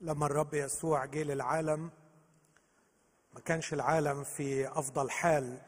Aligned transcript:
لما 0.00 0.26
الرب 0.26 0.54
يسوع 0.54 1.04
جه 1.04 1.22
للعالم 1.22 1.90
ما 3.34 3.40
كانش 3.40 3.72
العالم 3.72 4.24
في 4.24 4.68
أفضل 4.68 5.10
حال. 5.10 5.58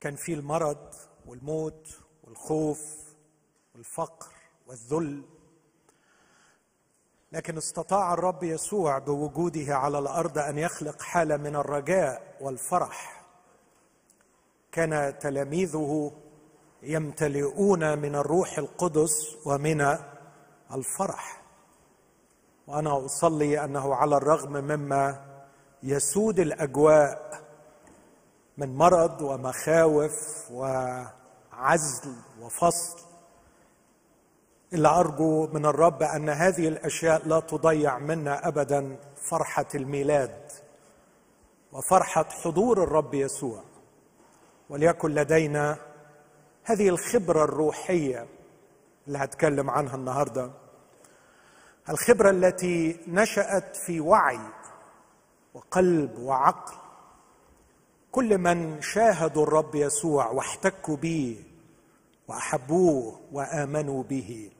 كان 0.00 0.16
فيه 0.16 0.34
المرض 0.34 0.94
والموت 1.26 2.00
والخوف 2.24 2.80
والفقر 3.74 4.32
والذل. 4.66 5.22
لكن 7.32 7.56
استطاع 7.56 8.14
الرب 8.14 8.42
يسوع 8.42 8.98
بوجوده 8.98 9.76
على 9.76 9.98
الأرض 9.98 10.38
أن 10.38 10.58
يخلق 10.58 11.02
حالة 11.02 11.36
من 11.36 11.56
الرجاء 11.56 12.36
والفرح. 12.40 13.26
كان 14.72 15.18
تلاميذه 15.18 16.12
يمتلئون 16.82 17.98
من 17.98 18.14
الروح 18.14 18.58
القدس 18.58 19.46
ومن 19.46 19.98
الفرح. 20.72 21.45
وأنا 22.66 23.04
أصلي 23.04 23.64
أنه 23.64 23.94
على 23.94 24.16
الرغم 24.16 24.52
مما 24.52 25.24
يسود 25.82 26.40
الأجواء 26.40 27.40
من 28.58 28.76
مرض 28.76 29.22
ومخاوف 29.22 30.50
وعزل 30.52 32.12
وفصل 32.40 32.98
إلا 34.72 35.00
أرجو 35.00 35.46
من 35.46 35.66
الرب 35.66 36.02
أن 36.02 36.28
هذه 36.28 36.68
الأشياء 36.68 37.28
لا 37.28 37.40
تضيع 37.40 37.98
منا 37.98 38.48
ابدا 38.48 38.96
فرحة 39.30 39.66
الميلاد 39.74 40.52
وفرحة 41.72 42.24
حضور 42.24 42.82
الرب 42.82 43.14
يسوع. 43.14 43.62
وليكن 44.70 45.10
لدينا 45.10 45.76
هذه 46.64 46.88
الخبرة 46.88 47.44
الروحية 47.44 48.26
اللي 49.06 49.18
هتكلم 49.18 49.70
عنها 49.70 49.94
النهارده. 49.94 50.50
الخبرة 51.88 52.30
التي 52.30 53.00
نشأت 53.08 53.76
في 53.76 54.00
وعي 54.00 54.40
وقلب 55.54 56.18
وعقل. 56.18 56.76
كل 58.12 58.38
من 58.38 58.82
شاهدوا 58.82 59.42
الرب 59.42 59.74
يسوع 59.74 60.26
واحتكوا 60.30 60.96
به 60.96 61.44
وأحبوه 62.28 63.20
وآمنوا 63.32 64.02
به. 64.02 64.50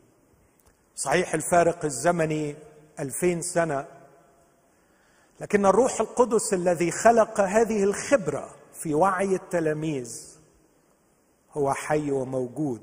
صحيح 0.96 1.34
الفارق 1.34 1.84
الزمني 1.84 2.56
ألفين 3.00 3.42
سنة 3.42 3.86
لكن 5.40 5.66
الروح 5.66 6.00
القدس 6.00 6.54
الذي 6.54 6.90
خلق 6.90 7.40
هذه 7.40 7.84
الخبرة 7.84 8.54
في 8.72 8.94
وعي 8.94 9.34
التلاميذ 9.34 10.38
هو 11.52 11.72
حي 11.72 12.10
وموجود 12.10 12.82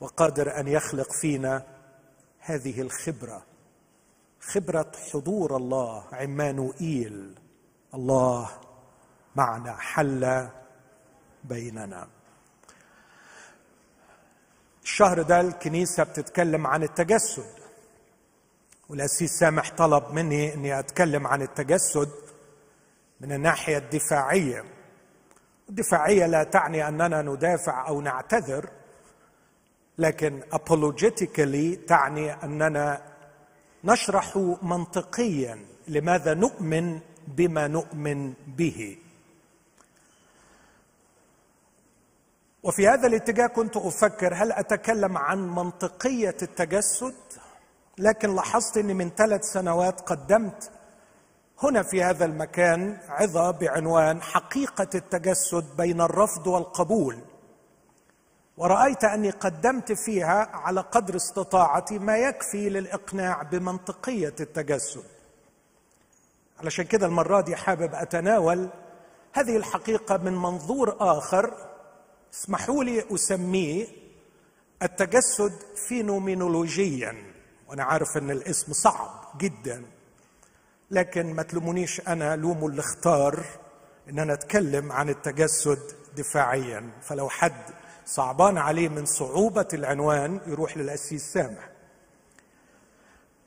وقادر 0.00 0.60
أن 0.60 0.68
يخلق 0.68 1.12
فينا 1.12 1.62
هذه 2.40 2.80
الخبرة. 2.80 3.42
خبرة 4.42 4.92
حضور 5.12 5.56
الله 5.56 6.04
عمانوئيل. 6.12 7.34
الله 7.94 8.50
معنا 9.36 9.76
حل 9.76 10.48
بيننا. 11.44 12.08
الشهر 14.82 15.22
ده 15.22 15.40
الكنيسة 15.40 16.02
بتتكلم 16.04 16.66
عن 16.66 16.82
التجسد. 16.82 17.62
والأسيس 18.88 19.30
سامح 19.38 19.70
طلب 19.70 20.04
مني 20.12 20.54
إني 20.54 20.78
أتكلم 20.78 21.26
عن 21.26 21.42
التجسد 21.42 22.10
من 23.20 23.32
الناحية 23.32 23.78
الدفاعية. 23.78 24.64
الدفاعية 25.68 26.26
لا 26.26 26.44
تعني 26.44 26.88
أننا 26.88 27.22
ندافع 27.22 27.88
أو 27.88 28.00
نعتذر 28.00 28.70
لكن 29.98 30.42
apologetically 30.54 31.86
تعني 31.88 32.32
أننا 32.32 33.11
نشرح 33.84 34.36
منطقيا 34.62 35.58
لماذا 35.88 36.34
نؤمن 36.34 37.00
بما 37.28 37.66
نؤمن 37.66 38.32
به. 38.46 38.98
وفي 42.62 42.88
هذا 42.88 43.06
الاتجاه 43.06 43.46
كنت 43.46 43.76
أفكر 43.76 44.34
هل 44.34 44.52
أتكلم 44.52 45.18
عن 45.18 45.38
منطقية 45.54 46.36
التجسد؟ 46.42 47.14
لكن 47.98 48.34
لاحظت 48.34 48.76
إني 48.76 48.94
من 48.94 49.10
ثلاث 49.10 49.44
سنوات 49.44 50.00
قدمت 50.00 50.70
هنا 51.62 51.82
في 51.82 52.02
هذا 52.02 52.24
المكان 52.24 52.98
عظة 53.08 53.50
بعنوان 53.50 54.22
حقيقة 54.22 54.88
التجسد 54.94 55.76
بين 55.76 56.00
الرفض 56.00 56.46
والقبول. 56.46 57.18
ورأيت 58.62 59.04
أني 59.04 59.30
قدمت 59.30 59.92
فيها 59.92 60.48
على 60.52 60.80
قدر 60.80 61.16
استطاعتي 61.16 61.98
ما 61.98 62.16
يكفي 62.18 62.68
للإقناع 62.68 63.42
بمنطقية 63.42 64.34
التجسد. 64.40 65.04
علشان 66.60 66.84
كده 66.84 67.06
المرة 67.06 67.40
دي 67.40 67.56
حابب 67.56 67.94
أتناول 67.94 68.68
هذه 69.32 69.56
الحقيقة 69.56 70.16
من 70.16 70.32
منظور 70.32 70.96
آخر. 71.00 71.54
اسمحوا 72.34 72.84
لي 72.84 73.04
أسميه 73.14 73.86
التجسد 74.82 75.52
فينومينولوجيا 75.88 77.14
وأنا 77.68 77.84
عارف 77.84 78.16
أن 78.16 78.30
الاسم 78.30 78.72
صعب 78.72 79.24
جدا 79.38 79.84
لكن 80.90 81.34
ما 81.34 81.42
تلومونيش 81.42 82.00
أنا 82.08 82.36
لوموا 82.36 82.68
اللي 82.68 82.80
اختار 82.80 83.44
إن 84.08 84.18
أنا 84.18 84.32
أتكلم 84.32 84.92
عن 84.92 85.08
التجسد 85.08 85.78
دفاعيا. 86.16 86.90
فلو 87.02 87.28
حد 87.28 87.62
صعبان 88.06 88.58
عليه 88.58 88.88
من 88.88 89.06
صعوبة 89.06 89.68
العنوان 89.72 90.40
يروح 90.46 90.76
للقسيس 90.76 91.32
سامح. 91.32 91.68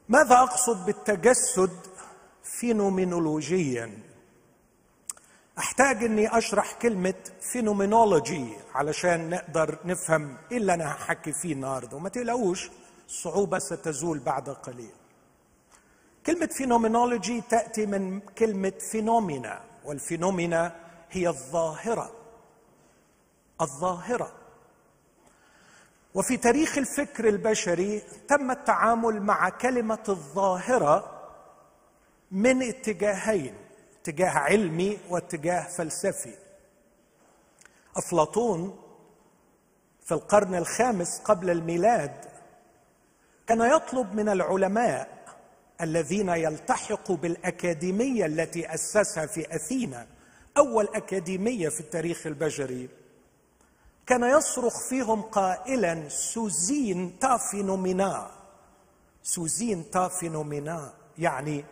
ماذا 0.09 0.35
أقصد 0.35 0.85
بالتجسد 0.85 1.79
فينومينولوجيا؟ 2.43 3.99
أحتاج 5.57 6.03
إني 6.03 6.37
أشرح 6.37 6.73
كلمة 6.73 7.13
فينومينولوجي 7.41 8.53
علشان 8.75 9.29
نقدر 9.29 9.79
نفهم 9.85 10.37
إيه 10.51 10.57
اللي 10.57 10.73
أنا 10.73 10.91
هحكي 10.91 11.33
فيه 11.33 11.53
النهارده 11.53 11.97
وما 11.97 12.09
تقلقوش 12.09 12.69
الصعوبه 13.07 13.59
ستزول 13.59 14.19
بعد 14.19 14.49
قليل. 14.49 14.91
كلمة 16.25 16.45
فينومينولوجي 16.45 17.41
تأتي 17.41 17.85
من 17.85 18.19
كلمة 18.19 18.73
فينومينا 18.91 19.61
والفينومينا 19.85 20.75
هي 21.11 21.27
الظاهرة. 21.27 22.11
الظاهرة. 23.61 24.31
وفي 26.15 26.37
تاريخ 26.37 26.77
الفكر 26.77 27.27
البشري 27.27 28.01
تم 28.27 28.51
التعامل 28.51 29.21
مع 29.21 29.49
كلمة 29.49 30.03
الظاهرة 30.09 31.21
من 32.31 32.63
اتجاهين 32.63 33.53
اتجاه 34.01 34.29
علمي 34.29 34.97
واتجاه 35.09 35.67
فلسفي. 35.67 36.35
أفلاطون 37.97 38.79
في 40.05 40.11
القرن 40.11 40.55
الخامس 40.55 41.19
قبل 41.19 41.49
الميلاد 41.49 42.25
كان 43.47 43.61
يطلب 43.61 44.15
من 44.15 44.29
العلماء 44.29 45.15
الذين 45.81 46.29
يلتحقوا 46.29 47.17
بالأكاديمية 47.17 48.25
التي 48.25 48.73
أسسها 48.73 49.25
في 49.25 49.55
أثينا 49.55 50.07
أول 50.57 50.87
أكاديمية 50.95 51.69
في 51.69 51.79
التاريخ 51.79 52.27
البشري. 52.27 52.89
كان 54.07 54.23
يصرخ 54.23 54.89
فيهم 54.89 55.21
قائلا 55.21 56.09
سوزين 56.09 57.19
تا 57.19 57.37
فينومينا 57.37 58.31
سوزين 59.23 59.91
تا 59.91 60.07
فينومينا 60.07 60.93
يعني 61.17 61.65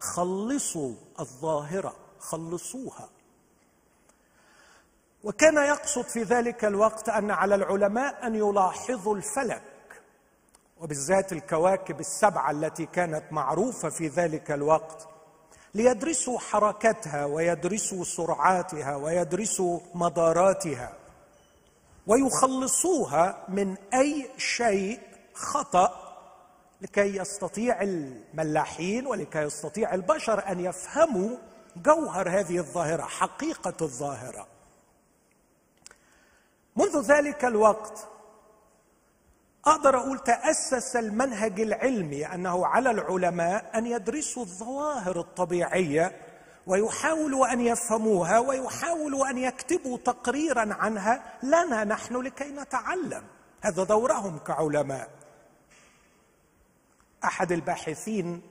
خلصوا 0.00 0.94
الظاهرة 1.20 1.96
خلصوها. 2.18 3.08
وكان 5.24 5.56
يقصد 5.56 6.04
في 6.04 6.22
ذلك 6.22 6.64
الوقت 6.64 7.08
أن 7.08 7.30
على 7.30 7.54
العلماء 7.54 8.26
أن 8.26 8.34
يلاحظوا 8.34 9.16
الفلك 9.16 9.62
وبالذات 10.80 11.32
الكواكب 11.32 12.00
السبعة 12.00 12.50
التي 12.50 12.86
كانت 12.86 13.32
معروفة 13.32 13.88
في 13.88 14.08
ذلك 14.08 14.50
الوقت 14.50 15.08
ليدرسوا 15.74 16.38
حركتها 16.38 17.24
ويدرسوا 17.24 18.04
سرعاتها 18.04 18.96
ويدرسوا 18.96 19.80
مداراتها. 19.94 20.97
ويخلصوها 22.08 23.44
من 23.48 23.76
أي 23.94 24.30
شيء 24.36 25.00
خطأ 25.34 26.08
لكي 26.80 27.16
يستطيع 27.16 27.82
الملاحين 27.82 29.06
ولكي 29.06 29.38
يستطيع 29.38 29.94
البشر 29.94 30.48
أن 30.48 30.60
يفهموا 30.60 31.36
جوهر 31.76 32.28
هذه 32.28 32.58
الظاهرة 32.58 33.02
حقيقة 33.02 33.74
الظاهرة. 33.82 34.46
منذ 36.76 37.00
ذلك 37.00 37.44
الوقت 37.44 38.08
أقدر 39.66 39.96
أقول 39.98 40.18
تأسس 40.18 40.96
المنهج 40.96 41.60
العلمي 41.60 42.26
أنه 42.26 42.66
على 42.66 42.90
العلماء 42.90 43.78
أن 43.78 43.86
يدرسوا 43.86 44.42
الظواهر 44.42 45.20
الطبيعية 45.20 46.27
ويحاولوا 46.68 47.52
أن 47.52 47.60
يفهموها 47.60 48.38
ويحاولوا 48.38 49.30
أن 49.30 49.38
يكتبوا 49.38 49.98
تقريرا 49.98 50.74
عنها 50.74 51.38
لنا 51.42 51.84
نحن 51.84 52.16
لكي 52.16 52.50
نتعلم. 52.50 53.24
هذا 53.60 53.84
دورهم 53.84 54.38
كعلماء. 54.38 55.10
أحد 57.24 57.52
الباحثين 57.52 58.42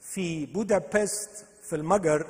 في 0.00 0.46
بودابست 0.46 1.46
في 1.62 1.76
المجر 1.76 2.26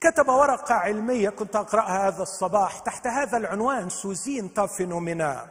كتب 0.00 0.28
ورقة 0.28 0.74
علمية 0.74 1.30
كنت 1.30 1.56
أقرأها 1.56 2.08
هذا 2.08 2.22
الصباح 2.22 2.78
تحت 2.78 3.06
هذا 3.06 3.36
العنوان 3.36 3.88
سوزين 3.88 4.54
تافينومينا. 4.54 5.48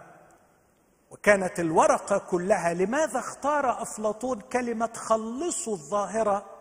وكانت 1.12 1.60
الورقة 1.60 2.18
كلها 2.18 2.74
لماذا 2.74 3.20
اختار 3.20 3.82
أفلاطون 3.82 4.42
كلمة 4.42 4.94
خلصوا 4.94 5.74
الظاهرة 5.74 6.59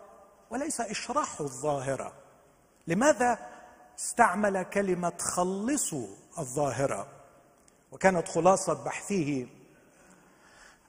وليس 0.49 0.81
اشرحوا 0.81 1.45
الظاهرة. 1.45 2.13
لماذا 2.87 3.39
استعمل 3.99 4.63
كلمة 4.63 5.13
خلصوا 5.19 6.07
الظاهرة؟ 6.39 7.07
وكانت 7.91 8.27
خلاصة 8.27 8.83
بحثه 8.83 9.47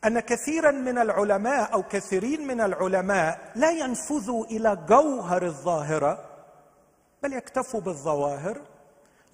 أن 0.04 0.20
كثيرا 0.20 0.70
من 0.70 0.98
العلماء 0.98 1.72
أو 1.72 1.82
كثيرين 1.82 2.46
من 2.46 2.60
العلماء 2.60 3.52
لا 3.54 3.70
ينفذوا 3.70 4.44
إلى 4.44 4.76
جوهر 4.88 5.42
الظاهرة 5.42 6.24
بل 7.22 7.32
يكتفوا 7.32 7.80
بالظواهر. 7.80 8.60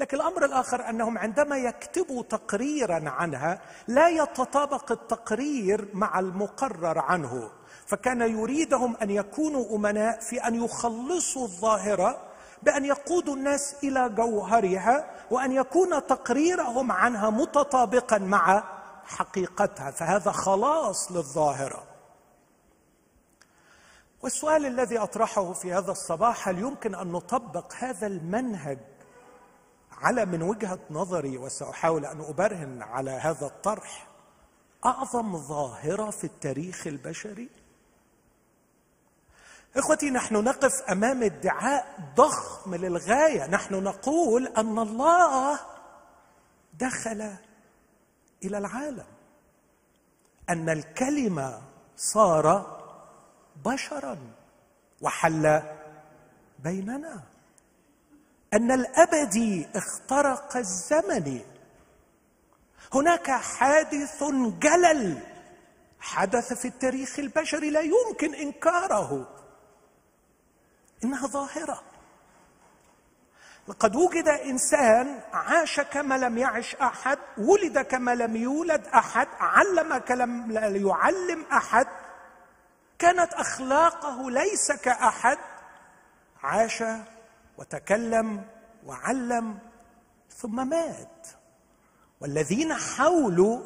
لكن 0.00 0.16
الأمر 0.16 0.44
الآخر 0.44 0.90
أنهم 0.90 1.18
عندما 1.18 1.56
يكتبوا 1.56 2.22
تقريرا 2.22 3.10
عنها 3.10 3.60
لا 3.88 4.08
يتطابق 4.08 4.92
التقرير 4.92 5.88
مع 5.94 6.18
المقرر 6.18 6.98
عنه 6.98 7.50
فكان 7.86 8.20
يريدهم 8.20 8.96
أن 9.02 9.10
يكونوا 9.10 9.76
أمناء 9.76 10.20
في 10.20 10.46
أن 10.46 10.64
يخلصوا 10.64 11.44
الظاهرة 11.44 12.22
بأن 12.62 12.84
يقودوا 12.84 13.34
الناس 13.34 13.76
إلى 13.84 14.08
جوهرها 14.08 15.10
وأن 15.30 15.52
يكون 15.52 16.06
تقريرهم 16.06 16.92
عنها 16.92 17.30
متطابقا 17.30 18.18
مع 18.18 18.64
حقيقتها 19.04 19.90
فهذا 19.90 20.30
خلاص 20.32 21.12
للظاهرة. 21.12 21.82
والسؤال 24.22 24.66
الذي 24.66 24.98
أطرحه 24.98 25.52
في 25.52 25.72
هذا 25.72 25.90
الصباح 25.90 26.48
هل 26.48 26.58
يمكن 26.58 26.94
أن 26.94 27.12
نطبق 27.12 27.72
هذا 27.78 28.06
المنهج 28.06 28.78
على 29.96 30.24
من 30.24 30.42
وجهة 30.42 30.78
نظري 30.90 31.38
وسأحاول 31.38 32.06
أن 32.06 32.20
أبرهن 32.20 32.82
على 32.82 33.10
هذا 33.10 33.46
الطرح 33.46 34.08
أعظم 34.84 35.36
ظاهرة 35.36 36.10
في 36.10 36.24
التاريخ 36.24 36.86
البشري؟ 36.86 37.48
إخوتي 39.76 40.10
نحن 40.10 40.44
نقف 40.44 40.82
أمام 40.90 41.22
ادعاء 41.22 42.12
ضخم 42.16 42.74
للغاية. 42.74 43.46
نحن 43.46 43.74
نقول 43.74 44.46
أن 44.46 44.78
الله 44.78 45.60
دخل 46.74 47.36
إلى 48.44 48.58
العالم 48.58 49.06
أن 50.50 50.68
الكلمة 50.68 51.62
صار 51.96 52.76
بشرا 53.64 54.18
وحل 55.00 55.62
بيننا. 56.58 57.22
أن 58.56 58.72
الابدي 58.72 59.68
اخترق 59.74 60.56
الزمن. 60.56 61.40
هناك 62.94 63.30
حادث 63.30 64.24
جلل 64.60 65.22
حدث 66.00 66.52
في 66.52 66.68
التاريخ 66.68 67.18
البشري 67.18 67.70
لا 67.70 67.80
يمكن 67.80 68.34
إنكاره. 68.34 69.28
إنها 71.04 71.26
ظاهرة. 71.26 71.82
لقد 73.68 73.96
وجد 73.96 74.28
إنسان 74.28 75.20
عاش 75.32 75.80
كما 75.80 76.18
لم 76.18 76.38
يعش 76.38 76.74
أحد 76.74 77.18
ولد 77.38 77.78
كما 77.78 78.14
لم 78.14 78.36
يولد 78.36 78.86
أحد 78.86 79.28
علم 79.40 79.98
كلم 79.98 80.52
لا 80.52 80.66
يعلم 80.66 81.44
أحد. 81.52 81.86
كانت 82.98 83.32
أخلاقه 83.32 84.30
ليس 84.30 84.72
كأحد. 84.72 85.38
عاش 86.42 86.82
وتكلم 87.58 88.44
وعلم 88.86 89.58
ثم 90.36 90.68
مات. 90.68 91.26
والذين 92.20 92.74
حولوا 92.74 93.60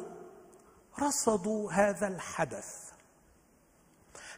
رصدوا 0.99 1.71
هذا 1.71 2.07
الحدث. 2.07 2.91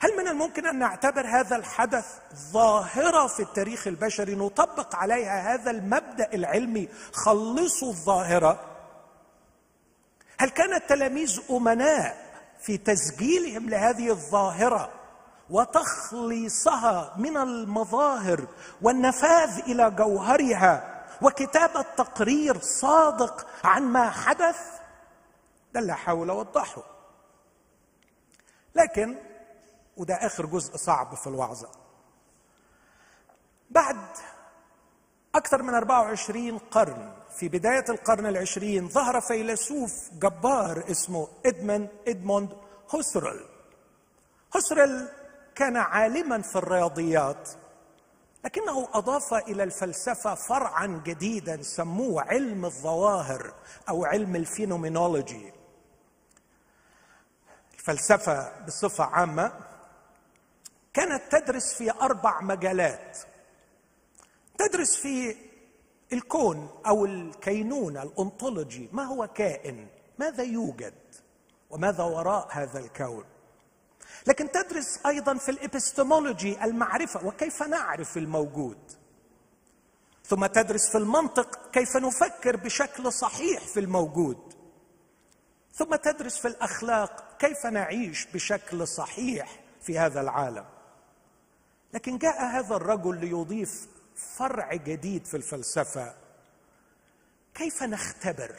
هل 0.04 0.18
من 0.18 0.28
الممكن 0.28 0.68
أن 0.68 0.80
نعتبر 0.80 1.28
هذا 1.28 1.56
الحدث 1.56 2.06
ظاهرة 2.52 3.28
في 3.28 3.40
التاريخ 3.40 3.88
البشري 3.88 4.36
نطبق 4.36 4.96
عليها 4.96 5.54
هذا 5.54 5.72
المبدأ 5.72 6.34
العلمي 6.34 6.90
خلصوا 7.14 7.90
الظاهرة؟ 7.90 8.60
هل 10.40 10.50
كان 10.50 10.74
التلاميذ 10.74 11.42
أمناء 11.50 12.34
في 12.62 12.78
تسجيلهم 12.78 13.70
لهذه 13.70 14.10
الظاهرة؟ 14.10 14.92
وتخليصها 15.50 17.14
من 17.18 17.38
المظاهر 17.38 18.48
والنفاذ 18.82 19.60
إلى 19.60 19.92
جوهرها 19.92 21.04
وكتابه 21.22 21.82
تقرير 21.82 22.60
صادق 22.60 23.48
عن 23.64 23.84
ما 23.84 24.10
حدث 24.10 24.58
ده 25.74 25.80
اللي 25.80 25.94
احاول 25.94 26.30
اوضحه 26.30 26.84
لكن 28.76 29.16
وده 29.98 30.14
آخر 30.16 30.46
جزء 30.46 30.76
صعب 30.78 31.16
في 31.16 31.28
الوعظة. 31.28 31.70
بعد 33.70 33.98
أكثر 35.36 35.64
من 35.64 35.74
24 35.74 36.58
قرن 36.58 37.12
في 37.38 37.50
بداية 37.50 37.86
القرن 37.90 38.26
العشرين 38.26 38.90
ظهر 38.90 39.22
فيلسوف 39.22 40.10
جبار 40.14 40.84
اسمه 40.92 41.28
إدمن 41.46 41.88
إدموند 42.08 42.58
هوسرل. 42.96 43.46
هوسرل 44.56 45.10
كان 45.56 45.78
عالما 45.78 46.42
في 46.42 46.56
الرياضيات 46.56 47.50
لكنه 48.46 48.90
أضاف 48.94 49.34
إلى 49.34 49.64
الفلسفة 49.64 50.36
فرعا 50.36 51.02
جديدا 51.06 51.62
سموه 51.62 52.22
علم 52.22 52.66
الظواهر 52.66 53.54
أو 53.90 54.06
علم 54.06 54.36
الفينومينولوجي. 54.36 55.54
الفلسفة 57.74 58.66
بصفة 58.66 59.04
عامة 59.04 59.52
كانت 60.94 61.22
تدرس 61.32 61.74
في 61.74 61.92
أربع 61.92 62.42
مجالات. 62.42 63.18
تدرس 64.58 64.96
في 64.96 65.36
الكون 66.14 66.70
أو 66.88 67.06
الكينونة 67.06 68.04
الأنطولوجي 68.04 68.90
ما 68.92 69.04
هو 69.04 69.28
كائن؟ 69.28 69.88
ماذا 70.20 70.44
يوجد؟ 70.44 70.94
وماذا 71.70 72.04
وراء 72.04 72.48
هذا 72.52 72.80
الكون؟ 72.80 73.26
لكن 74.28 74.52
تدرس 74.52 75.00
أيضا 75.06 75.34
في 75.34 75.52
الإبستمولوجي 75.52 76.64
المعرفة 76.64 77.26
وكيف 77.26 77.64
نعرف 77.64 78.18
الموجود. 78.18 78.92
ثم 80.26 80.46
تدرس 80.46 80.90
في 80.92 80.98
المنطق 80.98 81.72
كيف 81.72 81.98
نفكر 81.98 82.56
بشكل 82.56 83.14
صحيح 83.14 83.68
في 83.68 83.80
الموجود. 83.80 84.54
ثم 85.74 85.96
تدرس 85.96 86.38
في 86.38 86.48
الأخلاق 86.48 87.38
كيف 87.40 87.66
نعيش 87.66 88.26
بشكل 88.26 88.88
صحيح 88.88 89.60
في 89.82 90.00
هذا 90.00 90.22
العالم. 90.22 90.66
لكن 91.94 92.18
جاء 92.18 92.42
هذا 92.44 92.76
الرجل 92.76 93.20
ليضيف 93.20 93.88
فرع 94.16 94.74
جديد 94.74 95.26
في 95.26 95.38
الفلسفة. 95.38 96.16
كيف 97.54 97.84
نختبر؟ 97.84 98.56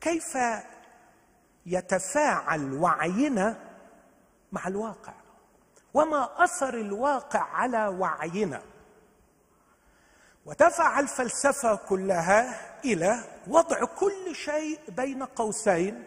كيف 0.00 0.38
يتفاعل 1.66 2.72
وعينا 2.72 3.63
مع 4.54 4.68
الواقع. 4.68 5.12
وما 5.94 6.44
أثر 6.44 6.74
الواقع 6.74 7.40
على 7.40 7.86
وعينا. 7.86 8.62
ودفع 10.46 11.00
الفلسفة 11.00 11.74
كلها 11.74 12.60
إلى 12.84 13.24
وضع 13.46 13.84
كل 13.84 14.34
شيء 14.34 14.80
بين 14.88 15.22
قوسين 15.22 16.04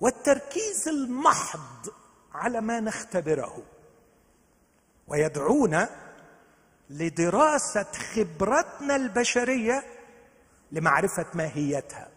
والتركيز 0.00 0.88
المحض 0.88 1.88
على 2.34 2.60
ما 2.60 2.80
نختبره. 2.80 3.62
ويدعونا 5.08 5.88
لدراسة 6.90 7.92
خبرتنا 7.92 8.96
البشرية 8.96 9.84
لمعرفة 10.72 11.26
ماهيتها. 11.34 12.08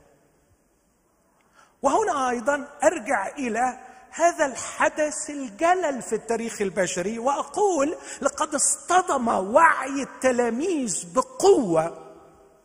وهنا 1.82 2.30
أيضا 2.30 2.68
أرجع 2.84 3.28
إلى 3.28 3.89
هذا 4.12 4.46
الحدث 4.46 5.30
الجلل 5.30 6.02
في 6.02 6.16
التاريخ 6.16 6.62
البشري 6.62 7.20
وأقول 7.20 7.98
لقد 8.22 8.56
اصطدم 8.56 9.28
وعي 9.28 10.02
التلاميذ 10.02 11.14
بقوة 11.14 12.16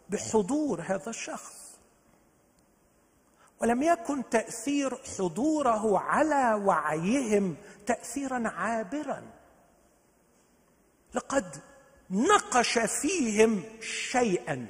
بحضور 0.09 0.81
هذا 0.81 1.11
الشخص. 1.11 1.55
ولم 3.61 3.83
يكن 3.83 4.29
تأثير 4.31 4.97
حضوره 5.19 5.99
على 5.99 6.55
وعيهم 6.65 7.57
تاثيرا 7.87 8.49
عابرا. 8.49 9.23
لقد 11.15 11.57
نقش 12.11 12.79
فيهم 12.79 13.63
شيئا. 13.81 14.67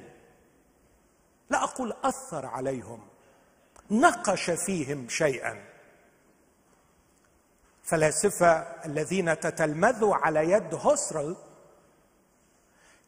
لا 1.49 1.63
أقول 1.63 1.93
أثر 2.03 2.45
عليهم 2.45 3.07
نقش 3.91 4.51
فيهم 4.51 5.09
شيئا. 5.09 5.74
فلاسفة 7.85 8.51
الذين 8.85 9.39
تتلمذوا 9.39 10.15
على 10.15 10.51
يد 10.51 10.73
هوسرل 10.73 11.35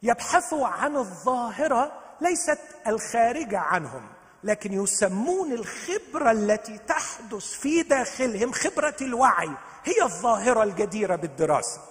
يبحثوا 0.04 0.68
عن 0.68 0.98
الظاهرة 0.98 1.92
ليست 2.22 2.60
الخارجة 2.88 3.60
عنهم 3.60 4.02
لكن 4.44 4.74
يسمون 4.74 5.52
الخبرة 5.52 6.32
التي 6.32 6.78
تحدث 6.78 7.46
في 7.46 7.84
داخلهم 7.84 8.52
خبرة 8.52 8.96
الوعي 9.02 9.50
هي 9.84 10.04
الظاهرة 10.04 10.64
الجديرة 10.64 11.16
بالدراسة. 11.16 11.82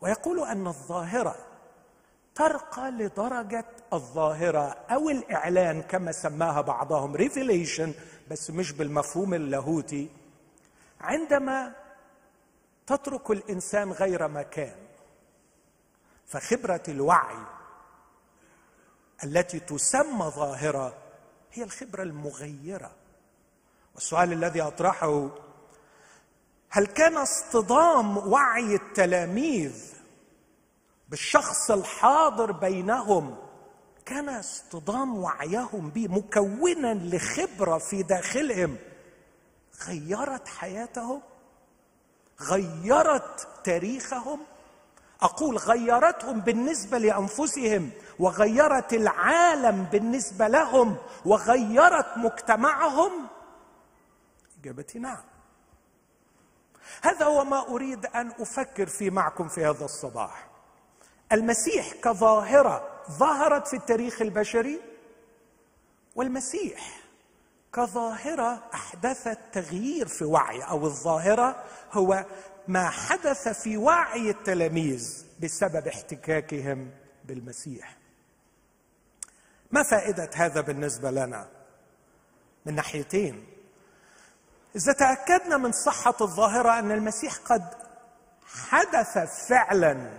ويقول 0.00 0.40
أن 0.48 0.66
الظاهرة 0.66 1.36
ترقى 2.34 2.90
لدرجة 2.90 3.64
الظاهرة 3.92 4.76
أو 4.90 5.10
الإعلان 5.10 5.82
كما 5.82 6.12
سماها 6.12 6.60
بعضهم 6.60 7.16
ريفيليشن 7.16 7.94
بس 8.30 8.50
مش 8.50 8.72
بالمفهوم 8.72 9.34
اللاهوتي. 9.34 10.08
عندما 11.00 11.74
تترك 12.86 13.30
الإنسان 13.30 13.92
غير 13.92 14.28
مكان 14.28 14.76
فخبرة 16.26 16.82
الوعي 16.88 17.46
التي 19.24 19.60
تسمى 19.60 20.24
ظاهرة 20.24 20.96
هي 21.52 21.62
الخبرة 21.62 22.02
المغيرة. 22.02 22.92
والسؤال 23.94 24.32
الذي 24.32 24.62
أطرحه 24.62 25.28
هل 26.70 26.86
كان 26.86 27.16
اصطدام 27.16 28.18
وعي 28.18 28.74
التلاميذ 28.74 29.94
بالشخص 31.08 31.70
الحاضر 31.70 32.52
بينهم 32.52 33.36
كان 34.06 34.28
اصطدام 34.28 35.18
وعيهم 35.18 35.90
به 35.90 36.08
مكونا 36.08 36.94
لخبرة 36.94 37.78
في 37.78 38.02
داخلهم؟ 38.02 38.76
غيرت 39.86 40.48
حياتهم 40.48 41.22
غيرت 42.40 43.48
تاريخهم. 43.64 44.40
أقول 45.22 45.56
غيرتهم 45.56 46.40
بالنسبة 46.40 46.98
لأنفسهم 46.98 47.90
وغيرت 48.18 48.92
العالم 48.92 49.84
بالنسبة 49.84 50.48
لهم 50.48 50.96
وغيرت 51.24 52.16
مجتمعهم. 52.16 53.26
إجابتي 54.60 54.98
نعم. 54.98 55.24
هذا 57.02 57.26
هو 57.26 57.44
ما 57.44 57.68
أريد 57.68 58.06
أن 58.06 58.32
أفكر 58.40 58.86
فيه 58.86 59.10
معكم 59.10 59.48
في 59.48 59.64
هذا 59.64 59.84
الصباح. 59.84 60.48
المسيح 61.32 61.92
كظاهرة 61.92 62.88
ظهرت 63.10 63.68
في 63.68 63.76
التاريخ 63.76 64.22
البشري 64.22 64.80
والمسيح 66.16 66.97
كظاهرة 67.72 68.62
احدثت 68.74 69.38
تغيير 69.52 70.08
في 70.08 70.24
وعي 70.24 70.62
أو 70.62 70.86
الظاهرة 70.86 71.64
هو 71.92 72.24
ما 72.68 72.90
حدث 72.90 73.48
في 73.48 73.76
وعي 73.76 74.30
التلاميذ 74.30 75.24
بسبب 75.42 75.88
احتكاكهم 75.88 76.90
بالمسيح. 77.24 77.96
ما 79.70 79.82
فائدة 79.82 80.30
هذا 80.34 80.60
بالنسبة 80.60 81.10
لنا؟ 81.10 81.48
من 82.66 82.74
ناحيتين. 82.74 83.46
إذا 84.76 84.92
تأكدنا 84.92 85.56
من 85.56 85.72
صحة 85.72 86.14
الظاهرة 86.20 86.78
أن 86.78 86.92
المسيح 86.92 87.36
قد 87.36 87.74
حدث 88.46 89.18
فعلا 89.48 90.10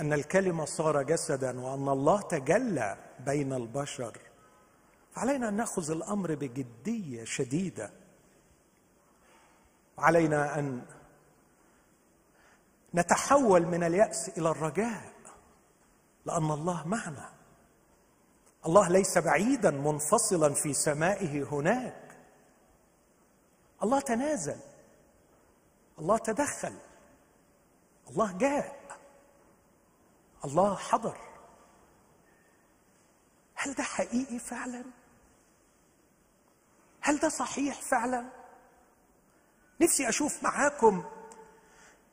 أن 0.00 0.12
الكلمة 0.12 0.64
صار 0.64 1.02
جسدا 1.02 1.60
وأن 1.60 1.88
الله 1.88 2.20
تجلى 2.20 2.96
بين 3.20 3.52
البشر. 3.52 4.18
فعلينا 5.12 5.48
أن 5.48 5.54
نأخذ 5.54 5.90
الأمر 5.90 6.34
بجدية 6.34 7.24
شديدة. 7.24 7.90
علينا 9.98 10.58
أن 10.58 10.86
نتحول 12.94 13.66
من 13.66 13.84
اليأس 13.84 14.28
إلى 14.28 14.50
الرجاء 14.50 15.12
لأن 16.26 16.50
الله 16.50 16.88
معنا. 16.88 17.32
الله 18.66 18.88
ليس 18.88 19.18
بعيدا 19.18 19.70
منفصلا 19.70 20.54
في 20.54 20.72
سمائه 20.74 21.42
هناك. 21.42 22.16
الله 23.82 24.00
تنازل 24.00 24.60
الله 25.98 26.18
تدخل 26.18 26.78
الله 28.08 28.38
جاء 28.38 28.82
الله 30.44 30.76
حضر. 30.76 31.16
هل 33.54 33.74
ده 33.74 33.82
حقيقي 33.82 34.38
فعلا؟ 34.38 34.84
هل 37.02 37.18
ده 37.18 37.28
صحيح 37.28 37.80
فعلا؟ 37.80 38.24
نفسي 39.80 40.08
أشوف 40.08 40.42
معاكم 40.42 41.04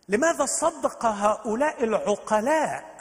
لماذا 0.09 0.45
صدق 0.45 1.05
هؤلاء 1.05 1.83
العقلاء 1.83 2.97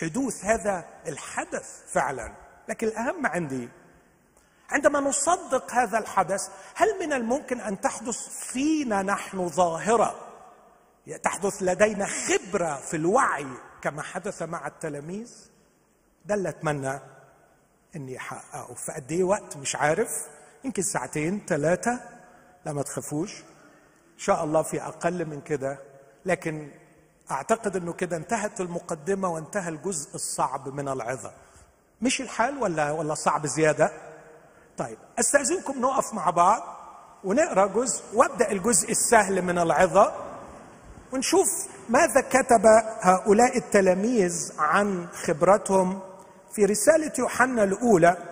حدوث 0.00 0.44
هذا 0.44 0.84
الحدث 1.06 1.92
فعلا. 1.92 2.32
لكن 2.68 2.86
الأهم 2.86 3.26
عندي 3.26 3.68
عندما 4.70 5.00
نصدق 5.00 5.72
هذا 5.72 5.98
الحدث 5.98 6.48
هل 6.74 6.88
من 7.00 7.12
الممكن 7.12 7.60
أن 7.60 7.80
تحدث 7.80 8.28
فينا 8.28 9.02
نحن 9.02 9.48
ظاهرة؟ 9.48 10.28
تحدث 11.22 11.62
لدينا 11.62 12.06
خبرة 12.06 12.76
في 12.76 12.96
الوعي 12.96 13.46
كما 13.82 14.02
حدث 14.02 14.42
مع 14.42 14.66
التلاميذ؟ 14.66 15.50
ده 16.24 16.34
اللي 16.34 16.48
اتمنى 16.48 17.00
إني 17.96 18.16
احققه 18.16 18.74
في 18.74 18.92
قد 18.92 19.12
إيه 19.12 19.24
وقت 19.24 19.56
مش 19.56 19.76
عارف. 19.76 20.10
يمكن 20.64 20.82
ساعتين 20.82 21.42
ثلاثة 21.48 22.00
لا 22.66 22.72
ما 22.72 22.82
تخافوش. 22.82 23.40
إن 24.14 24.18
شاء 24.18 24.44
الله 24.44 24.62
في 24.62 24.82
أقل 24.82 25.26
من 25.26 25.40
كده. 25.40 25.78
لكن 26.24 26.68
أعتقد 27.30 27.76
إنه 27.76 27.92
كده 27.92 28.16
انتهت 28.16 28.60
المقدمة 28.60 29.28
وانتهى 29.28 29.68
الجزء 29.68 30.14
الصعب 30.14 30.68
من 30.68 30.88
العظة. 30.88 31.32
مش 32.02 32.20
الحال 32.20 32.58
ولا 32.62 32.90
ولا 32.90 33.14
صعب 33.14 33.46
زيادة؟ 33.46 33.92
طيب 34.78 34.98
أستأذنكم 35.18 35.80
نقف 35.80 36.14
مع 36.14 36.30
بعض 36.30 36.62
ونقرأ 37.24 37.66
جزء 37.66 38.02
وأبدأ 38.14 38.50
الجزء 38.52 38.90
السهل 38.90 39.42
من 39.42 39.58
العظة. 39.58 40.14
ونشوف 41.12 41.48
ماذا 41.88 42.20
كتب 42.20 42.66
هؤلاء 43.00 43.58
التلاميذ 43.58 44.52
عن 44.58 45.08
خبرتهم 45.12 46.00
في 46.54 46.64
رسالة 46.64 47.12
يوحنا 47.18 47.64
الأولى. 47.64 48.31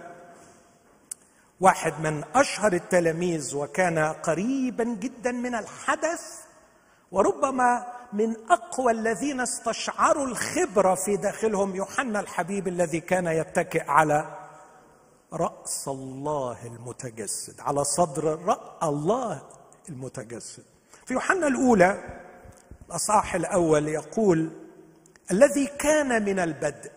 واحد 1.61 2.00
من 2.00 2.25
أشهر 2.35 2.73
التلاميذ 2.73 3.57
وكان 3.57 3.99
قريبا 3.99 4.85
جدا 4.85 5.33
من 5.33 5.55
الحدث 5.55 6.23
وربما 7.12 7.87
من 8.12 8.37
أقوى 8.50 8.93
الذين 8.93 9.40
استشعروا 9.40 10.26
الخبرة 10.26 10.95
في 10.95 11.17
داخلهم 11.17 11.76
يوحنا 11.76 12.21
الحبيب 12.21 12.69
الذي 12.69 13.00
كان 13.00 13.26
يتكئ 13.26 13.83
على 13.88 14.37
رأس 15.33 15.88
الله 15.88 16.67
المتجسد 16.67 17.61
على 17.61 17.85
صدر 17.85 18.25
رأس 18.45 18.83
الله 18.83 19.43
المتجسد. 19.88 20.64
في 21.07 21.14
يوحنا 21.14 21.47
الأولى 21.47 22.21
الأصحاح 22.88 23.35
الأول 23.35 23.88
يقول 23.88 24.50
الذي 25.31 25.67
كان 25.67 26.25
من 26.25 26.38
البدء 26.38 26.93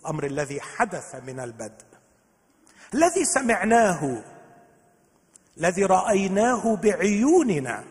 الأمر 0.00 0.26
الذي 0.26 0.60
حدث 0.60 1.14
من 1.14 1.40
البدء. 1.40 1.89
الذي 2.94 3.24
سمعناه 3.24 4.22
الذي 5.58 5.84
رأيناه 5.84 6.76
بعيوننا 6.76 7.84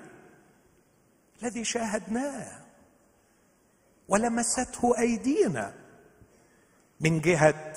الذي 1.41 1.63
شاهدناه 1.63 2.59
ولمسته 4.07 4.99
أيدينا 4.99 5.73
من 6.99 7.21
جهة 7.21 7.73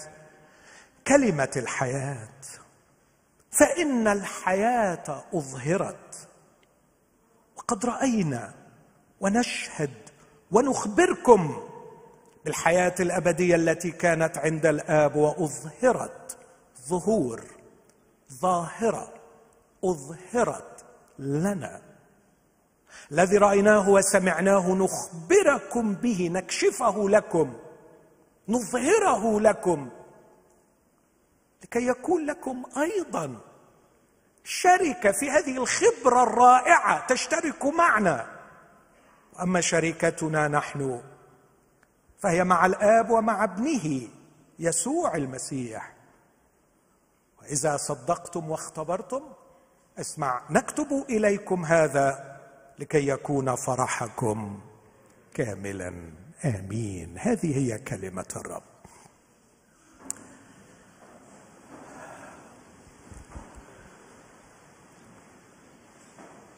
كلمة 1.06 1.50
الحياة. 1.56 2.28
فإن 3.50 4.08
الحياة 4.08 5.24
أظهرت 5.34 6.28
وقد 7.56 7.86
رأينا 7.86 8.54
ونشهد 9.20 9.90
ونخبركم 10.50 11.68
بالحياة 12.44 12.94
الأبدية 13.00 13.54
التي 13.54 13.90
كانت 13.90 14.38
عند 14.38 14.66
الآب 14.66 15.16
وأظهرت. 15.16 16.38
ظهور 16.88 17.42
ظاهرة 18.32 19.14
أظهرت 19.84 20.84
لنا. 21.18 21.82
الذي 23.12 23.36
رأيناه 23.36 23.90
وسمعناه 23.90 24.74
نخبركم 24.74 25.94
به 25.94 26.28
نكشفه 26.32 27.08
لكم 27.08 27.54
نظهره 28.48 29.40
لكم 29.40 29.90
لكي 31.62 31.86
يكون 31.86 32.26
لكم 32.26 32.62
أيضا 32.76 33.40
شركه 34.44 35.12
في 35.12 35.30
هذه 35.30 35.56
الخبرة 35.56 36.22
الرائعة 36.22 37.06
تشتركوا 37.06 37.72
معنا. 37.72 38.26
وأما 39.32 39.60
شركتنا 39.60 40.48
نحن 40.48 41.02
فهي 42.18 42.44
مع 42.44 42.66
الآب 42.66 43.10
ومع 43.10 43.44
ابنه 43.44 44.08
يسوع 44.58 45.16
المسيح. 45.16 46.01
واذا 47.42 47.76
صدقتم 47.76 48.50
واختبرتم 48.50 49.22
اسمع 49.98 50.42
نكتب 50.50 51.04
إليكم 51.10 51.64
هذا 51.64 52.38
لكي 52.78 53.08
يكون 53.08 53.54
فرحكم 53.54 54.60
كاملا. 55.34 56.12
آمين. 56.44 57.14
هذه 57.18 57.56
هي 57.56 57.78
كلمة 57.78 58.26
الرب. 58.36 58.62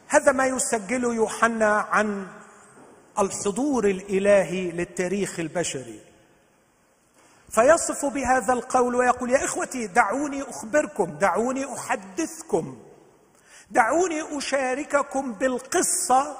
هذا 0.07 0.31
ما 0.31 0.45
يسجله 0.45 1.13
يوحنا 1.13 1.71
عن 1.75 2.27
الحضور 3.19 3.85
الإلهي 3.87 4.71
للتاريخ 4.71 5.39
البشري. 5.39 6.04
فيصف 7.55 8.05
بهذا 8.05 8.53
القول 8.53 8.95
ويقول 8.95 9.29
يا 9.31 9.45
إخوتي 9.45 9.87
دعوني 9.87 10.41
أخبركم 10.41 11.05
دعوني 11.05 11.73
أحدثكم 11.73 12.79
دعوني 13.71 14.37
أشارككم 14.37 15.33
بالقصة 15.33 16.37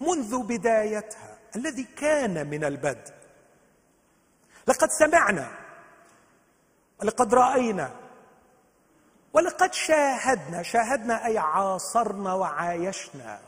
منذ 0.00 0.42
بدايتها 0.42 1.38
الذي 1.56 1.82
كان 1.84 2.46
من 2.46 2.64
البدء. 2.64 3.14
لقد 4.68 4.88
سمعنا 4.90 5.50
ولقد 7.00 7.34
رأينا 7.34 7.90
ولقد 9.32 9.74
شاهدنا 9.74 10.62
شاهدنا 10.62 11.26
أي 11.26 11.38
عاصرنا 11.38 12.34
وعايشنا 12.34 13.40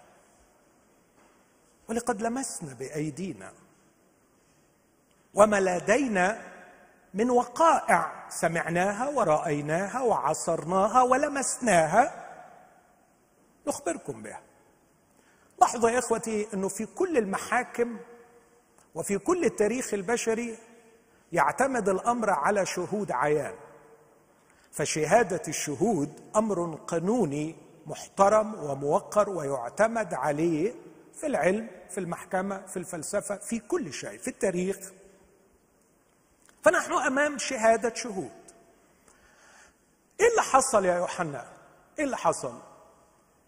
ولقد 1.88 2.22
لمسنا 2.22 2.74
بأيدينا 2.74 3.52
وما 5.34 5.60
لدينا 5.60 6.51
من 7.14 7.30
وقائع 7.30 8.28
سمعناها 8.28 9.08
ورأيناها 9.08 10.00
وعصرناها 10.00 11.02
ولمسناها. 11.02 12.28
نخبركم 13.66 14.22
بها. 14.22 14.40
لاحظوا 15.60 15.90
يا 15.90 15.98
إخوتي 15.98 16.46
إنه 16.54 16.68
في 16.68 16.86
كل 16.86 17.18
المحاكم 17.18 17.98
وفي 18.94 19.18
كل 19.18 19.44
التاريخ 19.44 19.94
البشري 19.94 20.58
يعتمد 21.32 21.88
الأمر 21.88 22.30
على 22.30 22.66
شهود 22.66 23.12
عيان. 23.12 23.54
فشهادة 24.72 25.42
الشهود 25.48 26.20
أمر 26.36 26.74
قانوني 26.74 27.56
محترم 27.86 28.54
وموقر 28.54 29.30
ويعتمد 29.30 30.14
عليه 30.14 30.74
في 31.14 31.26
العلم 31.26 31.68
في 31.90 31.98
المحكمة 31.98 32.66
في 32.66 32.76
الفلسفة 32.76 33.36
في 33.36 33.58
كل 33.58 33.92
شيء 33.92 34.18
في 34.18 34.28
التاريخ. 34.28 34.76
فنحن 36.62 36.92
أمام 36.92 37.38
شهادة 37.38 37.94
شهود. 37.94 38.30
إيه 40.20 40.28
اللي 40.28 40.42
حصل 40.42 40.84
يا 40.84 40.96
يوحنا؟ 40.96 41.46
إيه 41.98 42.04
اللي 42.04 42.16
حصل؟ 42.16 42.58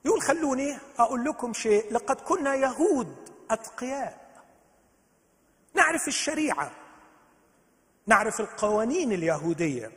يقول 0.04 0.22
خلوني 0.22 0.78
أقول 0.98 1.24
لكم 1.24 1.52
شيء. 1.52 1.92
لقد 1.92 2.20
كنا 2.20 2.54
يهود 2.54 3.16
أتقياء. 3.50 4.24
نعرف 5.74 6.08
الشريعة. 6.08 6.70
نعرف 8.06 8.40
القوانين 8.40 9.12
اليهودية. 9.12 9.92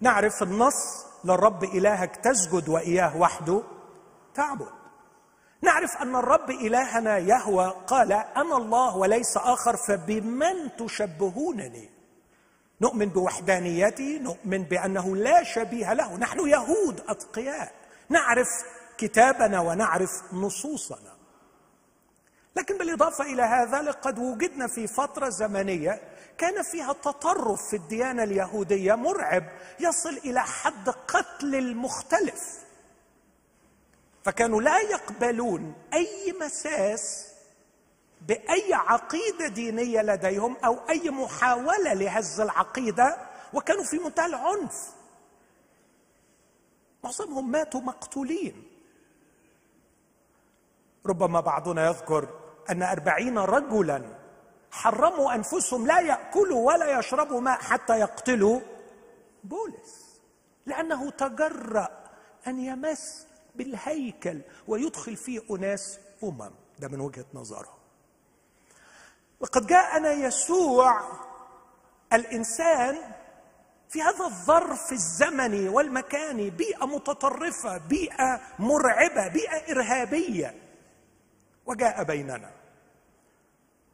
نعرف 0.00 0.42
النص 0.42 1.06
للرب 1.24 1.64
إلهك 1.64 2.16
تسجد 2.16 2.68
وإياه 2.68 3.16
وحده 3.16 3.62
تعبد. 4.34 4.81
نعرف 5.62 5.96
أن 6.02 6.16
الرب 6.16 6.50
إلهنا 6.50 7.18
يهوى 7.18 7.74
قال 7.86 8.12
أنا 8.12 8.56
الله 8.56 8.96
وليس 8.96 9.36
آخر 9.36 9.76
فبمن 9.76 10.76
تشبهونني؟ 10.78 11.90
نؤمن 12.80 13.08
بوحدانيته 13.08 14.18
نؤمن 14.22 14.62
بأنه 14.62 15.16
لا 15.16 15.42
شبيه 15.42 15.92
له 15.92 16.16
نحن 16.16 16.48
يهود 16.48 17.00
أتقياء 17.08 17.72
نعرف 18.08 18.48
كتابنا 18.98 19.60
ونعرف 19.60 20.10
نصوصنا. 20.32 21.12
لكن 22.56 22.78
بالإضافة 22.78 23.24
إلى 23.24 23.42
هذا 23.42 23.82
لقد 23.82 24.18
وجدنا 24.18 24.66
في 24.66 24.86
فترة 24.86 25.28
زمنية 25.28 26.00
كان 26.38 26.62
فيها 26.62 26.92
تطرف 26.92 27.60
في 27.70 27.76
الديانة 27.76 28.22
اليهودية 28.22 28.94
مرعب 28.94 29.44
يصل 29.80 30.16
إلى 30.24 30.40
حد 30.40 30.88
قتل 30.88 31.54
المختلف. 31.54 32.61
فكانوا 34.24 34.62
لا 34.62 34.80
يقبلون 34.80 35.74
أي 35.94 36.34
مساس 36.40 37.32
بأي 38.20 38.74
عقيدة 38.74 39.46
دينية 39.48 40.02
لديهم 40.02 40.56
أو 40.64 40.78
أي 40.90 41.10
محاولة 41.10 41.92
لهز 41.92 42.40
العقيدة 42.40 43.16
وكانوا 43.52 43.84
في 43.84 43.98
منتهى 43.98 44.26
العنف. 44.26 44.90
معظمهم 47.04 47.50
ماتوا 47.50 47.80
مقتولين. 47.80 48.68
ربما 51.06 51.40
بعضنا 51.40 51.86
يذكر 51.86 52.28
أن 52.70 52.82
أربعين 52.82 53.38
رجلا 53.38 54.02
حرموا 54.70 55.34
أنفسهم 55.34 55.86
لا 55.86 56.00
يأكلوا 56.00 56.66
ولا 56.72 56.98
يشربوا 56.98 57.40
ماء 57.40 57.58
حتى 57.58 58.00
يقتلوا 58.00 58.60
بولس 59.44 60.20
لأنه 60.66 61.10
تجرأ 61.10 61.88
أن 62.46 62.58
يمس 62.58 63.26
بالهيكل 63.54 64.40
ويدخل 64.68 65.16
فيه 65.16 65.40
أناس 65.50 65.98
أمم. 66.22 66.50
ده 66.78 66.88
من 66.88 67.00
وجهة 67.00 67.24
نظره. 67.34 67.78
وقد 69.40 69.66
جاءنا 69.66 70.12
يسوع 70.12 71.02
الإنسان 72.12 72.98
في 73.88 74.02
هذا 74.02 74.24
الظرف 74.24 74.92
الزمني 74.92 75.68
والمكاني 75.68 76.50
بيئة 76.50 76.86
متطرفة 76.86 77.78
بيئة 77.78 78.40
مرعبة 78.58 79.28
بيئة 79.28 79.72
إرهابية. 79.72 80.54
وجاء 81.66 82.02
بيننا. 82.04 82.50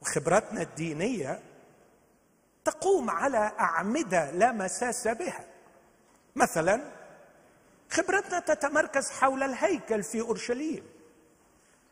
وخبرتنا 0.03 0.63
الدينية 0.63 1.41
تقوم 2.65 3.11
على 3.11 3.53
أعمدة 3.61 4.31
لا 4.31 4.53
مساس 4.53 5.09
بها. 5.09 5.45
مثلا 6.37 6.98
خبرتنا 7.91 8.41
تتمركز 8.41 9.11
حول 9.11 9.43
الهيكل 9.43 10.03
في 10.03 10.21
أورشليم. 10.21 10.85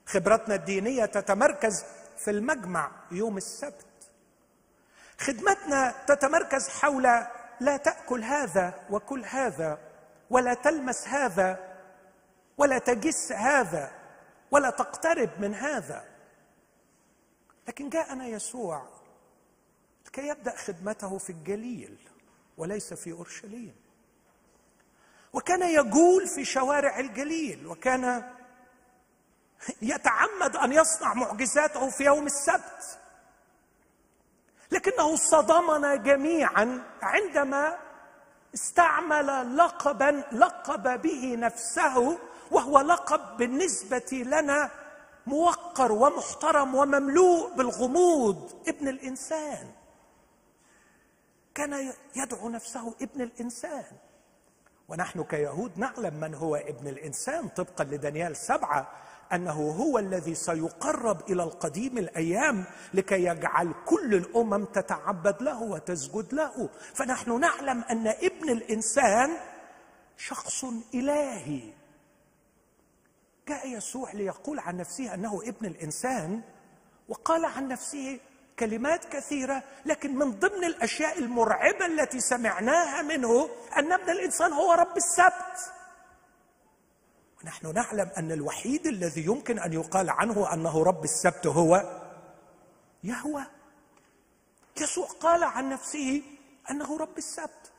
خبرتنا 0.06 0.54
الدينية 0.54 1.04
تتمركز 1.04 1.84
في 2.18 2.30
المجمع 2.30 2.90
يوم 3.10 3.36
السبت. 3.36 3.86
خدمتنا 5.18 5.94
تتمركز 6.06 6.68
حول 6.68 7.02
لا 7.60 7.76
تأكل 7.76 8.24
هذا 8.24 8.86
وكل 8.90 9.24
هذا 9.24 9.78
ولا 10.30 10.54
تلمس 10.54 11.08
هذا 11.08 11.76
ولا 12.58 12.78
تجس 12.78 13.32
هذا 13.32 13.90
ولا 14.50 14.70
تقترب 14.70 15.30
من 15.38 15.54
هذا. 15.54 16.04
لكن 17.68 17.88
جاءنا 17.88 18.26
يسوع 18.26 18.88
لكي 20.06 20.28
يبدأ 20.28 20.56
خدمته 20.56 21.18
في 21.18 21.30
الجليل 21.30 21.98
وليس 22.56 22.94
في 22.94 23.12
أورشليم. 23.12 23.85
وكان 25.36 25.62
يجول 25.62 26.26
في 26.26 26.44
شوارع 26.44 26.98
الجليل 26.98 27.66
وكان 27.66 28.32
يتعمد 29.82 30.56
أن 30.56 30.72
يصنع 30.72 31.14
معجزاته 31.14 31.90
في 31.90 32.04
يوم 32.04 32.26
السبت. 32.26 32.98
لكنه 34.70 35.16
صدمنا 35.16 35.96
جميعا 35.96 36.82
عندما 37.02 37.78
استعمل 38.54 39.56
لقبا 39.56 40.24
لقب 40.32 41.02
به 41.02 41.36
نفسه 41.38 42.18
وهو 42.50 42.80
لقب 42.80 43.36
بالنسبة 43.36 44.10
لنا 44.12 44.70
موقر 45.26 45.92
ومحترم 45.92 46.74
ومملوء 46.74 47.54
بالغموض 47.54 48.62
ابن 48.68 48.88
الإنسان. 48.88 49.72
كان 51.54 51.92
يدعو 52.16 52.48
نفسه 52.48 52.94
ابن 53.02 53.20
الإنسان. 53.22 54.05
ونحن 54.88 55.24
كيهود 55.24 55.78
نعلم 55.78 56.20
من 56.20 56.34
هو 56.34 56.56
ابن 56.56 56.88
الإنسان 56.88 57.48
طبقا 57.48 57.84
لدانيال 57.84 58.36
سبعة 58.36 58.90
أنه 59.32 59.70
هو 59.70 59.98
الذي 59.98 60.34
سيقرب 60.34 61.30
إلى 61.30 61.42
القديم 61.42 61.98
الأيام 61.98 62.64
لكي 62.94 63.24
يجعل 63.24 63.74
كل 63.86 64.14
الأمم 64.14 64.64
تتعبد 64.64 65.42
له 65.42 65.62
وتسجد 65.62 66.34
له. 66.34 66.68
فنحن 66.94 67.40
نعلم 67.40 67.84
أن 67.90 68.06
ابن 68.06 68.50
الإنسان 68.50 69.36
شخص 70.16 70.64
إلهي. 70.94 71.72
جاء 73.48 73.68
يسوع 73.68 74.12
ليقول 74.12 74.58
عن 74.58 74.76
نفسه 74.76 75.14
أنه 75.14 75.42
ابن 75.44 75.66
الإنسان 75.66 76.42
وقال 77.08 77.44
عن 77.44 77.68
نفسه 77.68 78.20
كلمات 78.58 79.04
كثيرة 79.04 79.62
لكن 79.86 80.14
من 80.14 80.30
ضمن 80.30 80.64
الأشياء 80.64 81.18
المرعبة 81.18 81.86
التي 81.86 82.20
سمعناها 82.20 83.02
منه 83.02 83.48
أن 83.76 83.92
ابن 83.92 84.10
الإنسان 84.10 84.52
هو 84.52 84.72
رب 84.72 84.96
السبت. 84.96 85.72
ونحن 87.42 87.74
نعلم 87.74 88.10
أن 88.18 88.32
الوحيد 88.32 88.86
الذي 88.86 89.24
يمكن 89.24 89.58
أن 89.58 89.72
يقال 89.72 90.10
عنه 90.10 90.52
أنه 90.52 90.84
رب 90.84 91.04
السبت 91.04 91.46
هو 91.46 92.00
يهوى. 93.04 93.44
يسوع 94.80 95.06
قال 95.06 95.44
عن 95.44 95.70
نفسه 95.70 96.22
أنه 96.70 96.98
رب 96.98 97.18
السبت. 97.18 97.72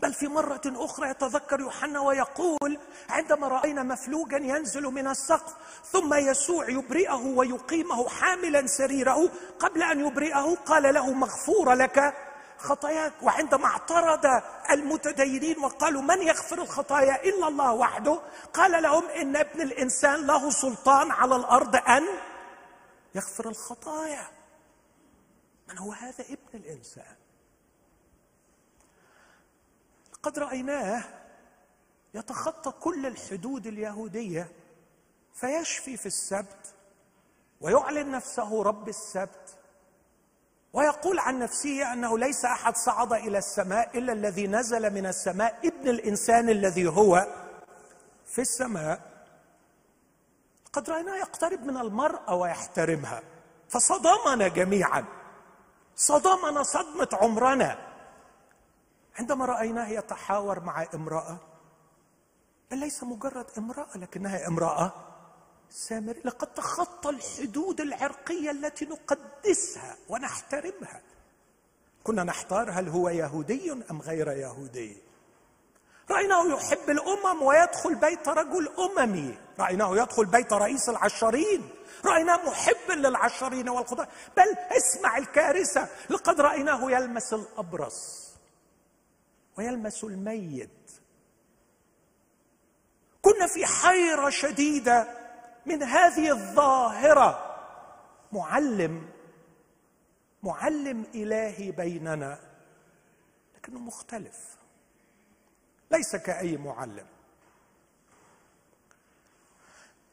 بل 0.00 0.14
في 0.14 0.28
مرة 0.28 0.60
أخرى 0.66 1.10
يتذكر 1.10 1.60
يوحنا 1.60 2.00
ويقول 2.00 2.78
عندما 3.08 3.48
رأينا 3.48 3.82
مفلوجا 3.82 4.36
ينزل 4.36 4.82
من 4.82 5.06
السقف 5.08 5.54
ثم 5.84 6.14
يسوع 6.14 6.70
يبرئه 6.70 7.26
ويقيمه 7.26 8.08
حاملا 8.08 8.66
سريره 8.66 9.30
قبل 9.58 9.82
أن 9.82 10.06
يبرئه 10.06 10.54
قال 10.54 10.94
له 10.94 11.12
مغفورة 11.12 11.74
لك 11.74 12.14
خطاياك. 12.58 13.12
وعندما 13.22 13.66
اعترض 13.66 14.42
المتدينين 14.70 15.58
وقالوا 15.58 16.02
من 16.02 16.22
يغفر 16.22 16.62
الخطايا 16.62 17.24
إلا 17.24 17.48
الله 17.48 17.72
وحده؟ 17.72 18.20
قال 18.54 18.82
لهم 18.82 19.04
إن 19.08 19.36
ابن 19.36 19.60
الإنسان 19.60 20.26
له 20.26 20.50
سلطان 20.50 21.10
على 21.10 21.36
الأرض 21.36 21.76
أن 21.76 22.04
يغفر 23.14 23.48
الخطايا. 23.48 24.28
من 25.68 25.78
هو 25.78 25.92
هذا 25.92 26.24
ابن 26.24 26.54
الإنسان؟ 26.54 27.16
قد 30.26 30.38
رأيناه 30.38 31.04
يتخطى 32.14 32.70
كل 32.70 33.06
الحدود 33.06 33.66
اليهودية 33.66 34.48
فيشفي 35.34 35.96
في 35.96 36.06
السبت 36.06 36.74
ويعلن 37.60 38.10
نفسه 38.10 38.62
رب 38.62 38.88
السبت 38.88 39.58
ويقول 40.72 41.18
عن 41.18 41.38
نفسه 41.38 41.92
أنه 41.92 42.18
ليس 42.18 42.44
أحد 42.44 42.76
صعد 42.76 43.12
إلى 43.12 43.38
السماء 43.38 43.98
إلا 43.98 44.12
الذي 44.12 44.46
نزل 44.46 44.94
من 44.94 45.06
السماء 45.06 45.58
ابن 45.64 45.88
الإنسان 45.88 46.48
الذي 46.48 46.88
هو 46.88 47.26
في 48.26 48.40
السماء. 48.40 49.00
قد 50.72 50.90
رأيناه 50.90 51.16
يقترب 51.16 51.64
من 51.64 51.76
المرأة 51.76 52.34
ويحترمها. 52.34 53.22
فصدمنا 53.68 54.48
جميعا. 54.48 55.04
صدمنا 55.96 56.62
صدمة 56.62 57.08
عمرنا. 57.12 57.85
عندما 59.18 59.44
رأيناه 59.44 59.88
يتحاور 59.88 60.60
مع 60.60 60.86
امرأة 60.94 61.38
بل 62.70 62.78
ليس 62.78 63.02
مجرد 63.02 63.46
امرأة 63.58 63.98
لكنها 63.98 64.46
امرأة 64.46 64.92
سامري 65.70 66.20
لقد 66.24 66.46
تخطى 66.46 67.10
الحدود 67.10 67.80
العرقية 67.80 68.50
التي 68.50 68.84
نقدسها 68.84 69.96
ونحترمها. 70.08 71.00
كنا 72.04 72.24
نحتار 72.24 72.70
هل 72.70 72.88
هو 72.88 73.08
يهودي 73.08 73.72
أم 73.72 74.02
غير 74.02 74.28
يهودي. 74.28 74.96
رأيناه 76.10 76.46
يحب 76.46 76.90
الأمم 76.90 77.42
ويدخل 77.42 77.94
بيت 77.94 78.28
رجل 78.28 78.68
أممي. 78.78 79.38
رأيناه 79.58 79.96
يدخل 79.96 80.26
بيت 80.26 80.52
رئيس 80.52 80.88
العشرين. 80.88 81.70
رايناه 82.04 82.46
محبا 82.46 82.92
للعشرين 82.92 83.68
والخضار 83.68 84.08
بل 84.36 84.56
اسمع 84.76 85.16
الكارثة. 85.16 85.88
لقد 86.10 86.40
رأيناه 86.40 86.90
يلمس 86.90 87.34
الأبرص. 87.34 88.25
ويلمس 89.58 90.04
الميت. 90.04 90.90
كنا 93.22 93.46
في 93.46 93.66
حيرة 93.66 94.30
شديدة 94.30 95.08
من 95.66 95.82
هذه 95.82 96.30
الظاهرة. 96.30 97.56
معلم 98.32 99.08
معلم 100.42 101.06
إلهي 101.14 101.70
بيننا 101.70 102.38
لكنه 103.56 103.78
مختلف. 103.78 104.56
ليس 105.90 106.16
كأي 106.16 106.56
معلم. 106.56 107.06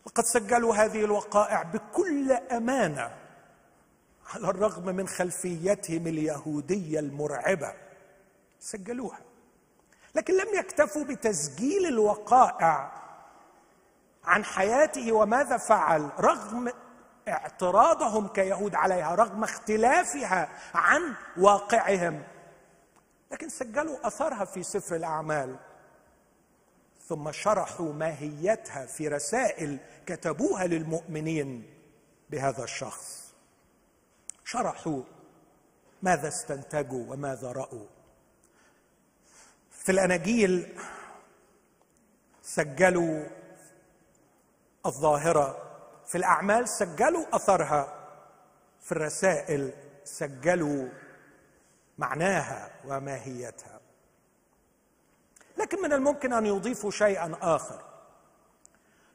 لقد 0.05 0.23
سجلوا 0.23 0.75
هذه 0.75 1.05
الوقائع 1.05 1.63
بكل 1.63 2.31
أمانة 2.31 3.17
على 4.25 4.49
الرغم 4.49 4.95
من 4.95 5.07
خلفيتهم 5.07 6.07
اليهودية 6.07 6.99
المرعبة. 6.99 7.73
سجلوها. 8.59 9.32
لكن 10.15 10.33
لم 10.33 10.59
يكتفوا 10.59 11.03
بتسجيل 11.03 11.85
الوقائع 11.85 12.91
عن 14.23 14.45
حياته 14.45 15.11
وماذا 15.11 15.57
فعل 15.57 16.09
رغم 16.19 16.71
اعتراضهم 17.27 18.27
كيهود 18.27 18.75
عليها 18.75 19.15
رغم 19.15 19.43
اختلافها 19.43 20.49
عن 20.75 21.15
واقعهم. 21.37 22.23
لكن 23.31 23.49
سجلوا 23.49 24.07
أثرها 24.07 24.45
في 24.45 24.63
سفر 24.63 24.95
الأعمال 24.95 25.55
ثم 27.07 27.31
شرحوا 27.31 27.93
ماهيتها 27.93 28.85
في 28.85 29.07
رسائل 29.07 29.79
كتبوها 30.05 30.67
للمؤمنين 30.67 31.73
بهذا 32.29 32.63
الشخص. 32.63 33.33
شرحوا 34.45 35.03
ماذا 36.01 36.27
استنتجوا 36.27 37.13
وماذا 37.13 37.51
رأوا. 37.51 37.87
في 39.83 39.91
الأناجيل 39.91 40.79
سجلوا 42.41 43.25
الظاهرة 44.85 45.57
في 46.07 46.17
الأعمال 46.17 46.69
سجلوا 46.69 47.25
أثرها 47.33 48.09
في 48.81 48.91
الرسائل 48.91 49.73
سجلوا 50.03 50.89
معناها 51.97 52.71
وماهيتها. 52.85 53.79
لكن 55.57 55.81
من 55.81 55.93
الممكن 55.93 56.33
أن 56.33 56.45
يضيفوا 56.45 56.91
شيئا 56.91 57.35
آخر. 57.41 57.81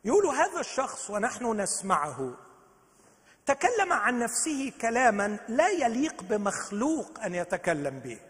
يقولوا 0.04 0.32
هذا 0.32 0.60
الشخص 0.60 1.10
ونحن 1.10 1.60
نسمعه 1.60 2.34
تكلم 3.46 3.92
عن 3.92 4.18
نفسه 4.18 4.72
كلاما 4.80 5.38
لا 5.48 5.68
يليق 5.68 6.22
بمخلوق 6.22 7.20
أن 7.20 7.34
يتكلم 7.34 8.00
به. 8.00 8.27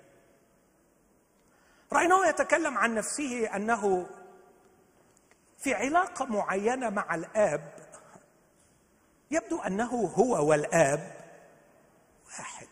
رأيناه 1.93 2.27
يتكلم 2.27 2.79
عن 2.79 2.95
نفسه 2.95 3.57
أنه 3.57 4.07
في 5.59 5.75
علاقة 5.75 6.25
معينة 6.25 6.91
مع 6.91 7.15
الآب 7.15 7.73
يبدو 9.31 9.61
أنه 9.61 10.13
هو 10.17 10.49
والآب 10.49 11.17
واحد. 12.27 12.69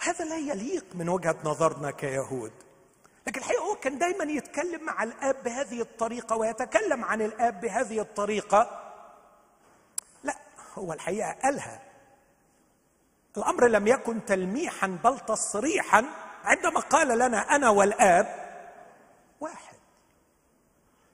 هذا 0.00 0.24
لا 0.24 0.36
يليق 0.36 0.84
من 0.94 1.08
وجهة 1.08 1.36
نظرنا 1.44 1.90
كيهود. 1.90 2.52
لكن 3.26 3.40
الحقيقة 3.40 3.62
هو 3.62 3.74
كان 3.74 3.98
دايما 3.98 4.24
يتكلم 4.24 4.84
مع 4.84 5.02
الآب 5.02 5.42
بهذه 5.44 5.80
الطريقة 5.80 6.36
ويتكلم 6.36 7.04
عن 7.04 7.22
الآب 7.22 7.60
بهذه 7.60 8.00
الطريقة. 8.00 8.92
لا 10.24 10.34
هو 10.74 10.92
الحقيقة 10.92 11.32
قالها. 11.32 11.82
الأمر 13.36 13.68
لم 13.68 13.86
يكن 13.86 14.24
تلميحا 14.24 14.86
بل 14.86 15.20
تصريحا. 15.20 16.04
عندما 16.44 16.80
قال 16.80 17.18
لنا 17.18 17.38
أنا 17.38 17.70
والآب 17.70 18.26
واحد. 19.40 19.76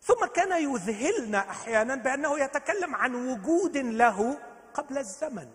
ثم 0.03 0.27
كان 0.27 0.63
يذهلنا 0.63 1.51
أحيانا 1.51 1.95
بأنه 1.95 2.39
يتكلم 2.39 2.95
عن 2.95 3.15
وجود 3.15 3.77
له 3.77 4.39
قبل 4.75 4.99
الزمن 4.99 5.49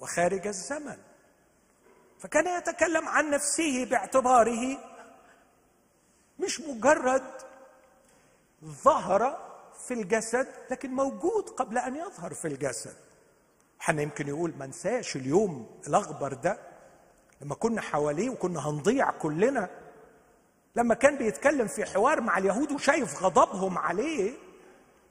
وخارج 0.00 0.46
الزمن. 0.46 0.98
فكان 2.18 2.58
يتكلم 2.58 3.08
عن 3.08 3.30
نفسه 3.30 3.84
باعتباره 3.84 4.78
مش 6.38 6.60
مجرد 6.60 7.24
ظهر 8.64 9.52
في 9.86 9.94
الجسد 9.94 10.48
لكن 10.70 10.90
موجود 10.90 11.48
قبل 11.48 11.78
أن 11.78 11.96
يظهر 11.96 12.34
في 12.34 12.48
الجسد. 12.48 12.96
حنا 13.78 14.02
يمكن 14.02 14.28
يقول 14.28 14.54
ما 14.58 14.66
نساش 14.66 15.16
اليوم 15.16 15.80
الاخبر 15.86 16.32
ده. 16.32 16.71
لما 17.42 17.54
كنا 17.54 17.80
حواليه 17.80 18.30
وكنا 18.30 18.68
هنضيع 18.68 19.10
كلنا 19.10 19.68
لما 20.76 20.94
كان 20.94 21.16
بيتكلم 21.16 21.66
في 21.66 21.84
حوار 21.84 22.20
مع 22.20 22.38
اليهود 22.38 22.72
وشايف 22.72 23.22
غضبهم 23.22 23.78
عليه 23.78 24.32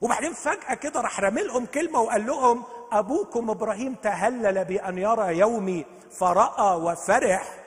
وبعدين 0.00 0.32
فجأة 0.32 0.74
كده 0.74 1.00
راح 1.00 1.20
لهم 1.20 1.66
كلمة 1.66 2.00
وقال 2.00 2.26
لهم 2.26 2.64
أبوكم 2.92 3.50
إبراهيم 3.50 3.94
تهلل 3.94 4.64
بأن 4.64 4.98
يرى 4.98 5.38
يومي 5.38 5.86
فرأى 6.18 6.76
وفرح. 6.76 7.58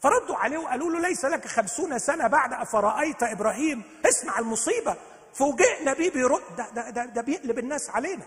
فردوا 0.00 0.36
عليه 0.36 0.58
وقالوا 0.58 0.90
له 0.90 1.00
ليس 1.08 1.24
لك 1.24 1.46
خمسون 1.46 1.98
سنة 1.98 2.26
بعد 2.26 2.52
أفرأيت 2.52 3.22
إبراهيم؟ 3.22 3.82
اسمع 4.06 4.38
المصيبة 4.38 4.96
فوجئنا 5.34 5.92
بيه 5.92 6.10
بيرد 6.10 6.42
ده, 6.58 6.70
ده, 6.70 6.90
ده, 6.90 7.04
ده 7.04 7.22
بيقلب 7.22 7.58
الناس 7.58 7.90
علينا. 7.90 8.22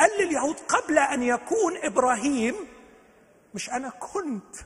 قال 0.00 0.10
لليهود 0.20 0.56
قبل 0.68 0.98
أن 0.98 1.22
يكون 1.22 1.76
إبراهيم 1.82 2.54
مش 3.54 3.70
أنا 3.70 3.88
كنت. 3.90 4.56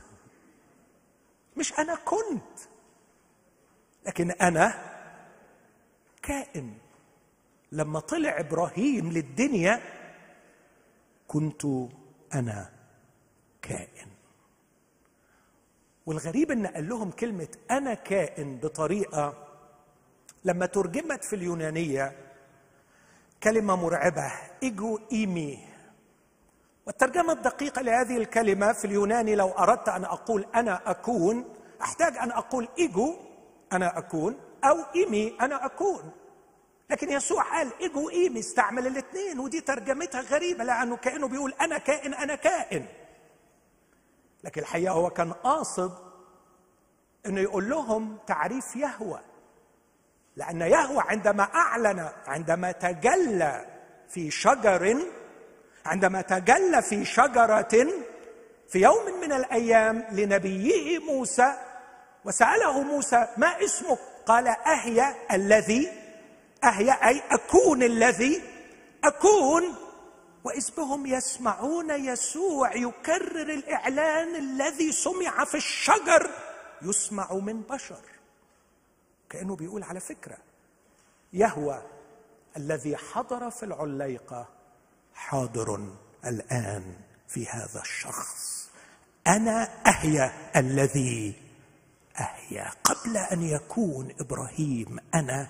مش 1.57 1.79
أنا 1.79 1.95
كنت. 1.95 2.59
لكن 4.05 4.31
أنا 4.31 4.73
كائن. 6.21 6.77
لما 7.71 7.99
طلع 7.99 8.39
إبراهيم 8.39 9.11
للدنيا 9.11 9.81
كنت 11.27 11.65
أنا 12.33 12.69
كائن. 13.61 14.07
والغريب 16.05 16.51
إن 16.51 16.67
قال 16.67 16.89
لهم 16.89 17.11
كلمة 17.11 17.47
أنا 17.71 17.93
كائن 17.93 18.57
بطريقة 18.57 19.47
لما 20.43 20.65
ترجمت 20.65 21.23
في 21.23 21.35
اليونانية 21.35 22.15
كلمة 23.43 23.75
مرعبة 23.75 24.31
إيجو 24.63 24.99
إيمي. 25.11 25.68
والترجمة 26.89 27.33
الدقيقة 27.33 27.81
لهذه 27.81 28.17
الكلمة 28.17 28.73
في 28.73 28.85
اليوناني 28.85 29.35
لو 29.35 29.49
أردت 29.49 29.89
أن 29.89 30.05
أقول 30.05 30.45
أنا 30.55 30.91
أكون 30.91 31.45
أحتاج 31.81 32.17
أن 32.17 32.31
أقول 32.31 32.67
إيجو 32.79 33.15
أنا 33.73 33.97
أكون 33.97 34.39
أو 34.63 34.77
إيمي 34.95 35.37
أنا 35.41 35.65
أكون. 35.65 36.11
لكن 36.89 37.09
يسوع 37.09 37.43
قال 37.43 37.71
إيجو 37.81 38.09
إيمي 38.09 38.39
استعمل 38.39 38.87
الاثنين. 38.87 39.39
ودي 39.39 39.61
ترجمتها 39.61 40.21
غريبة 40.21 40.63
لأنه 40.63 40.97
كأنه 40.97 41.27
بيقول 41.27 41.53
أنا 41.61 41.77
كائن 41.77 42.13
أنا 42.13 42.35
كائن. 42.35 42.85
لكن 44.43 44.61
الحقيقة 44.61 44.93
هو 44.93 45.09
كان 45.09 45.33
قاصد 45.33 45.91
إنه 47.25 47.41
يقول 47.41 47.69
لهم 47.69 48.17
تعريف 48.27 48.75
يهوى. 48.75 49.19
لأن 50.35 50.61
يهوى 50.61 51.03
عندما 51.07 51.43
أعلن 51.43 52.09
عندما 52.27 52.71
تجلى 52.71 53.65
في 54.09 54.31
شجر 54.31 54.97
عندما 55.85 56.21
تجلى 56.21 56.81
في 56.81 57.05
شجرة 57.05 57.87
في 58.69 58.79
يوم 58.79 59.19
من 59.21 59.31
الأيام 59.31 60.05
لنبيه 60.11 60.99
موسى 60.99 61.53
وسأله 62.25 62.81
موسى 62.83 63.27
ما 63.37 63.63
اسمك؟ 63.63 63.99
قال 64.25 64.47
اهيا 64.47 65.15
الذي 65.31 65.89
اهيا 66.63 67.07
أي 67.07 67.21
أكون 67.31 67.83
الذي 67.83 68.41
أكون 69.03 69.75
واذ 70.43 70.71
بهم 70.77 71.05
يسمعون 71.05 71.89
يسوع 71.89 72.75
يكرر 72.75 73.53
الإعلان 73.53 74.35
الذي 74.35 74.91
سمع 74.91 75.45
في 75.45 75.57
الشجر 75.57 76.29
يسمع 76.81 77.33
من 77.33 77.61
بشر. 77.61 78.01
كأنه 79.29 79.55
بيقول 79.55 79.83
على 79.83 79.99
فكرة 79.99 80.37
يهوى 81.33 81.81
الذي 82.57 82.97
حضر 82.97 83.49
في 83.49 83.63
العليقة 83.63 84.47
حاضر 85.19 85.93
الآن 86.25 86.95
في 87.27 87.47
هذا 87.47 87.81
الشخص. 87.81 88.69
أنا 89.27 89.69
اهيا 89.87 90.59
الذي 90.59 91.41
اهيا 92.19 92.71
قبل 92.83 93.17
أن 93.17 93.41
يكون 93.41 94.15
إبراهيم 94.19 94.99
أنا 95.13 95.47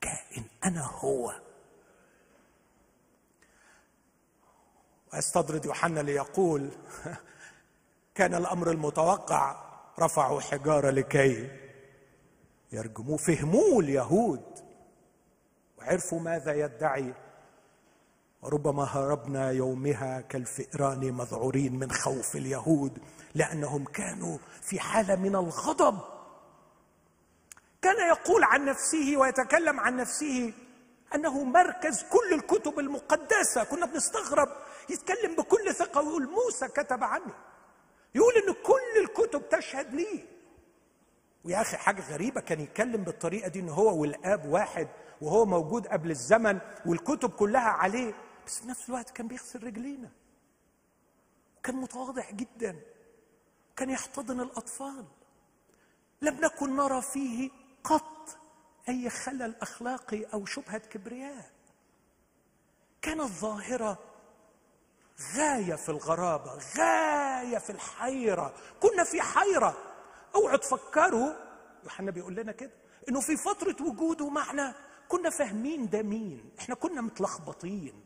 كائن. 0.00 0.44
أنا 0.64 0.86
هو. 0.86 1.32
واستطرد 5.12 5.64
يوحنا 5.64 6.00
ليقول 6.00 6.70
كان 8.16 8.34
الأمر 8.34 8.70
المتوقع. 8.70 9.66
رفعوا 9.98 10.40
حجارة 10.40 10.90
لكي 10.90 11.50
يرجموه 12.72 13.16
فهموه 13.16 13.80
اليهود. 13.80 14.44
وعرفوا 15.78 16.20
ماذا 16.20 16.54
يدعي 16.54 17.14
وربما 18.46 18.84
هربنا 18.84 19.50
يومها 19.50 20.20
كالفئران 20.20 21.12
مذعورين 21.12 21.78
من 21.78 21.92
خوف 21.92 22.36
اليهود 22.36 22.98
لأنهم 23.34 23.84
كانوا 23.84 24.38
في 24.62 24.80
حالة 24.80 25.16
من 25.16 25.36
الغضب. 25.36 25.98
كان 27.82 28.08
يقول 28.08 28.44
عن 28.44 28.64
نفسه 28.64 29.16
ويتكلم 29.16 29.80
عن 29.80 29.96
نفسه 29.96 30.52
أنه 31.14 31.44
مركز 31.44 32.02
كل 32.02 32.34
الكتب 32.34 32.78
المقدسة. 32.78 33.64
كنا 33.64 33.86
بنستغرب 33.86 34.48
يتكلم 34.90 35.36
بكل 35.36 35.74
ثقة 35.74 36.00
ويقول 36.00 36.28
موسى 36.30 36.68
كتب 36.68 37.04
عني. 37.04 37.32
يقول 38.14 38.32
إن 38.34 38.52
كل 38.52 39.02
الكتب 39.04 39.48
تشهد 39.48 39.94
لي. 39.94 40.24
ويا 41.44 41.60
أخي 41.60 41.76
حاجة 41.76 42.12
غريبة 42.12 42.40
كان 42.40 42.60
يتكلم 42.60 43.04
بالطريقة 43.04 43.48
دي 43.48 43.60
إن 43.60 43.68
هو 43.68 44.00
والآب 44.00 44.46
واحد 44.46 44.88
وهو 45.20 45.44
موجود 45.46 45.86
قبل 45.86 46.10
الزمن 46.10 46.58
والكتب 46.86 47.30
كلها 47.30 47.68
عليه. 47.68 48.14
بس 48.46 48.58
في 48.58 48.68
نفس 48.68 48.88
الوقت 48.88 49.10
كان 49.10 49.28
بيغسل 49.28 49.62
رجلينا. 49.64 50.10
وكان 51.58 51.76
متواضع 51.76 52.30
جدا. 52.30 52.80
كان 53.76 53.90
يحتضن 53.90 54.40
الأطفال. 54.40 55.04
لم 56.22 56.34
نكن 56.34 56.76
نرى 56.76 57.02
فيه 57.02 57.50
قط 57.84 58.38
أي 58.88 59.10
خلل 59.10 59.54
أخلاقي 59.62 60.24
أو 60.24 60.46
شبهة 60.46 60.78
كبرياء. 60.78 61.50
كانت 63.02 63.20
ظاهره 63.22 63.98
غاية 65.36 65.74
في 65.74 65.88
الغرابة 65.88 66.58
غاية 66.78 67.58
في 67.58 67.70
الحيرة. 67.70 68.54
كنا 68.80 69.04
في 69.04 69.22
حيرة. 69.22 69.76
اوعوا 70.34 70.56
تفكروا 70.56 71.32
يوحنا 71.84 72.10
بيقول 72.10 72.34
لنا 72.34 72.52
كده 72.52 72.72
إنه 73.08 73.20
في 73.20 73.36
فترة 73.36 73.76
وجوده 73.80 74.28
معنا 74.28 74.74
كنا 75.08 75.30
فاهمين 75.30 75.88
ده 75.88 76.02
مين. 76.02 76.50
إحنا 76.58 76.74
كنا 76.74 77.00
متلخبطين. 77.00 78.05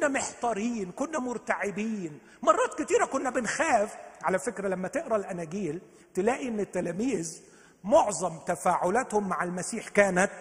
كنا 0.00 0.08
محتارين 0.08 0.92
كنا 0.92 1.18
مرتعبين. 1.18 2.18
مرات 2.42 2.82
كتيرة 2.82 3.04
كنا 3.06 3.30
بنخاف. 3.30 3.96
على 4.22 4.38
فكرة 4.38 4.68
لما 4.68 4.88
تقرأ 4.88 5.16
الأناجيل 5.16 5.80
تلاقي 6.14 6.48
إن 6.48 6.60
التلاميذ 6.60 7.42
معظم 7.84 8.38
تفاعلاتهم 8.38 9.28
مع 9.28 9.44
المسيح 9.44 9.88
كانت 9.88 10.32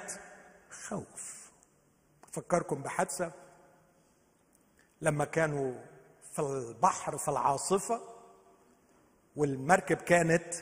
خوف. 0.71 1.51
أفكركم 2.29 2.81
بحادثة؟ 2.81 3.31
لما 5.01 5.25
كانوا 5.25 5.73
في 6.33 6.39
البحر 6.39 7.17
في 7.17 7.27
العاصفة 7.27 8.01
والمركب 9.35 9.97
كانت 9.97 10.53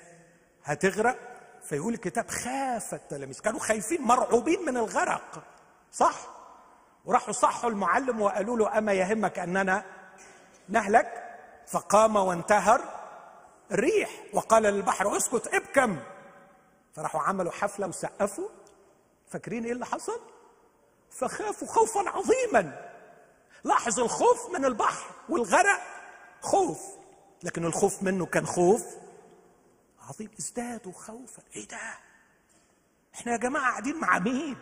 هتغرق 0.64 1.20
فيقول 1.64 1.94
الكتاب 1.94 2.28
خاف 2.28 2.94
التلاميذ. 2.94 3.40
كانوا 3.40 3.60
خايفين 3.60 4.02
مرعوبين 4.02 4.66
من 4.66 4.78
الغرق. 4.78 5.44
صح؟ 5.92 6.37
وراحوا 7.08 7.34
صحوا 7.34 7.70
المعلم 7.70 8.22
وقالوا 8.22 8.58
له 8.58 8.78
أما 8.78 8.94
يهمك 8.94 9.40
أننا 9.40 9.86
نهلك؟ 10.70 11.24
فقام 11.68 12.16
وانتهر 12.16 12.82
الريح 13.72 14.10
وقال 14.34 14.64
للبحر 14.64 15.18
اسكت 15.18 15.48
ابكم. 15.48 16.00
فراحوا 16.96 17.22
عملوا 17.22 17.52
حفلة 17.52 17.88
وسقفوا. 17.88 18.50
فاكرين 19.28 19.66
إيه 19.66 19.72
اللي 19.72 19.86
حصل؟ 19.86 20.20
فخافوا 21.12 21.68
خوفا 21.68 22.10
عظيما. 22.10 22.92
لاحظ 23.64 24.00
الخوف 24.00 24.50
من 24.50 24.66
البحر 24.66 25.06
والغرق 25.30 25.82
خوف. 26.42 26.82
لكن 27.44 27.66
الخوف 27.66 28.04
منه 28.04 28.26
كان 28.26 28.46
خوف 28.46 28.86
عظيم. 30.10 30.32
ازدادوا 30.40 30.92
خوفا. 30.94 31.42
إيه 31.56 31.68
ده؟ 31.68 31.78
إحنا 33.16 33.32
يا 33.32 33.38
جماعة 33.38 33.70
قاعدين 33.72 33.96
مع 33.96 34.20
مين؟ 34.20 34.58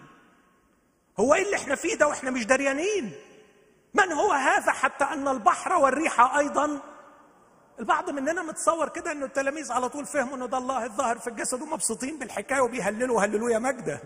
هو 1.19 1.34
إيه 1.34 1.43
اللي 1.45 1.56
إحنا 1.56 1.75
فيه 1.75 1.95
ده 1.95 2.08
وإحنا 2.08 2.32
مش 2.32 2.45
دريانين؟ 2.45 3.12
من 3.93 4.12
هو 4.12 4.32
هذا 4.32 4.71
حتى 4.71 5.04
أن 5.04 5.28
البحر 5.28 5.73
والريح 5.73 6.36
أيضا؟ 6.36 6.82
البعض 7.80 8.10
مننا 8.10 8.43
متصور 8.43 8.89
كده 8.89 9.12
إنه 9.12 9.25
التلاميذ 9.25 9.71
على 9.71 9.89
طول 9.89 10.06
فهموا 10.06 10.36
ان 10.36 10.49
ده 10.49 10.58
الله 10.58 10.86
الظاهر 10.86 11.19
في 11.19 11.28
الجسد 11.28 11.62
ومبسوطين 11.62 12.19
بالحكاية 12.19 12.62
وبيهللوا 12.62 13.21
هللوا 13.21 13.49
يا 13.49 13.60
مجدة. 13.60 14.01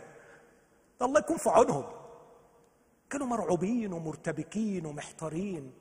ده 0.99 1.05
الله 1.05 1.19
يكون 1.19 1.37
في 1.37 1.49
عونهم. 1.49 1.85
كانوا 3.09 3.27
مرعوبين 3.27 3.93
ومرتبكين 3.93 4.85
ومحتارين. 4.85 5.73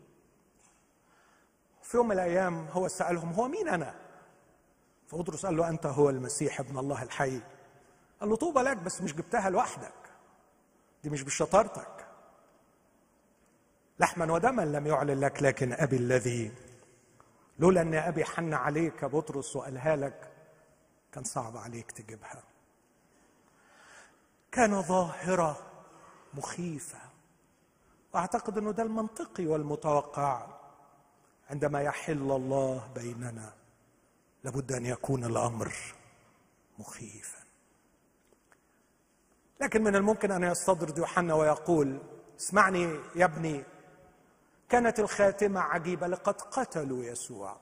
في 1.83 1.97
يوم 1.97 2.07
من 2.07 2.13
الأيام 2.13 2.67
هو 2.73 2.89
سألهم 2.89 3.33
هو 3.33 3.49
مين 3.49 3.69
أنا؟ 3.69 3.95
فبطرس 5.07 5.47
قال 5.47 5.57
له 5.57 5.69
أنت 5.69 5.87
هو 5.87 6.11
المسيح 6.11 6.61
ابن 6.61 6.79
الله 6.79 7.03
الحي. 7.03 7.41
قال 8.21 8.29
له 8.31 8.37
طوبى 8.37 8.61
لك 8.61 8.77
بس 8.77 9.03
مش 9.03 9.15
جبتها 9.15 9.51
لوحدك. 9.51 9.93
دي 11.09 11.15
مش 11.15 11.23
بشطارتك. 11.23 12.07
لحما 14.01 14.33
ودما 14.33 14.63
لم 14.63 14.87
يعلن 14.87 15.21
لك 15.21 15.43
لكن 15.43 15.73
أبي 15.73 15.97
الذي 15.97 16.53
لولا 17.59 17.83
أن 17.83 17.95
أبي 17.95 18.25
حن 18.25 18.55
عليك 18.55 19.05
بطرس 19.05 19.57
وقالها 19.57 19.97
لك 19.97 20.33
كان 21.13 21.25
صعب 21.25 21.57
عليك 21.57 21.91
تجيبها. 21.91 22.43
كان 24.53 24.83
ظاهرة 24.83 25.59
مخيفة. 26.35 26.99
واعتقد 28.15 28.59
إنه 28.59 28.73
ده 28.73 28.83
المنطقي 28.83 29.47
والمتوقع. 29.47 30.47
عندما 31.51 31.83
يحل 31.83 32.31
الله 32.33 32.89
بيننا 32.95 33.53
لابد 34.45 34.73
أن 34.73 34.87
يكون 34.87 35.25
الأمر 35.25 35.73
مخيفا. 36.79 37.38
لكن 39.61 39.83
من 39.85 39.97
الممكن 39.97 40.31
أن 40.31 40.43
يستطرد 40.43 40.99
يوحنا 40.99 41.35
ويقول 41.35 41.99
اسمعني 42.41 43.01
يا 43.15 43.25
ابني 43.25 43.65
كانت 44.69 45.01
الخاتمة 45.01 45.61
عجيبة 45.61 46.07
لقد 46.07 46.41
قتلوا 46.41 47.05
يسوع. 47.05 47.57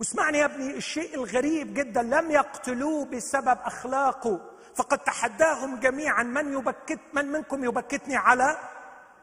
واسمعني 0.00 0.38
يا 0.38 0.44
ابني 0.44 0.76
الشيء 0.76 1.14
الغريب 1.14 1.74
جدا 1.74 2.02
لم 2.02 2.30
يقتلوه 2.30 3.04
بسبب 3.04 3.58
أخلاقه 3.62 4.40
فقد 4.74 4.98
تحداهم 4.98 5.80
جميعا 5.80 6.22
من 6.22 6.52
يبكت 6.52 7.00
من 7.14 7.24
منكم 7.24 7.64
يبكتني 7.64 8.16
على 8.16 8.58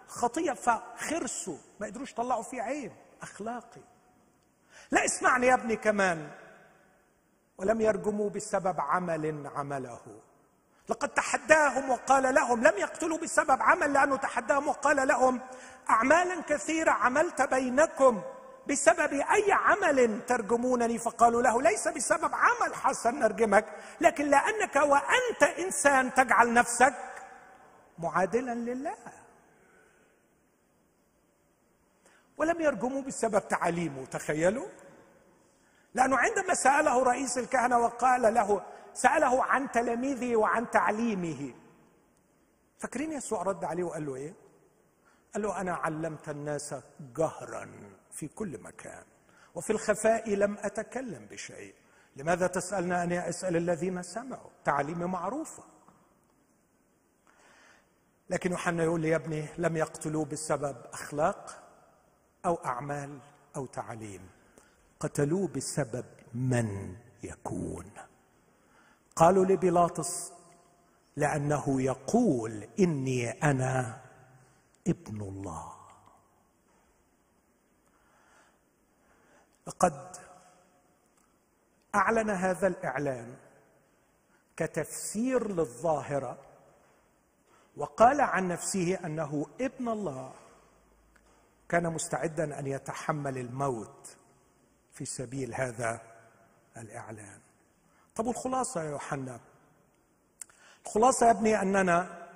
خطيه 0.08 0.52
فخرسوا 0.52 1.58
ما 1.80 1.88
قدروش 1.88 2.12
يطلعوا 2.12 2.43
فيه 2.43 2.62
عيب 2.62 2.91
أخلاقي. 3.21 3.82
لا 4.91 5.06
اسمعني 5.06 5.47
يا 5.47 5.54
ابني 5.54 5.75
كمان 5.75 6.32
ولم 7.58 7.82
يرجموا 7.82 8.30
بسبب 8.30 8.75
عمل 8.80 9.47
عمله. 9.56 10.21
لقد 10.89 11.10
تحداهم 11.10 11.89
وقال 11.89 12.36
لهم 12.36 12.63
لم 12.63 12.78
يقتلوا 12.78 13.17
بسبب 13.17 13.62
عمل 13.62 13.93
لأنه 13.93 14.15
تحداهم 14.15 14.67
وقال 14.67 15.08
لهم 15.08 15.41
اعمالا 15.89 16.41
كثيرة 16.41 16.91
عملت 16.91 17.41
بينكم 17.41 18.21
بسبب 18.67 19.13
أي 19.13 19.52
عمل 19.52 20.25
ترجمونني؟ 20.25 20.97
فقالوا 20.97 21.41
له 21.41 21.62
ليس 21.62 21.88
بسبب 21.88 22.32
عمل 22.34 22.75
حسن 22.75 23.19
نرجمك 23.19 23.65
لكن 24.02 24.25
لأنك 24.25 24.75
وأنت 24.75 25.43
إنسان 25.60 26.13
تجعل 26.13 26.54
نفسك 26.54 26.93
معادلا 27.99 28.54
لله. 28.54 28.95
ولم 32.38 32.62
يرجموا 32.62 33.02
بسبب 33.02 33.47
تعاليمه 33.47 34.06
تخيلوا؟ 34.06 34.67
لأنه 35.93 36.17
عندما 36.17 36.54
سأله 36.54 37.04
رئيس 37.04 37.38
الكهنة 37.38 37.80
وقال 37.80 38.34
له 38.34 38.62
سأله 38.93 39.43
عن 39.43 39.71
تلاميذه 39.71 40.36
وعن 40.36 40.69
تعليمه. 40.69 41.54
فاكرين 42.78 43.12
يسوع 43.12 43.43
رد 43.43 43.63
عليه 43.63 43.84
وقال 43.84 44.06
له 44.06 44.15
إيه؟ 44.15 44.34
قال 45.34 45.43
له 45.43 45.62
أنا 45.62 45.73
علمت 45.73 46.30
الناس 46.30 46.75
جهرا 47.17 47.71
في 48.12 48.28
كل 48.28 48.62
مكان 48.62 49.04
وفي 49.56 49.69
الخفاء 49.69 50.36
لم 50.36 50.58
أتكلم 50.58 51.25
بشيء. 51.25 51.75
لماذا 52.15 52.47
تسألنا 52.47 53.04
أن 53.04 53.12
أسأل 53.12 53.56
الذين 53.56 54.04
سمعوا؟ 54.04 54.49
تعليمي 54.65 55.06
معروفة. 55.06 55.63
لكن 58.30 58.52
يوحنا 58.52 58.84
يقول 58.84 59.02
لي 59.02 59.10
يا 59.10 59.15
ابني 59.15 59.45
لم 59.58 59.78
يقتلوا 59.78 60.25
بسبب 60.25 60.78
أخلاق 60.93 61.63
أو 62.45 62.56
أعمال 62.56 63.19
أو 63.56 63.65
تعليم 63.65 64.30
قتلوه 64.99 65.47
بسبب 65.47 66.06
من 66.34 66.95
يكون. 67.23 67.91
قالوا 69.19 69.45
لبيلاطس 69.45 70.34
لأنه 71.15 71.82
يقول 71.82 72.67
إني 72.79 73.32
أنا 73.32 74.01
ابن 74.88 75.21
الله. 75.21 75.73
لقد 79.67 80.15
أعلن 81.95 82.29
هذا 82.29 82.67
الإعلان 82.67 83.38
كتفسير 84.58 85.51
للظاهرة 85.51 86.38
وقال 87.77 88.21
عن 88.21 88.47
نفسه 88.47 88.95
أنه 89.05 89.45
ابن 89.62 89.89
الله. 89.89 90.34
كان 91.69 91.93
مستعدا 91.93 92.60
أن 92.60 92.67
يتحمل 92.67 93.38
الموت 93.38 94.17
في 94.91 95.05
سبيل 95.05 95.53
هذا 95.55 96.01
الإعلان. 96.77 97.48
طب 98.19 98.27
الخلاصه 98.29 98.84
يا 98.84 98.89
يوحنا؟ 98.89 99.39
الخلاصة 100.86 101.25
يا 101.25 101.32
ابني 101.32 101.62
أننا 101.62 102.27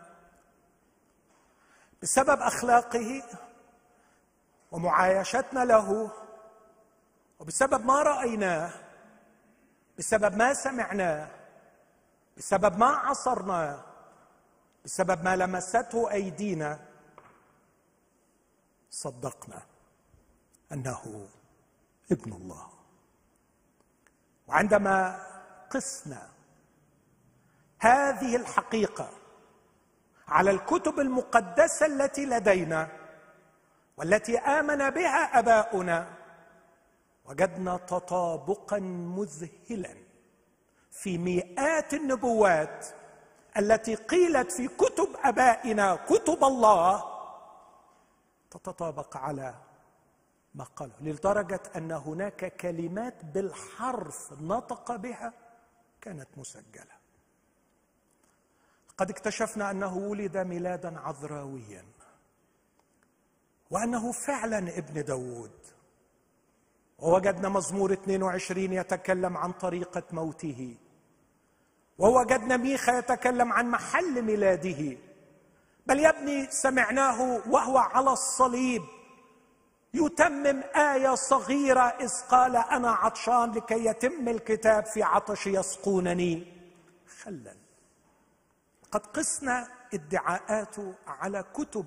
بسبب 2.02 2.42
أخلاقه 2.42 3.24
ومعايشتنا 4.72 5.66
له 5.66 6.12
وبسبب 7.40 7.86
ما 7.86 8.04
رأيناه 8.04 8.72
بسبب 9.98 10.36
ما 10.36 10.54
سمعناه 10.54 11.30
بسبب 12.38 12.78
ما 12.78 12.86
عصرناه 12.86 13.84
بسبب 14.86 15.24
ما 15.24 15.36
لمسته 15.36 16.12
أيدينا 16.12 16.80
صدقنا 18.90 19.62
أنه 20.72 21.28
ابن 22.12 22.34
الله. 22.34 22.70
وعندما 24.48 25.33
قسنا. 25.74 26.30
هذه 27.80 28.36
الحقيقة 28.36 29.10
على 30.28 30.52
الكتب 30.52 31.00
المقدسة 31.00 31.86
التي 31.86 32.26
لدينا 32.26 32.88
والتي 33.98 34.38
آمن 34.38 34.90
بها 34.90 35.40
آباؤنا 35.40 36.08
وجدنا 37.26 37.78
تطابقا 37.78 38.80
مذهلا 39.18 39.96
في 40.92 41.18
مئات 41.18 41.94
النبوات 41.94 42.86
التي 43.58 43.96
قيلت 43.96 44.52
في 44.52 44.68
كتب 44.68 45.10
آبائنا 45.24 45.96
كتب 45.96 46.44
الله 46.44 47.04
تتطابق 48.52 49.18
على 49.18 49.54
ما 50.56 50.64
قاله 50.64 50.94
لدرجة 51.02 51.62
أن 51.76 51.92
هناك 51.92 52.58
كلمات 52.58 53.26
بالحرف 53.26 54.34
نطق 54.42 54.96
بها 54.96 55.34
كانت 56.04 56.28
مسجلة. 56.38 56.96
قد 58.98 59.10
اكتشفنا 59.10 59.72
أنه 59.72 59.98
ولد 59.98 60.38
ميلادا 60.38 61.00
عذراويا 61.00 61.86
وأنه 63.72 64.12
فعلا 64.12 64.78
ابن 64.78 65.04
داوود. 65.04 65.52
ووجدنا 67.00 67.50
مزمور 67.50 67.94
22 67.94 68.74
يتكلم 68.74 69.38
عن 69.38 69.52
طريقة 69.52 70.04
موته. 70.12 70.78
ووجدنا 71.98 72.58
ميخا 72.58 72.98
يتكلم 72.98 73.54
عن 73.54 73.70
محل 73.70 74.22
ميلاده. 74.22 74.98
بل 75.88 76.00
يا 76.00 76.10
ابني 76.10 76.52
سمعناه 76.52 77.42
وهو 77.50 77.78
على 77.78 78.12
الصليب. 78.12 78.84
يتمم 79.94 80.64
آية 80.76 81.16
صغيرة 81.16 81.82
إذ 81.82 82.12
قال 82.30 82.56
أنا 82.56 82.92
عطشان 82.92 83.52
لكي 83.52 83.86
يتم 83.86 84.30
الكتاب 84.30 84.86
في 84.86 85.04
عطش 85.04 85.48
يسقونني. 85.48 86.54
خلا. 87.24 87.56
قد 88.92 89.06
قسنا 89.06 89.68
ادعاءات 89.94 90.76
على 91.08 91.44
كتب 91.54 91.86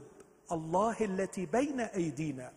الله 0.52 0.96
التي 1.00 1.46
بين 1.46 1.80
أيدينا. 1.80 2.52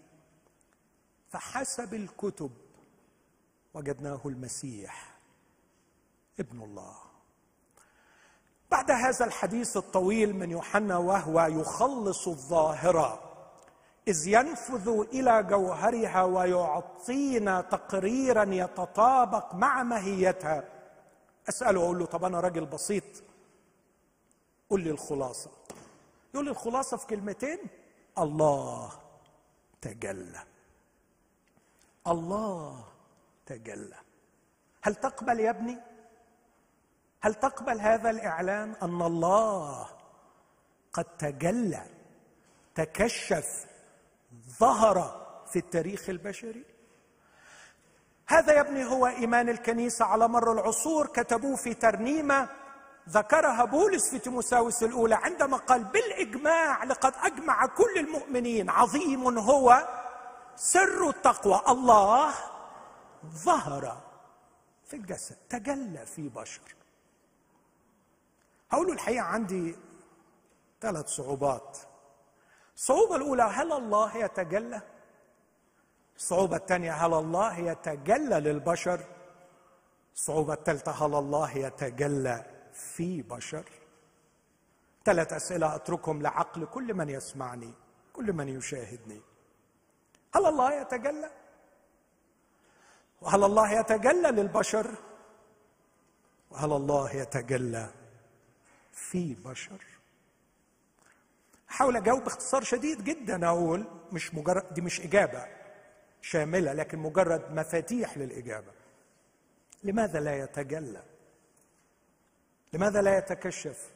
فحسب 1.29 1.93
الكتب 1.93 2.51
وجدناه 3.73 4.21
المسيح 4.25 5.17
ابن 6.39 6.62
الله. 6.62 6.95
بعد 8.71 8.91
هذا 8.91 9.25
الحديث 9.25 9.77
الطويل 9.77 10.35
من 10.35 10.51
يوحنا 10.51 10.97
وهو 10.97 11.41
يخلص 11.41 12.27
الظاهرة 12.27 13.28
إذ 14.07 14.27
ينفذ 14.27 14.88
إلى 15.13 15.43
جوهرها 15.43 16.23
ويعطينا 16.23 17.62
تقريرا 17.62 18.43
يتطابق 18.43 19.55
مع 19.55 19.83
ماهيتها. 19.83 20.63
أسأله 21.49 21.83
أقول 21.83 21.99
له 21.99 22.05
طب 22.05 22.23
أنا 22.23 22.39
راجل 22.39 22.65
بسيط. 22.65 23.03
قل 24.69 24.81
لي 24.81 24.89
الخلاصة. 24.89 25.51
يقول 26.33 26.45
لي 26.45 26.51
الخلاصة 26.51 26.97
في 26.97 27.07
كلمتين. 27.07 27.59
الله 28.17 28.91
تجلى. 29.81 30.43
الله 32.07 32.83
تجلى. 33.45 33.97
هل 34.81 34.95
تقبل 34.95 35.39
يا 35.39 35.49
ابني؟ 35.49 35.77
هل 37.21 37.35
تقبل 37.35 37.79
هذا 37.81 38.09
الإعلان 38.09 38.75
أن 38.83 39.01
الله 39.01 39.88
قد 40.93 41.05
تجلى 41.17 41.85
تكشف 42.75 43.68
ظهر 44.59 45.27
في 45.47 45.59
التاريخ 45.59 46.09
البشري. 46.09 46.65
هذا 48.27 48.53
يا 48.53 48.61
ابني 48.61 48.85
هو 48.85 49.07
إيمان 49.07 49.49
الكنيسة 49.49 50.05
على 50.05 50.27
مر 50.27 50.51
العصور. 50.51 51.07
كتبوه 51.07 51.55
في 51.55 51.73
ترنيمة 51.73 52.49
ذكرها 53.09 53.65
بولس 53.65 54.09
في 54.09 54.19
تيموساوس 54.19 54.83
الأولى 54.83 55.15
عندما 55.15 55.57
قال 55.57 55.83
بالإجماع 55.83 56.83
لقد 56.83 57.13
أجمع 57.17 57.65
كل 57.65 57.97
المؤمنين. 57.97 58.69
عظيم 58.69 59.37
هو 59.37 59.87
سر 60.55 61.09
التقوى. 61.09 61.61
الله 61.67 62.33
ظهر 63.25 64.01
في 64.85 64.95
الجسد 64.95 65.37
تجلى 65.49 66.05
في 66.05 66.29
بشر. 66.29 66.75
هقول 68.71 68.91
الحقيقة 68.91 69.23
عندي 69.23 69.75
ثلاث 70.81 71.07
صعوبات. 71.07 71.77
الصعوبة 72.79 73.15
الأولى 73.15 73.43
هل 73.43 73.71
الله 73.71 74.17
يتجلى؟ 74.17 74.81
الصعوبة 76.17 76.57
الثانية 76.57 76.91
هل 76.91 77.13
الله 77.13 77.59
يتجلى 77.59 78.39
للبشر؟ 78.39 78.99
الصعوبة 80.15 80.53
الثالثة 80.53 80.91
هل 80.91 81.15
الله 81.15 81.57
يتجلى 81.57 82.45
في 82.73 83.21
بشر؟ 83.21 83.65
ثلاث 85.05 85.34
أسئلة 85.34 85.75
أتركهم 85.75 86.21
لعقل 86.21 86.65
كل 86.65 86.93
من 86.93 87.09
يسمعني 87.09 87.73
كل 88.13 88.34
من 88.34 88.47
يشاهدني 88.47 89.21
هل 90.36 90.45
الله 90.45 90.73
يتجلى؟ 90.82 91.32
وهل 93.21 93.43
الله 93.43 93.71
يتجلى 93.71 94.30
للبشر؟ 94.32 94.95
وهل 96.51 96.71
الله 96.71 97.15
يتجلى 97.15 97.89
في 98.91 99.34
بشر؟ 99.34 99.88
احاول 101.72 101.95
أجاوب 101.97 102.24
باختصار 102.24 102.63
شديد 102.63 103.03
جدا 103.03 103.47
أقول 103.47 103.86
مش 104.11 104.34
مجرد 104.36 104.74
دي 104.74 104.82
مش 104.82 105.01
إجابة 105.01 105.45
شاملة 106.22 106.74
لكن 106.74 106.99
مجرد 106.99 107.51
مفاتيح 107.51 108.17
للإجابة. 108.17 108.72
لماذا 109.84 110.20
لا 110.20 110.38
يتجلى؟ 110.38 111.03
لماذا 112.74 113.01
لا 113.01 113.17
يتكشف؟ 113.17 113.89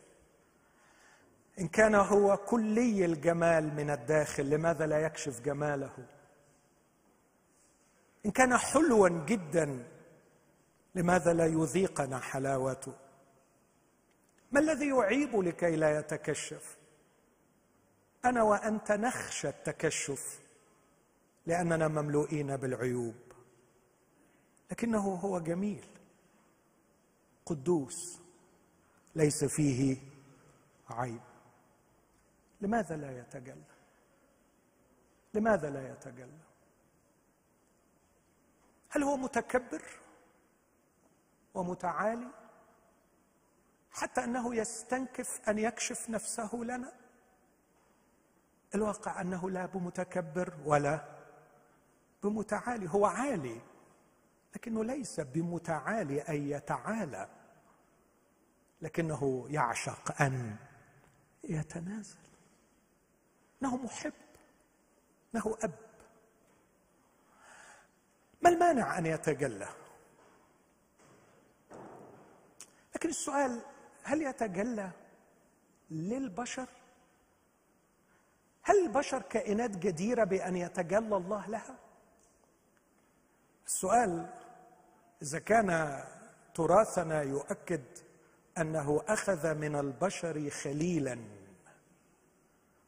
إن 1.59 1.67
كان 1.67 1.95
هو 1.95 2.37
كلي 2.37 3.05
الجمال 3.05 3.75
من 3.75 3.89
الداخل 3.89 4.49
لماذا 4.49 4.85
لا 4.85 4.99
يكشف 4.99 5.41
جماله؟ 5.41 5.91
إن 8.25 8.31
كان 8.31 8.57
حلوا 8.57 9.09
جدا 9.09 9.83
لماذا 10.95 11.33
لا 11.33 11.45
يذيقنا 11.45 12.19
حلاوته؟ 12.19 12.93
ما 14.51 14.59
الذي 14.59 14.87
يعيب 14.89 15.35
لكي 15.35 15.75
لا 15.75 15.99
يتكشف؟ 15.99 16.77
أنا 18.25 18.43
وانت 18.43 18.91
نخشى 18.91 19.49
التكشف 19.49 20.39
لأننا 21.45 21.87
مملوئين 21.87 22.57
بالعيوب. 22.57 23.15
لكنه 24.71 25.15
هو 25.15 25.39
جميل 25.39 25.85
قدوس 27.45 28.19
ليس 29.15 29.43
فيه 29.43 29.97
عيب. 30.89 31.21
لماذا 32.61 32.95
لا 32.97 33.19
يتجلى؟ 33.19 33.63
لماذا 35.33 35.69
لا 35.69 35.91
يتجلى؟ 35.91 36.39
هل 38.89 39.03
هو 39.03 39.17
متكبر 39.17 39.83
ومتعالي؟ 41.53 42.27
حتى 43.91 44.23
أنه 44.23 44.55
يستنكف 44.55 45.49
أن 45.49 45.59
يكشف 45.59 46.09
نفسه 46.09 46.55
لنا؟ 46.55 47.02
الواقع 48.75 49.21
أنه 49.21 49.49
لا 49.49 49.65
بمتكبر 49.65 50.53
ولا 50.65 51.05
بمتعالي 52.23 52.89
هو 52.89 53.05
عالي 53.05 53.61
لكنه 54.55 54.83
ليس 54.83 55.19
بمتعالي 55.19 56.21
اي 56.29 56.49
يتعالى 56.49 57.29
لكنه 58.81 59.45
يعشق 59.49 60.21
أن 60.21 60.55
يتنازل. 61.43 62.17
انه 63.63 63.77
محب 63.77 64.13
انه 65.35 65.57
أب. 65.63 65.71
ما 68.41 68.49
المانع 68.49 68.97
أن 68.97 69.05
يتجلى؟ 69.05 69.69
لكن 72.95 73.09
السؤال 73.09 73.61
هل 74.03 74.21
يتجلى 74.21 74.91
للبشر؟ 75.91 76.67
هل 78.63 78.85
البشر 78.85 79.21
كائنات 79.21 79.77
جديرة 79.77 80.23
بأن 80.23 80.55
يتجلى 80.55 81.17
الله 81.17 81.47
لها؟ 81.47 81.75
السؤال 83.65 84.29
إذا 85.21 85.39
كان 85.39 86.03
تراثنا 86.55 87.21
يؤكد 87.21 87.83
أنه 88.57 89.01
أخذ 89.07 89.53
من 89.53 89.75
البشر 89.75 90.49
خليلا 90.49 91.19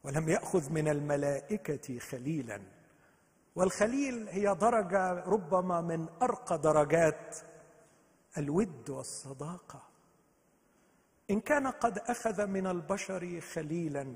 ولم 0.03 0.29
يأخذ 0.29 0.71
من 0.71 0.87
الملائكة 0.87 1.99
خليلا 1.99 2.61
والخليل 3.55 4.27
هي 4.29 4.55
درجة 4.55 5.13
ربما 5.13 5.81
من 5.81 6.07
أرقى 6.21 6.57
درجات 6.57 7.37
الود 8.37 8.89
والصداقة. 8.89 9.83
إن 11.31 11.39
كان 11.39 11.67
قد 11.67 11.97
أخذ 11.97 12.47
من 12.47 12.67
البشر 12.67 13.41
خليلا 13.41 14.15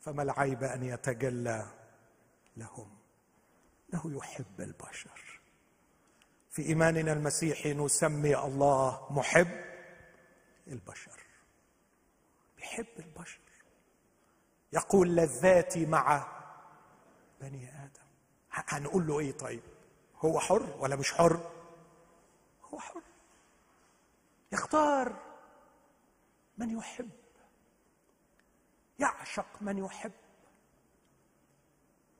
فما 0.00 0.22
العيب 0.22 0.64
أن 0.64 0.82
يتجلى 0.82 1.66
لهم؟ 2.56 2.98
إنه 3.94 4.16
يحب 4.16 4.60
البشر. 4.60 5.40
في 6.50 6.62
إيماننا 6.62 7.12
المسيحي 7.12 7.74
نسمي 7.74 8.36
الله 8.36 9.12
محب 9.12 9.64
البشر. 10.68 11.20
بيحب 12.56 12.86
البشر. 12.98 13.40
يقول 14.72 15.16
لذاتي 15.16 15.86
مع 15.86 16.26
بني 17.40 17.68
آدم. 17.84 18.00
هنقول 18.50 19.06
له 19.06 19.18
إيه 19.18 19.32
طيب؟ 19.32 19.62
هو 20.16 20.40
حر 20.40 20.76
ولا 20.78 20.96
مش 20.96 21.12
حر؟ 21.12 21.50
هو 22.64 22.78
حر. 22.78 23.02
يختار 24.52 25.16
من 26.58 26.78
يحب. 26.78 27.19
يعشق 29.00 29.46
من 29.60 29.78
يحب. 29.78 30.12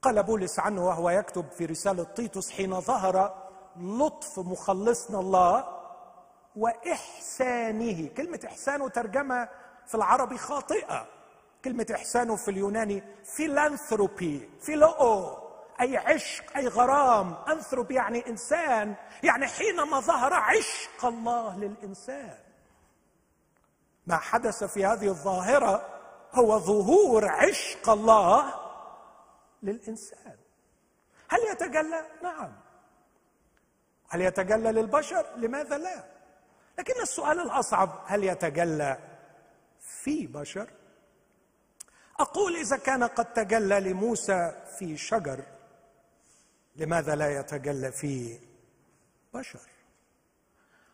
قال 0.03 0.23
بولس 0.23 0.59
عنه 0.59 0.87
وهو 0.87 1.11
يكتب 1.11 1.51
في 1.51 1.67
رسالة 1.67 2.05
تيتوس 2.05 2.51
حين 2.51 2.81
ظهر 2.81 3.49
لطف 3.77 4.39
مخلصنا 4.39 5.21
الله 5.21 5.81
وإحسانه. 6.57 8.09
كلمة 8.09 8.41
احسانه 8.47 8.89
ترجمه 8.89 9.49
في 9.87 9.95
العربي 9.95 10.39
خاطئة. 10.39 11.07
كلمة 11.65 11.87
احسانه 11.95 12.37
في 12.37 12.51
اليوناني 12.51 13.03
فيلانثروبي 13.25 14.51
فيلو 14.61 15.39
أي 15.81 15.97
عشق 15.97 16.57
أي 16.57 16.69
غرام. 16.69 17.35
انثروبي 17.49 17.95
يعني 17.95 18.29
إنسان. 18.29 18.95
يعني 19.23 19.47
حينما 19.47 20.01
ظهر 20.01 20.35
عشق 20.35 21.05
الله 21.05 21.59
للإنسان. 21.59 22.39
ما 24.07 24.17
حدث 24.17 24.65
في 24.65 24.87
هذه 24.87 25.09
الظاهرة 25.09 26.00
هو 26.35 26.59
ظهور 26.59 27.29
عشق 27.29 27.91
الله 27.91 28.55
للإنسان. 29.63 30.37
هل 31.29 31.39
يتجلى؟ 31.53 32.07
نعم. 32.23 32.53
هل 34.09 34.21
يتجلى 34.21 34.73
للبشر؟ 34.73 35.27
لماذا 35.37 35.79
لا؟ 35.79 36.05
لكن 36.79 37.01
السؤال 37.01 37.41
الأصعب 37.41 38.03
هل 38.07 38.25
يتجلى 38.25 38.99
في 39.81 40.27
بشر؟ 40.27 40.71
أقول 42.21 42.57
إذا 42.57 42.77
كان 42.77 43.05
قد 43.05 43.33
تجلى 43.33 43.81
لموسى 43.81 44.53
في 44.79 44.97
شجر 44.97 45.45
لماذا 46.77 47.15
لا 47.15 47.41
يتجلى 47.41 47.93
في 47.93 48.39
بشر؟ 49.35 49.61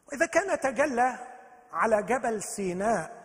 وإذا 0.07 0.26
كان 0.26 0.61
تجلى 0.61 1.18
على 1.72 2.03
جبل 2.03 2.43
سيناء 2.43 3.16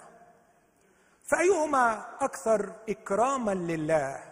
فأيهما 1.32 2.16
أكثر 2.26 2.76
إكراما 2.90 3.52
لله؟ 3.52 4.24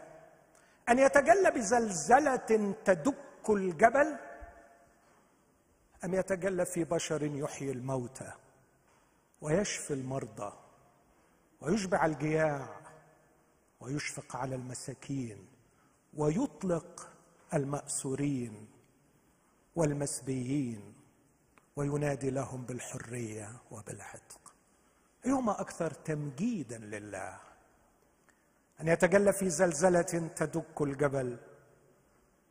أن 0.89 1.00
يتجلى 1.00 1.52
بزلزلة 1.52 2.76
تدك 2.86 3.50
الجبل 3.50 4.18
أم 6.06 6.14
يتجلى 6.14 6.66
في 6.66 6.84
بشر 6.84 7.24
يحيي 7.24 7.72
الموتى 7.72 8.32
ويشفي 9.41 9.93
المرضى 9.93 10.54
ويشبع 11.62 12.06
الجياع 12.06 12.68
ويشفق 13.80 14.36
على 14.36 14.56
المساكين 14.56 15.47
ويطلق 16.14 17.10
المأسورين 17.54 18.68
والمسبيين 19.76 20.93
وينادي 21.76 22.30
لهم 22.30 22.62
بالحرية 22.62 23.50
وبالعتق 23.72 24.38
ايهما 25.26 25.61
أكثر 25.61 25.91
تمجيدا 25.91 26.78
لله. 26.78 27.39
أن 28.82 28.88
يتجلى 28.88 29.34
في 29.34 29.49
زلزلة 29.49 30.32
تدك 30.36 30.82
الجبل. 30.82 31.38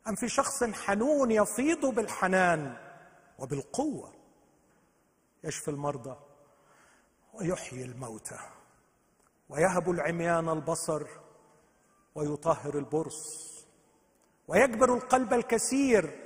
أم 0.07 0.15
في 0.15 0.29
شخص 0.29 0.63
حنون 0.63 1.31
يفيض 1.31 1.85
بالحنان 1.85 2.77
وبالقوة 3.39 4.13
يشفي 5.43 5.71
المرضى 5.71 6.17
ويحيي 7.33 7.83
الموتى. 7.83 8.39
ويهب 9.49 9.89
العميان 9.89 10.49
البصر 10.49 11.07
ويطهر 12.15 12.77
البرص. 12.77 13.49
ويجبر 14.47 14.93
القلب 14.93 15.33
الكثير 15.33 16.25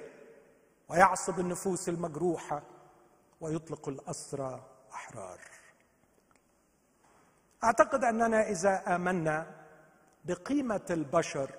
ويعصب 0.89 1.39
النفوس 1.39 1.89
المجروحة 1.89 2.63
ويطلق 3.41 3.89
الأسرى 3.89 4.69
أحرار. 4.93 5.62
أعتقد 7.63 8.03
أننا 8.03 8.49
إذا 8.49 8.95
آمنا 8.95 9.45
بقيمة 10.25 10.85
البشر 10.89 11.49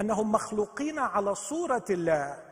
أنهم 0.00 0.32
مخلوقين 0.32 0.98
على 0.98 1.34
صورة 1.34 1.84
الله 1.90 2.42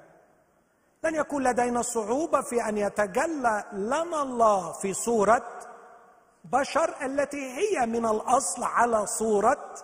لن 1.05 1.15
يكون 1.15 1.43
لدينا 1.43 1.83
صعوبة 1.83 2.41
في 2.41 2.69
أن 2.69 2.79
يتجلى 2.79 3.65
لنا 3.73 4.23
الله 4.23 4.73
في 4.73 4.95
صورة 4.95 5.59
بشر 6.45 7.05
التي 7.07 7.57
هي 7.57 7.87
من 7.87 8.07
الأصل 8.07 8.65
على 8.65 9.07
صورة 9.07 9.75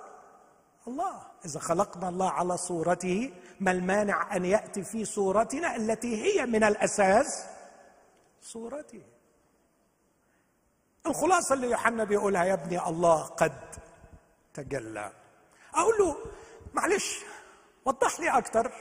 الله. 0.87 1.23
إذا 1.45 1.61
خلقنا 1.61 2.09
الله 2.09 2.31
على 2.31 2.57
صورته 2.57 3.33
ما 3.61 3.71
المانع 3.71 4.37
أن 4.37 4.45
يأتي 4.45 4.83
في 4.83 5.05
صورتنا 5.05 5.77
التي 5.77 6.23
هي 6.25 6.47
من 6.47 6.65
الأساس؟ 6.65 7.47
صورته. 8.41 9.03
الخلاصة 11.07 11.55
اللي 11.55 11.71
يوحنا 11.71 12.05
بيقولها 12.05 12.45
يا 12.45 12.55
ابني 12.55 12.87
الله 12.87 13.23
قد 13.23 13.53
تجلى. 14.55 15.13
أقول 15.75 15.95
له 15.99 16.17
معلش 16.75 17.25
وضح 17.85 18.21
لي 18.21 18.29
أكثر 18.39 18.73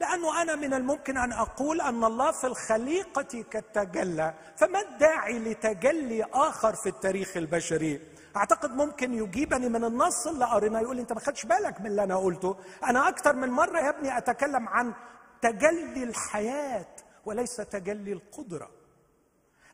لأنه 0.00 0.42
أنا 0.42 0.54
من 0.56 0.74
الممكن 0.74 1.16
أن 1.16 1.32
أقول 1.32 1.80
أن 1.80 2.04
الله 2.04 2.30
في 2.32 2.46
الخليقة 2.46 3.44
قد 3.54 3.62
تجلى 3.62 4.34
فما 4.56 4.80
الداعي 4.80 5.38
لتجلي 5.38 6.24
آخر 6.32 6.74
في 6.74 6.88
التاريخ 6.88 7.36
البشري؟ 7.36 8.00
أعتقد 8.36 8.70
ممكن 8.70 9.14
يجيبني 9.14 9.68
من 9.68 9.84
النص 9.84 10.26
اللي 10.26 10.44
قريناه 10.44 10.80
يقول 10.80 10.98
أنت 10.98 11.12
ما 11.12 11.20
خدش 11.20 11.46
بالك 11.46 11.80
من 11.80 11.86
اللي 11.86 12.02
أنا 12.04 12.16
قلته؟ 12.16 12.56
أنا 12.84 13.08
أكثر 13.08 13.36
من 13.36 13.48
مرة 13.50 13.78
يا 13.78 13.88
ابني 13.88 14.18
أتكلم 14.18 14.68
عن 14.68 14.94
تجلي 15.42 16.04
الحياة 16.04 16.86
وليس 17.24 17.56
تجلي 17.56 18.12
القدرة. 18.12 18.70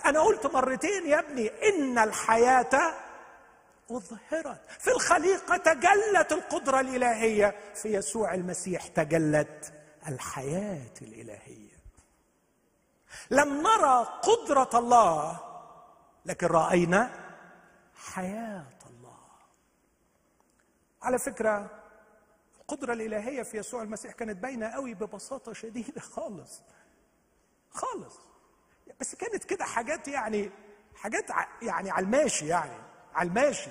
أنا 0.05 0.21
قلت 0.21 0.47
مرتين 0.47 1.07
يا 1.07 1.19
ابني 1.19 1.49
إن 1.69 1.99
الحياة 1.99 2.95
اظهرت 3.91 4.61
في 4.81 4.91
الخليقة 4.91 5.57
تجلت 5.57 6.33
القدرة 6.33 6.81
الإلهية 6.81 7.55
في 7.75 7.89
يسوع 7.89 8.35
المسيح 8.35 8.87
تجلت 8.87 9.73
الحياة 10.09 10.95
الإلهية. 11.03 11.75
لم 13.31 13.63
نرى 13.63 14.07
قدرة 14.23 14.71
الله 14.79 15.41
لكن 16.25 16.47
رأينا 16.47 17.11
حياة 17.95 18.79
الله. 18.91 19.19
على 21.03 21.19
فكرة 21.19 21.71
القدرة 22.61 22.93
الإلهية 22.93 23.43
في 23.43 23.59
يسوع 23.59 23.83
المسيح 23.83 24.13
كانت 24.13 24.37
باينة 24.43 24.69
قوي 24.69 24.95
ببساطة 24.95 25.53
شديدة 25.53 26.01
خالص. 26.01 26.63
خالص. 27.71 28.34
بس 29.01 29.15
كانت 29.15 29.45
كده 29.45 29.65
حاجات 29.65 30.09
يعني 30.09 30.51
حاجات 30.97 31.25
يعني 31.63 31.91
على 31.91 32.05
الماشي 32.05 32.47
يعني 32.47 32.77
على 33.15 33.29
الماشي. 33.29 33.71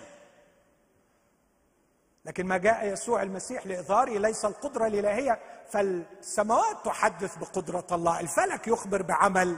لكن 2.25 2.45
ما 2.45 2.57
جاء 2.57 2.85
يسوع 2.85 3.21
المسيح 3.23 3.65
لإظهاره 3.67 4.17
ليس 4.17 4.45
القدرة 4.45 4.87
الإلهية 4.87 5.39
فالسماوات 5.71 6.85
تحدث 6.85 7.35
بقدرة 7.37 7.87
الله 7.91 8.19
الفلك 8.19 8.67
يخبر 8.67 9.01
بعمل 9.01 9.57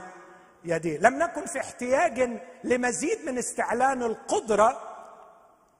يديه. 0.64 0.98
لم 0.98 1.18
نكن 1.18 1.46
في 1.46 1.60
احتياج 1.60 2.40
لمزيد 2.64 3.24
من 3.26 3.38
استعلان 3.38 4.02
القدرة 4.02 4.80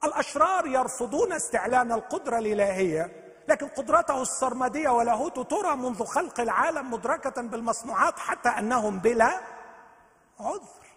الأشرار 0.03 0.67
يرفضون 0.67 1.33
استعلان 1.33 1.91
القدرة 1.91 2.37
الإلهية 2.37 3.11
لكن 3.47 3.67
قدرته 3.67 4.21
السرمدية 4.21 4.89
ولاهوته 4.89 5.43
ترى 5.43 5.75
منذ 5.75 6.03
خلق 6.03 6.39
العالم 6.39 6.91
مدركة 6.93 7.41
بالمصنوعات 7.41 8.19
حتى 8.19 8.49
أنهم 8.49 8.99
بلا 8.99 9.39
عذر. 10.39 10.87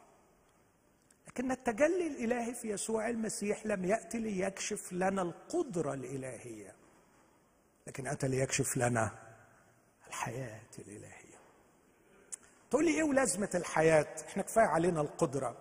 لكن 1.28 1.50
التجلي 1.50 2.06
الإلهي 2.06 2.54
في 2.54 2.70
يسوع 2.70 3.08
المسيح 3.08 3.66
لم 3.66 3.84
يأتي 3.84 4.18
ليكشف 4.18 4.92
لنا 4.92 5.22
القدرة 5.22 5.94
الإلهية 5.94 6.74
لكن 7.86 8.06
أتى 8.06 8.28
ليكشف 8.28 8.76
لنا 8.76 9.10
الحياة 10.08 10.60
الإلهية. 10.78 11.38
تقول 12.70 12.84
لي 12.84 12.90
إيه 12.90 13.02
ولازمة 13.02 13.50
الحياة؟ 13.54 14.06
إحنا 14.28 14.42
كفاية 14.42 14.66
علينا 14.66 15.00
القدرة. 15.00 15.56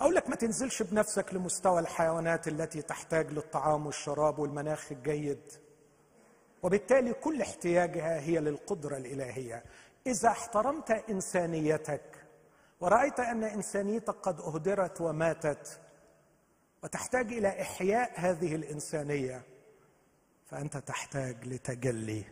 أقول 0.00 0.14
لك 0.14 0.28
ما 0.28 0.36
تنزلش 0.36 0.82
بنفسك 0.82 1.34
لمستوى 1.34 1.80
الحيوانات 1.80 2.48
التي 2.48 2.82
تحتاج 2.82 3.30
للطعام 3.32 3.86
والشراب 3.86 4.38
والمناخ 4.38 4.92
الجيد. 4.92 5.52
وبالتالي 6.62 7.12
كل 7.12 7.40
احتياجها 7.40 8.20
هي 8.20 8.38
للقدرة 8.38 8.96
الإلهية. 8.96 9.64
إذا 10.06 10.28
احترمت 10.28 10.90
إنسانيتك 10.90 12.17
ورأيت 12.80 13.20
أن 13.20 13.44
إنسانيتك 13.44 14.14
قد 14.14 14.40
أهدرت 14.40 15.00
وماتت 15.00 15.80
وتحتاج 16.82 17.32
إلى 17.32 17.62
إحياء 17.62 18.20
هذه 18.20 18.54
الإنسانية 18.54 19.42
فأنت 20.46 20.76
تحتاج 20.76 21.48
لتجلي 21.48 22.24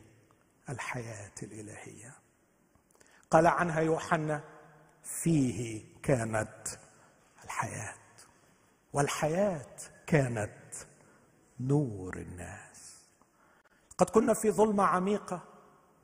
الحياة 0.69 1.33
الإلهية. 1.43 2.15
قال 3.31 3.47
عنها 3.47 3.81
يوحنا 3.81 4.45
فيه 5.03 5.85
كانت 6.03 6.69
الحياة 7.45 7.95
والحياة 8.93 9.77
كانت 10.07 10.75
نور 11.61 12.17
الناس. 12.17 12.97
قد 13.99 14.11
كنا 14.11 14.35
في 14.35 14.51
ظلمة 14.51 14.85
عميقة 14.85 15.41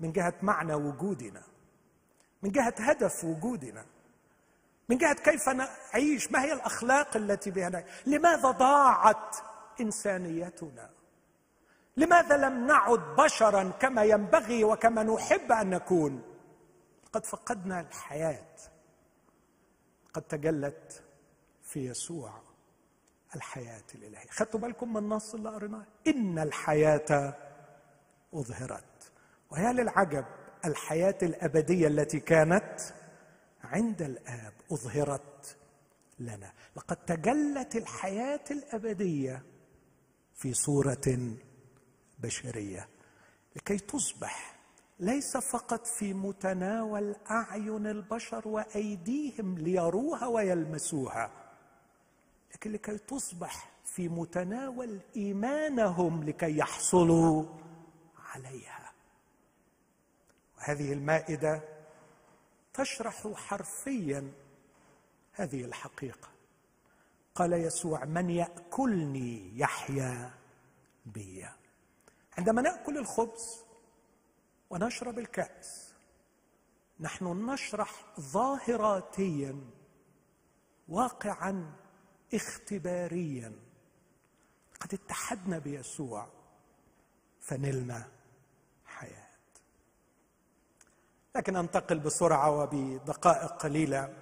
من 0.01 0.13
جهة 0.13 0.35
معنى 0.43 0.75
وجودنا 0.75 1.43
من 2.43 2.51
جهة 2.51 2.75
هدف 2.79 3.25
وجودنا 3.25 3.87
من 4.89 4.99
جهه 4.99 5.15
كيف 5.15 5.49
نعيش 5.49 6.33
ما 6.33 6.43
هي 6.43 6.53
الأخلاق 6.53 7.17
التي 7.17 7.51
بها 7.51 7.69
نعيش؟ 7.69 7.87
لماذا 8.07 8.51
ضاعت 8.51 9.37
إنسانيتنا؟ 9.81 10.91
لماذا 11.97 12.37
لم 12.37 12.67
نعد 12.67 13.01
بشرا 13.19 13.73
كما 13.81 14.05
ينبغي 14.05 14.65
وكما 14.65 15.03
نحب 15.03 15.53
أن 15.53 15.71
نكون؟ 15.71 16.23
قد 17.13 17.27
فقدنا 17.27 17.81
الحياة. 17.81 18.47
قد 20.15 20.23
تجلت 20.23 21.03
في 21.63 21.87
يسوع 21.87 22.33
الحياة 23.37 23.83
الإلهية. 23.95 24.31
خدتوا 24.31 24.61
بالكم 24.61 24.93
من 24.93 24.97
النص 24.97 25.35
اللي 25.35 25.51
قريناه؟ 25.51 25.87
إن 26.07 26.39
الحياة 26.39 27.35
أظهرت. 28.35 29.13
وهي 29.51 29.73
للعجب 29.73 30.25
الحياة 30.65 31.19
الأبدية 31.23 31.87
التي 31.87 32.21
كانت 32.21 32.81
عند 33.73 34.03
الآب 34.03 34.53
أظهرت 34.73 35.57
لنا. 36.19 36.53
لقد 36.77 36.97
تجلت 36.97 37.77
الحياة 37.77 38.45
الأبدية 38.51 39.43
في 40.35 40.55
صورة 40.55 41.37
بشرية. 42.19 42.89
لكي 43.57 43.79
تصبح 43.79 44.57
ليس 45.01 45.37
فقط 45.37 45.87
في 45.87 46.15
متناول 46.15 47.17
أعين 47.31 47.87
البشر 47.87 48.49
وأيديهم 48.49 49.59
ليروها 49.59 50.27
ويلمسوها 50.27 51.31
لكن 52.55 52.73
لكي 52.73 52.99
تصبح 52.99 53.71
في 53.85 54.09
متناول 54.09 55.01
إيمانهم 55.17 56.25
لكي 56.25 56.59
يحصلوا 56.59 57.45
عليها. 58.35 58.93
وهذه 60.59 60.93
المائدة 60.93 61.72
تشرح 62.75 63.29
حرفيا 63.35 64.33
هذه 65.33 65.65
الحقيقة. 65.65 66.29
قال 67.35 67.53
يسوع 67.53 68.05
من 68.05 68.31
يأكلني 68.31 69.59
يحيا 69.59 70.35
بي. 71.07 71.49
عندما 72.39 72.63
نأكل 72.63 72.99
الخبز 72.99 73.65
ونشرب 74.71 75.19
الكأس 75.19 75.95
نحن 77.01 77.51
نشرح 77.51 78.21
ظاهراتيا 78.21 79.61
واقعا 80.89 81.77
اختباريا. 82.35 83.53
قد 84.81 84.95
اتحدنا 84.95 85.59
بيسوع 85.59 86.29
فنلنا 87.41 88.09
حياه 88.87 89.33
لكن 91.37 91.57
أنتقل 91.57 91.99
بسرعة 91.99 92.51
وبدقائق 92.51 93.53
قليلة 93.53 94.15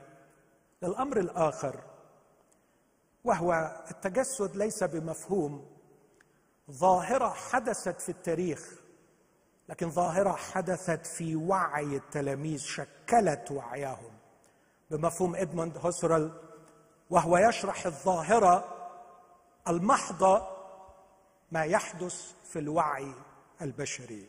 للأمر 0.82 1.18
الآخر 1.18 1.80
وهو 3.24 3.82
التجسد 3.90 4.56
ليس 4.56 4.84
بمفهوم. 4.84 5.66
ظاهرة 6.70 7.28
حدثت 7.28 8.00
في 8.00 8.08
التاريخ 8.08 8.80
لكن 9.68 9.90
ظاهرة 9.90 10.32
حدثت 10.32 11.06
في 11.06 11.36
وعي 11.36 11.96
التلاميذ 11.96 12.58
شكلت 12.58 13.50
وعيهم 13.50 14.12
بمفهوم 14.90 15.36
إدموند 15.36 15.78
هوسرل 15.78 16.32
وهو 17.11 17.38
يشرح 17.38 17.86
الظاهرة 17.86 18.64
المحضة 19.68 20.46
ما 21.50 21.64
يحدث 21.64 22.32
في 22.44 22.58
الوعي 22.58 23.14
البشري. 23.62 24.28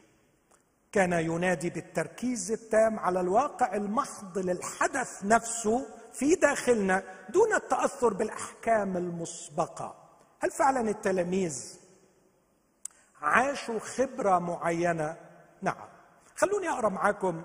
كان 0.91 1.13
ينادي 1.13 1.69
بالتركيز 1.69 2.51
التام 2.51 2.99
على 2.99 3.19
الواقع 3.19 3.75
المحض 3.75 4.37
للحدث 4.37 5.25
نفسه 5.25 5.85
في 6.13 6.35
داخلنا 6.35 7.03
دون 7.29 7.53
التأثر 7.53 8.13
بالأحكام 8.13 8.97
المسبقة. 8.97 9.95
هل 10.39 10.51
فعلا 10.51 10.89
التلاميذ 10.89 11.79
عاشوا 13.21 13.79
خبرة 13.79 14.39
معينة؟ 14.39 15.17
نعم. 15.61 15.87
خلوني 16.35 16.69
أقرأ 16.69 16.89
معاكم 16.89 17.41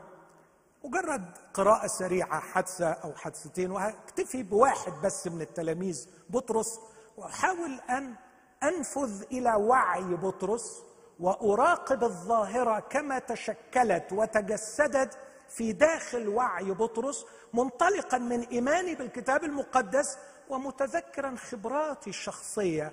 مجرد 0.85 1.25
قراءة 1.55 1.87
سريعة 1.87 2.41
حادثة 2.41 2.93
أو 2.93 3.15
حادثتين 3.15 3.71
وهكتفي 3.71 4.43
بواحد 4.43 4.93
بس 5.05 5.27
من 5.27 5.41
التلاميذ 5.41 6.09
بطرس 6.31 6.81
وأحاول 7.17 7.81
أن 7.91 8.15
أنفذ 8.63 9.23
إلى 9.23 9.55
وعي 9.55 10.15
بطرس. 10.15 10.83
وأراقب 11.21 12.05
الظاهرة 12.05 12.81
كما 12.81 13.19
تشكلت 13.19 14.13
وتجسدت 14.13 15.19
في 15.49 15.73
داخل 15.73 16.29
وعي 16.29 16.71
بطرس 16.71 17.27
منطلقا 17.53 18.19
من 18.19 18.41
إيماني 18.41 18.95
بالكتاب 18.95 19.45
المقدس 19.45 20.19
ومتذكرا 20.49 21.37
خبراتي 21.37 22.11
الشخصية 22.11 22.93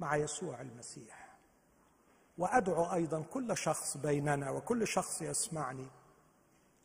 مع 0.00 0.16
يسوع 0.16 0.60
المسيح. 0.60 1.26
وأدعو 2.38 2.92
أيضا 2.92 3.22
كل 3.22 3.56
شخص 3.56 3.96
بيننا 3.96 4.50
وكل 4.50 4.86
شخص 4.86 5.22
يسمعني 5.22 5.86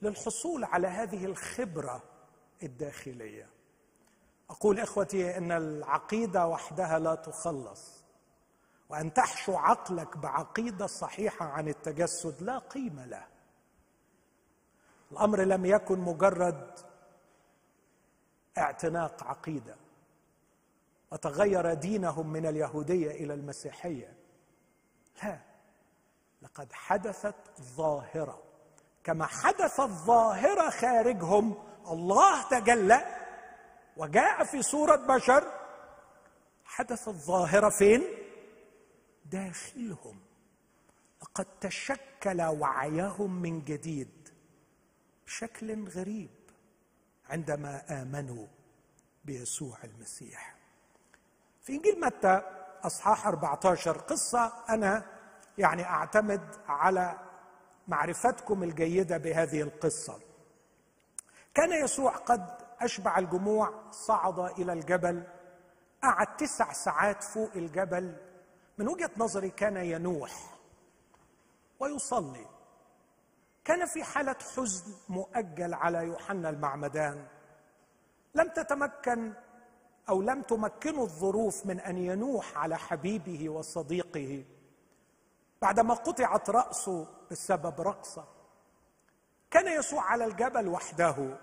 للحصول 0.01 0.63
على 0.63 0.87
هذه 0.87 1.25
الخبرة 1.25 2.03
الداخلية. 2.63 3.49
أقول 4.49 4.79
إخوتي 4.79 5.37
إن 5.37 5.51
العقيدة 5.51 6.47
وحدها 6.47 6.99
لا 6.99 7.15
تخلص. 7.15 8.00
وأن 8.91 9.13
تحشو 9.13 9.57
عقلك 9.57 10.17
بعقيدة 10.17 10.87
صحيحة 10.87 11.45
عن 11.45 11.67
التجسد 11.67 12.43
لا 12.43 12.57
قيمة 12.57 13.05
له. 13.05 13.27
الأمر 15.11 15.41
لم 15.41 15.65
يكن 15.65 15.99
مجرد 15.99 16.79
اعتناق 18.57 19.23
عقيدة 19.23 19.75
وتغير 21.11 21.73
دينهم 21.73 22.33
من 22.33 22.45
اليهودية 22.45 23.11
إلى 23.11 23.33
المسيحية. 23.33 24.13
لا 25.23 25.39
لقد 26.41 26.73
حدثت 26.73 27.61
ظاهرة. 27.61 28.43
كما 29.03 29.25
حدثت 29.25 29.81
ظاهره 29.81 30.69
خارجهم 30.69 31.63
الله 31.87 32.49
تجلى 32.49 33.05
وجاء 33.97 34.43
في 34.43 34.61
صورة 34.61 34.95
بشر. 34.95 35.51
حدثت 36.65 37.09
ظاهره 37.09 37.69
فين؟ 37.69 38.20
داخلهم. 39.31 40.19
لقد 41.21 41.45
تشكل 41.61 42.41
وعيهم 42.41 43.41
من 43.41 43.63
جديد 43.63 44.29
بشكل 45.25 45.89
غريب 45.89 46.29
عندما 47.29 48.01
آمنوا 48.01 48.47
بيسوع 49.25 49.77
المسيح. 49.83 50.55
في 51.61 51.73
إنجيل 51.73 51.99
متى 51.99 52.41
أصحاح 52.83 53.27
14 53.27 53.97
قصة 53.97 54.53
أنا 54.69 55.05
يعني 55.57 55.83
أعتمد 55.83 56.55
على 56.67 57.19
معرفتكم 57.87 58.63
الجيدة 58.63 59.17
بهذه 59.17 59.61
القصة. 59.61 60.19
كان 61.53 61.83
يسوع 61.83 62.15
قد 62.15 62.57
أشبع 62.79 63.17
الجموع 63.17 63.91
صعد 63.91 64.39
إلى 64.39 64.73
الجبل 64.73 65.23
قعد 66.03 66.37
تسع 66.37 66.73
ساعات 66.73 67.23
فوق 67.23 67.51
الجبل 67.55 68.30
من 68.77 68.87
وجهة 68.87 69.11
نظري 69.17 69.49
كان 69.49 69.77
ينوح 69.77 70.57
ويصلي. 71.79 72.45
كان 73.65 73.85
في 73.85 74.03
حالة 74.03 74.35
حزن 74.55 74.93
مؤجل 75.09 75.73
على 75.73 75.97
يوحنا 75.97 76.49
المعمدان. 76.49 77.27
لم 78.35 78.49
تتمكن 78.49 79.33
أو 80.09 80.21
لم 80.21 80.41
تمكنه 80.41 81.01
الظروف 81.01 81.65
من 81.65 81.79
أن 81.79 81.97
ينوح 81.97 82.57
على 82.57 82.77
حبيبه 82.77 83.49
وصديقه. 83.49 84.45
بعدما 85.61 85.93
قطعت 85.93 86.49
راسه 86.49 87.07
بسبب 87.31 87.81
رقصة. 87.81 88.25
كان 89.51 89.79
يسوع 89.79 90.03
على 90.03 90.25
الجبل 90.25 90.67
وحده. 90.67 91.37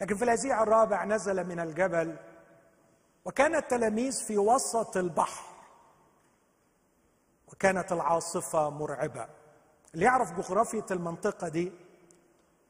لكن 0.00 0.16
في 0.16 0.24
الهزيع 0.24 0.62
الرابع 0.62 1.04
نزل 1.04 1.44
من 1.44 1.60
الجبل. 1.60 2.16
وكان 3.24 3.54
التلاميذ 3.54 4.24
في 4.24 4.38
وسط 4.38 4.96
البحر. 4.96 5.55
وكانت 7.52 7.92
العاصفة 7.92 8.70
مرعبة. 8.70 9.26
اللي 9.94 10.04
يعرف 10.04 10.32
جغرافية 10.32 10.84
المنطقة 10.90 11.48
دي 11.48 11.72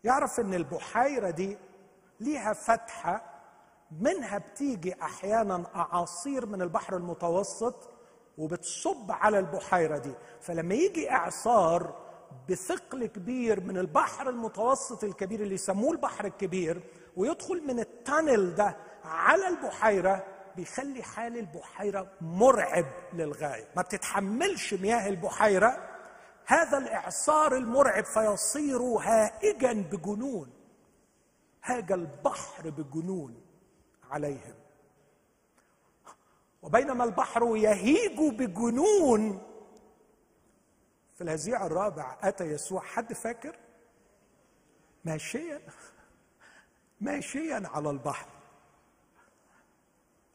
يعرف 0.05 0.41
إن 0.41 0.55
البحيرة 0.55 1.31
دي 1.31 1.59
ليها 2.21 2.53
فتحة 2.53 3.23
منها 4.01 4.39
بتيجي 4.39 5.03
أحيانا 5.03 5.65
أعاصير 5.75 6.47
من 6.47 6.63
البحر 6.63 6.97
المتوسط 6.97 7.91
وبتصب 8.39 9.11
على 9.13 9.39
البحيرة 9.39 9.99
دي. 9.99 10.13
فلما 10.41 10.75
يجي 10.75 11.11
إعصار 11.11 11.95
بثقل 12.49 13.07
كبير 13.07 13.61
من 13.61 13.79
البحر 13.79 14.29
المتوسط 14.29 15.05
الكبير 15.05 15.41
اللي 15.41 15.55
يسموه 15.55 15.93
البحر 15.93 16.25
الكبير 16.25 16.83
ويدخل 17.17 17.67
من 17.67 17.81
التانل 17.81 18.55
ده 18.55 18.77
على 19.05 19.49
البحيرة 19.49 20.25
بيخلي 20.57 21.03
حال 21.03 21.37
البحيرة 21.37 22.13
مرعب 22.21 22.87
للغاية. 23.13 23.69
ما 23.77 23.83
بتتحملش 23.83 24.75
مياه 24.75 25.09
البحيرة. 25.09 25.97
هذا 26.47 26.79
الإعصار 26.79 27.57
المرعب 27.57 28.05
فيصير 28.05 28.81
هائجا 28.83 29.73
بجنون. 29.73 30.51
هاج 31.65 31.93
البحر 31.93 32.71
بجنون 32.71 33.43
عليهم. 34.11 34.55
وبينما 36.63 37.05
البحر 37.05 37.57
يهيج 37.57 38.19
بجنون. 38.19 39.43
في 41.15 41.25
الهزيع 41.25 41.67
الرابع 41.67 42.19
آتى 42.23 42.45
يسوع 42.45 42.81
حد 42.81 43.13
فاكر؟ 43.13 43.59
ماشيا. 45.05 45.61
ماشيا 47.01 47.63
على 47.65 47.91
البحر. 47.91 48.36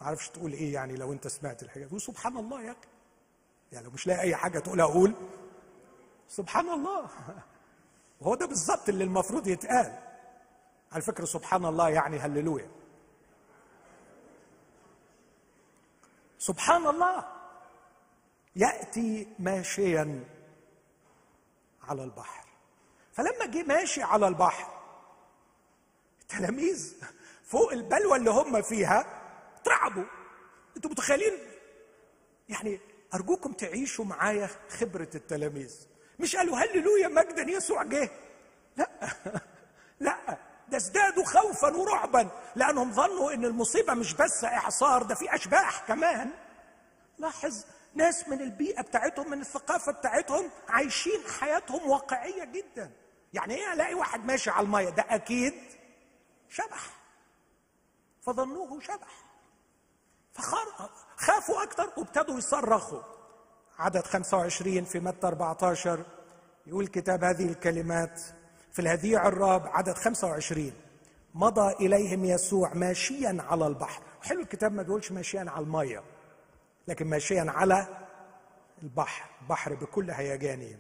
ما 0.02 0.08
أعرفش 0.08 0.30
تقول 0.30 0.54
إيه 0.54 0.74
يعني 0.74 0.96
لو 0.96 1.14
أنت 1.14 1.28
سمعت 1.28 1.64
الحاجة 1.64 1.86
تقول 1.86 2.02
سبحان 2.02 2.38
الله 2.38 2.62
يا 2.62 2.76
يعني 3.72 3.86
لو 3.86 3.92
مش 3.92 4.08
لاقي 4.08 4.22
أي 4.22 4.36
حاجة 4.36 4.60
تقول 4.60 4.82
أقول 4.82 5.14
سبحان 6.28 6.70
الله. 6.70 7.10
وهو 8.22 8.36
ده 8.36 8.46
بالظبط 8.46 8.90
اللي 8.90 9.04
المفروض 9.04 9.48
يتقال. 9.48 10.00
على 10.92 11.02
فكرة 11.02 11.26
سبحان 11.26 11.66
الله 11.66 11.90
يعني 11.90 12.20
هللويا. 12.20 12.70
سبحان 16.40 16.88
الله. 16.88 17.26
يأتي 18.56 19.28
ماشيا 19.40 20.24
على 21.84 22.04
البحر. 22.04 22.46
فلما 23.14 23.46
جه 23.46 23.64
ماشي 23.64 24.04
على 24.04 24.28
البحر 24.28 24.82
التلاميذ 26.22 26.96
فوق 27.44 27.72
البلوى 27.72 28.18
اللي 28.18 28.30
هم 28.30 28.62
فيها 28.62 29.21
اترعبوا 29.62 30.04
أنتوا 30.78 30.92
متخيلين؟ 30.92 31.38
يعني 32.50 32.80
أرجوكم 33.14 33.54
تعيشوا 33.54 34.06
معايا 34.06 34.50
خبرة 34.70 35.10
التلاميذ. 35.16 35.88
مش 36.20 36.36
قالوا 36.36 36.58
هللويا 36.58 37.08
مجدا 37.08 37.52
يسوع 37.52 37.84
جه. 37.84 38.10
لا. 38.78 38.90
لا. 40.00 40.38
ده 40.70 40.78
ازدادوا 40.78 41.26
خوفا 41.26 41.76
ورعبا 41.76 42.30
لأنهم 42.56 42.92
ظنوا 42.92 43.34
إن 43.34 43.46
المصيبة 43.46 43.94
مش 43.94 44.14
بس 44.14 44.44
إعصار 44.44 45.04
ده 45.04 45.16
في 45.16 45.36
أشباح 45.36 45.88
كمان. 45.88 46.32
لاحظ 47.18 47.66
ناس 47.96 48.30
من 48.30 48.42
البيئة 48.42 48.82
بتاعتهم 48.82 49.30
من 49.30 49.42
الثقافة 49.42 49.92
بتاعتهم 49.92 50.50
عايشين 50.70 51.20
حياتهم 51.40 51.90
واقعية 51.90 52.44
جدا. 52.44 52.92
يعني 53.34 53.56
إيه 53.56 53.74
ألاقي 53.74 53.94
واحد 53.94 54.26
ماشي 54.26 54.50
على 54.50 54.66
المية؟ 54.66 54.90
ده 54.90 55.06
أكيد 55.10 55.54
شبح. 56.50 56.90
فظنوه 58.22 58.80
شبح. 58.80 59.21
فخافوا 60.34 61.64
أكثر 61.64 61.90
وابتدوا 61.98 62.38
يصرخوا. 62.38 63.02
عدد 63.80 64.06
25 64.06 64.84
في 64.84 65.00
متى 65.00 65.28
14 65.28 66.06
يقول 66.68 66.88
كتاب 66.88 67.24
هذه 67.24 67.46
الكلمات. 67.46 68.22
في 68.72 68.80
الهذيع 68.80 69.28
الراب 69.28 69.68
عدد 69.68 69.94
25 69.94 70.74
مضى 71.34 71.74
إليهم 71.74 72.26
يسوع 72.26 72.74
ماشيا 72.74 73.38
على 73.50 73.68
البحر. 73.68 74.04
حلو 74.22 74.42
الكتاب 74.42 74.72
ما 74.72 74.84
بيقولش 74.84 75.12
ماشيا 75.12 75.46
على 75.48 75.64
المية 75.64 76.04
لكن 76.88 77.08
ماشيا 77.08 77.46
على 77.48 77.88
البحر. 78.84 79.30
بحر 79.50 79.74
بكل 79.76 80.12
هيجانه 80.12 80.78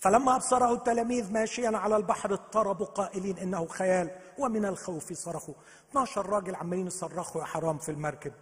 فلما 0.00 0.36
أبصره 0.36 0.72
التلاميذ 0.72 1.32
ماشيا 1.32 1.78
على 1.78 1.96
البحر 1.96 2.34
اضطربوا 2.34 2.86
قائلين 2.86 3.38
إنه 3.38 3.66
خيال 3.66 4.10
ومن 4.38 4.64
الخوف 4.64 5.12
صرخوا. 5.12 5.54
12 5.90 6.26
راجل 6.26 6.54
عمالين 6.54 6.86
يصرخوا 6.86 7.40
يا 7.40 7.46
حرام 7.46 7.78
في 7.78 7.90
المركب. 7.90 8.32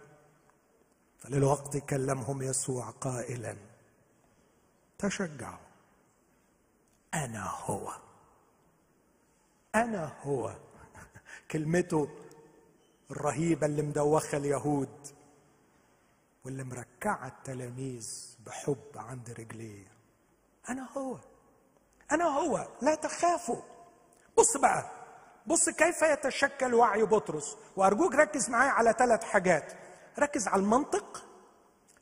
فللوقت 1.17 1.77
كلمهم 1.77 2.41
يسوع 2.41 2.89
قائلا 2.89 3.55
تشجعوا 4.97 5.57
أنا 7.13 7.51
هو. 7.65 7.91
أنا 9.75 10.11
هو. 10.21 10.55
كلمته 11.51 12.09
الرهيبة 13.11 13.65
اللي 13.65 13.81
مدوخة 13.81 14.37
اليهود 14.37 15.07
واللي 16.45 16.63
مركعة 16.63 17.27
التلاميذ 17.27 18.35
بحب 18.45 18.87
عند 18.95 19.29
رجليه. 19.29 19.87
أنا 20.69 20.89
هو. 20.97 21.17
أنا 22.11 22.25
هو 22.25 22.67
لا 22.81 22.95
تخافوا. 22.95 23.61
بص 24.37 24.57
بقى 24.57 24.91
بص 25.47 25.69
كيف 25.69 26.01
يتشكل 26.01 26.73
وعي 26.73 27.03
بطرس. 27.03 27.57
وأرجوك 27.75 28.15
ركز 28.15 28.49
معايا 28.49 28.71
على 28.71 28.93
ثلاث 28.99 29.23
حاجات. 29.23 29.73
ركز 30.19 30.47
على 30.47 30.61
المنطق 30.61 31.25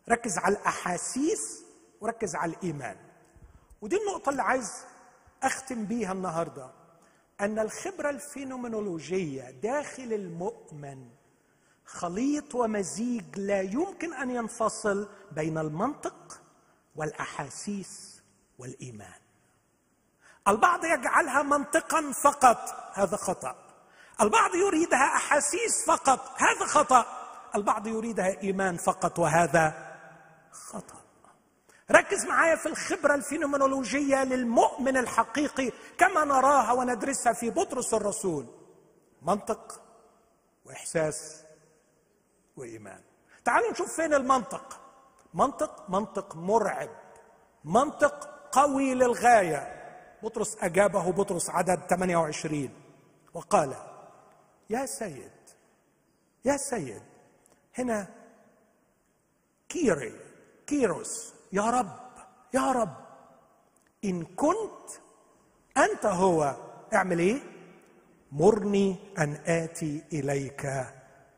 ركز 0.10 0.38
على 0.38 0.55
الأحاسيس 0.58 1.64
وركز 2.01 2.36
على 2.36 2.53
الإيمان. 2.53 2.97
ودي 3.82 3.97
النقطة 3.97 4.30
اللي 4.30 4.41
عايز 4.41 4.72
أختم 5.43 5.86
بيها 5.86 6.12
النهارده. 6.12 6.72
أن 7.41 7.60
الخبرة 7.60 8.10
الفينومينولوجية 8.10 9.51
داخل 9.51 10.14
المؤمن 10.14 11.10
خليط 11.86 12.55
ومزيج 12.55 13.39
لا 13.39 13.62
يمكن 13.62 14.14
أن 14.14 14.32
ينفصل 14.32 15.10
بين 15.32 15.58
المنطق 15.58 16.41
والأحاسيس 16.95 18.22
والإيمان. 18.60 19.20
البعض 20.47 20.85
يجعلها 20.85 21.41
منطقا 21.43 22.11
فقط 22.23 22.75
هذا 22.93 23.17
خطأ. 23.17 23.55
البعض 24.21 24.55
يريدها 24.55 25.15
أحاسيس 25.15 25.85
فقط 25.87 26.19
هذا 26.37 26.65
خطأ. 26.65 27.05
البعض 27.55 27.87
يريدها 27.87 28.41
إيمان 28.41 28.77
فقط 28.77 29.19
وهذا 29.19 29.73
خطأ. 30.51 30.97
ركز 31.91 32.25
معايا 32.25 32.55
في 32.55 32.65
الخبرة 32.65 33.15
الفينومينولوجية 33.15 34.23
للمؤمن 34.23 34.97
الحقيقي 34.97 35.71
كما 35.97 36.25
نراها 36.25 36.71
وندرسها 36.71 37.33
في 37.33 37.49
بطرس 37.49 37.93
الرسول. 37.93 38.45
منطق 39.21 39.81
وإحساس 40.65 41.43
وإيمان. 42.57 43.01
تعالوا 43.45 43.71
نشوف 43.71 43.95
فين 43.95 44.13
المنطق. 44.13 44.79
منطق 45.33 45.89
منطق 45.89 46.35
مرعب. 46.35 46.89
منطق 47.65 48.29
قوي 48.51 48.93
للغاية. 48.93 49.76
بطرس 50.24 50.57
أجابه 50.61 51.11
بطرس 51.11 51.49
عدد 51.49 51.80
28 51.89 52.70
وقال 53.34 53.76
يا 54.70 54.86
سيد 54.86 55.32
يا 56.45 56.57
سيد 56.57 57.01
هنا 57.78 58.07
كيري 59.70 60.13
كيروس 60.68 61.34
يا 61.53 61.61
رب 61.70 61.99
يا 62.53 62.72
رب 62.72 62.95
إن 64.05 64.26
كنت 64.26 64.89
أنت 65.78 66.05
هو 66.05 66.55
اعمل 66.93 67.20
إيه؟ 67.20 67.39
مرني 68.32 68.95
أن 69.18 69.34
آتي 69.45 70.03
إليك 70.13 70.65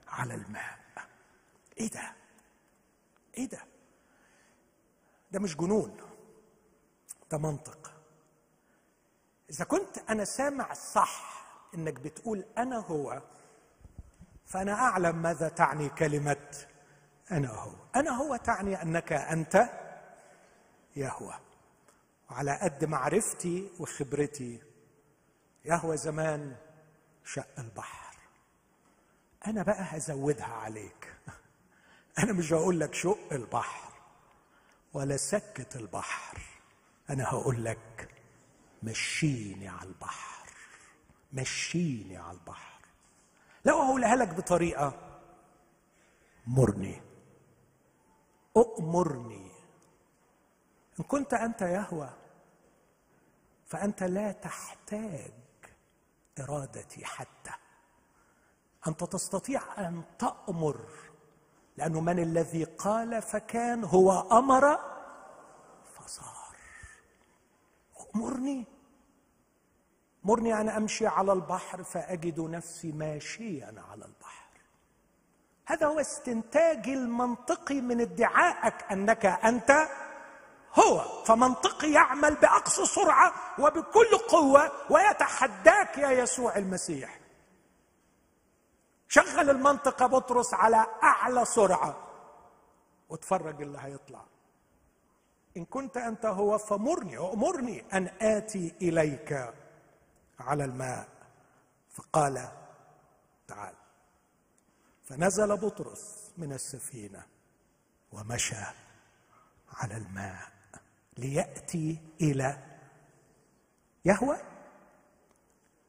على 0.08 0.34
الماء 0.34 0.80
إيه 1.80 1.90
ده؟ 1.90 2.14
إيه 3.38 3.46
ده؟ 3.50 3.60
ده 5.32 5.40
مش 5.40 5.58
جنون 5.58 5.98
ده 7.32 7.38
منطق 7.38 7.89
إذا 9.50 9.66
كنت 9.66 9.98
أنا 10.10 10.26
سامع 10.26 10.74
صح 10.74 11.46
إنك 11.76 11.94
بتقول 11.94 12.46
أنا 12.58 12.78
هو 12.78 13.22
فأنا 14.46 14.74
أعلم 14.74 15.22
ماذا 15.22 15.50
تعني 15.50 15.90
كلمة 15.90 16.66
أنا 17.32 17.50
هو. 17.50 17.72
أنا 17.96 18.12
هو 18.12 18.36
تعني 18.36 18.82
أنك 18.82 19.14
أنت 19.14 19.70
يهوى. 20.96 21.34
وعلى 22.32 22.60
قد 22.62 22.86
معرفتي 22.86 23.70
وخبرتي 23.80 24.62
يهوى 25.66 25.98
زمان 25.98 26.56
شق 27.26 27.60
البحر. 27.60 28.16
أنا 29.48 29.64
بقى 29.64 29.82
هزودها 29.82 30.46
عليك. 30.46 31.14
أنا 32.20 32.34
مش 32.34 32.54
هقول 32.54 32.80
لك 32.80 32.94
شق 32.94 33.34
البحر 33.34 33.92
ولا 34.94 35.18
سكت 35.18 35.76
البحر. 35.76 36.42
أنا 37.10 37.24
هقول 37.24 37.66
لك 37.66 38.10
مشيني 38.84 39.68
على 39.68 39.90
البحر 39.90 40.40
مشيني 41.34 42.18
على 42.18 42.38
البحر. 42.38 42.80
لو 43.66 43.82
أقولها 43.82 44.16
لك 44.16 44.28
بطريقة 44.28 45.20
مرني 46.48 47.02
أؤمرني. 48.58 49.52
إن 51.00 51.04
كنت 51.04 51.34
أنت 51.34 51.62
يهوى 51.62 52.10
فأنت 53.66 54.04
لا 54.04 54.32
تحتاج 54.32 55.32
إرادتي 56.40 57.06
حتى. 57.06 57.52
أنت 58.88 59.04
تستطيع 59.04 59.62
أن 59.88 60.04
تأمر 60.20 60.86
لأنه 61.78 62.02
من 62.02 62.20
الذي 62.20 62.64
قال 62.64 63.22
فكان 63.22 63.84
هو 63.84 64.12
أمر 64.32 64.80
أمرني 68.16 68.66
مرني 70.24 70.62
أن 70.62 70.70
أمشي 70.70 71.08
على 71.08 71.34
البحر 71.34 71.84
فأجد 71.84 72.40
نفسي 72.40 72.92
ماشيا 72.92 73.84
على 73.92 74.06
البحر. 74.06 74.50
هذا 75.66 75.88
هو 75.88 76.00
استنتاجي 76.00 76.94
المنطقي 76.94 77.82
من 77.82 78.02
ادعائك 78.02 78.92
أنك 78.92 79.26
أنت 79.26 79.88
هو. 80.74 81.24
فمنطقي 81.26 81.92
يعمل 81.92 82.36
بأقصى 82.36 82.86
سرعة 82.86 83.34
وبكل 83.60 84.18
قوة 84.30 84.72
ويتحداك 84.90 85.98
يا 85.98 86.12
يسوع 86.12 86.58
المسيح. 86.58 87.20
شغل 89.08 89.50
المنطقة 89.50 90.06
بطرس 90.06 90.54
على 90.54 90.88
أعلى 91.04 91.46
سرعة. 91.46 92.08
واتفرج 93.10 93.62
اللي 93.62 93.78
هيطلع. 93.82 94.26
إن 95.60 95.66
كنت 95.66 95.98
أنت 95.98 96.26
هو 96.26 96.58
فمرني 96.58 97.18
وامرني 97.18 97.84
أن 97.94 98.08
آتي 98.22 98.74
إليك 98.82 99.54
على 100.40 100.66
الماء. 100.66 101.08
فقال 101.90 102.52
تعال. 103.48 103.74
فنزل 105.04 105.58
بطرس 105.58 106.32
من 106.38 106.54
السفينة 106.54 107.24
ومشى 108.12 108.66
على 109.74 109.98
الماء 109.98 110.52
ليأتي 111.18 112.02
إلى 112.22 112.58
يهوى. 114.06 114.38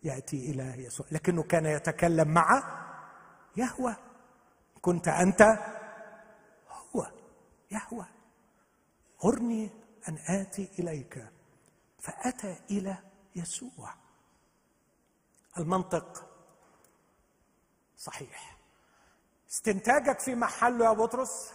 يأتي 0.02 0.50
إلى 0.50 0.84
يسوع 0.84 1.06
لكنه 1.10 1.42
كان 1.42 1.66
يتكلم 1.66 2.28
مع 2.28 2.62
يهوى. 3.56 3.96
كنت 4.82 5.08
أنت 5.08 5.42
هو 6.68 7.10
يهوى. 7.70 8.06
غرني 9.24 9.70
أن 10.08 10.18
آتي 10.28 10.68
إليك. 10.78 11.26
فأتى 11.98 12.56
إلى 12.70 12.96
يسوع. 13.36 13.94
المنطق 15.58 16.26
صحيح. 17.98 18.56
استنتاجك 19.50 20.20
في 20.20 20.34
محله 20.34 20.84
يا 20.84 20.92
بطرس 20.92 21.52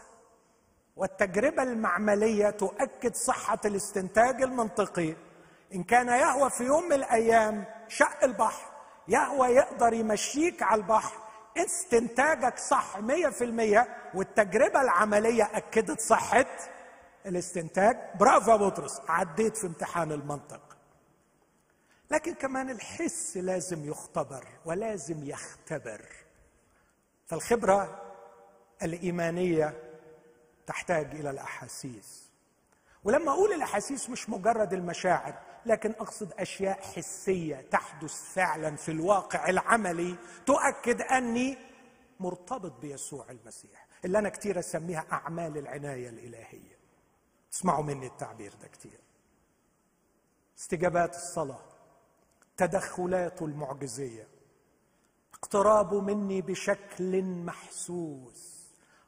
والتجربة 0.95 1.63
المعملية 1.63 2.49
تؤكد 2.49 3.16
صحة 3.16 3.59
الاستنتاج 3.66 4.41
المنطقي. 4.41 5.16
إن 5.76 5.84
كان 5.84 6.07
يهوى 6.07 6.49
في 6.49 6.63
يوم 6.63 6.84
من 6.84 6.93
الأيام 6.93 7.66
شق 7.88 8.24
البحر 8.24 8.72
يهوى 9.07 9.47
يقدر 9.47 9.93
يمشيك 9.93 10.63
على 10.63 10.82
البحر. 10.82 11.18
استنتاجك 11.57 12.57
صح 12.57 12.97
مية 12.97 13.30
في 13.30 13.43
المية 13.43 14.11
والتجربة 14.13 14.82
العملية 14.82 15.43
أكدت 15.43 15.99
صحة 15.99 16.45
الاستنتاج. 17.26 17.98
برافو 18.20 18.52
يا 18.52 18.56
بطرس 18.56 19.02
عديت 19.08 19.58
في 19.58 19.68
امتحان 19.68 20.12
المنطق. 20.12 20.78
لكن 22.12 22.34
كمان 22.34 22.70
الحس 22.70 23.38
لازم 23.38 23.90
يختبر 23.90 24.48
ولازم 24.66 25.24
يختبر. 25.24 26.06
فالخبرة 27.26 28.02
الإيمانية 28.84 29.74
تحتاج 30.68 31.16
إلى 31.16 31.30
الأحاسيس. 31.30 32.26
ولما 33.04 33.32
أقول 33.32 33.54
الأحاسيس 33.54 34.10
مش 34.10 34.30
مجرد 34.30 34.74
المشاعر 34.74 35.34
لكن 35.66 35.92
أقصد 35.92 36.34
أشياء 36.34 36.82
حسية 36.82 37.56
تحدث 37.72 38.34
فعلا 38.34 38.76
في 38.76 38.92
الواقع 38.92 39.50
العملي 39.50 40.16
تؤكد 40.46 41.02
أني 41.02 41.58
مرتبط 42.20 42.72
بيسوع 42.82 43.26
المسيح 43.30 43.88
اللي 44.06 44.20
أنا 44.20 44.30
كتير 44.30 44.60
أسميها 44.60 45.06
أعمال 45.12 45.58
العناية 45.58 46.10
الإلهية. 46.10 46.75
اسمعوا 47.56 47.84
مني 47.84 48.08
التعبير 48.08 48.53
ده 48.62 48.68
كتير. 48.68 48.99
استجابات 50.58 51.16
الصلاة 51.16 51.66
تدخلات 52.58 53.41
المعجزية 53.41 54.28
اقتراب 55.34 55.93
مني 55.93 56.41
بشكل 56.41 57.24
محسوس. 57.24 58.66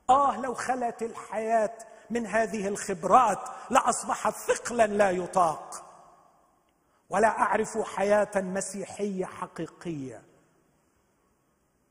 آه 0.09 0.41
لو 0.41 0.53
خلت 0.53 1.01
الحياة 1.01 1.77
من 2.09 2.27
هذه 2.27 2.67
الخبرات 2.67 3.49
لاصبحت 3.71 4.33
ثقلا 4.33 4.87
لا 4.87 5.11
يطاق. 5.11 5.83
ولا 7.09 7.27
أعرف 7.27 7.77
حياة 7.77 8.31
مسيحية 8.35 9.25
حقيقية 9.25 10.23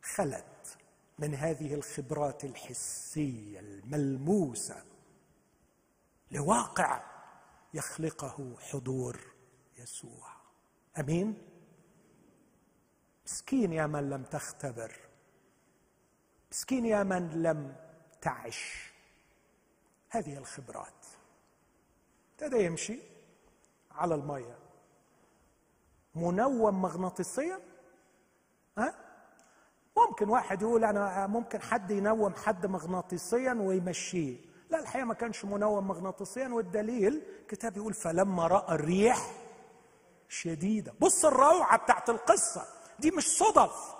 خلت 0.03 0.77
من 1.19 1.35
هذه 1.35 1.75
الخبرات 1.75 2.45
الحسية 2.45 3.61
الملموسة 3.61 4.83
لواقع 6.31 7.03
يخلقه 7.75 8.57
حضور 8.61 9.21
يسوع. 9.79 10.29
أمين؟ 10.99 11.43
مسكين 13.27 13.73
يا 13.73 13.87
من 13.87 14.11
لم 14.11 14.23
تختبر. 14.23 14.97
مسكين 16.51 16.87
يا 16.87 17.03
من 17.03 17.43
لم 17.43 17.77
تعش. 18.21 18.93
هذه 20.11 20.39
الخبرات. 20.39 21.07
ابتدى 22.33 22.65
يمشي 22.65 22.99
على 23.91 24.15
المية. 24.15 24.59
منوم 26.15 26.83
مغناطيسيا؟ 26.83 27.61
ها؟ 28.79 28.95
ممكن 29.97 30.29
واحد 30.29 30.63
يقول 30.63 30.85
أنا 30.85 31.27
ممكن 31.27 31.63
حد 31.63 31.91
ينوم 31.91 32.35
حد 32.35 32.67
مغناطيسيا 32.67 33.53
ويمشيه. 33.53 34.46
لا 34.71 34.79
الحقيقة 34.79 35.05
ما 35.05 35.15
كانش 35.15 35.45
منوم 35.45 35.89
مغناطيسيا 35.89 36.49
والدليل 36.49 37.23
كتاب 37.49 37.77
يقول 37.77 37.95
فلما 37.95 38.47
رأى 38.47 38.75
الريح 38.75 39.31
شديدة. 40.29 40.95
بص 41.01 41.25
الروعة 41.25 41.79
بتاعت 41.79 42.11
القصة 42.11 42.65
دي 42.99 43.11
مش 43.11 43.29
صدف. 43.29 43.95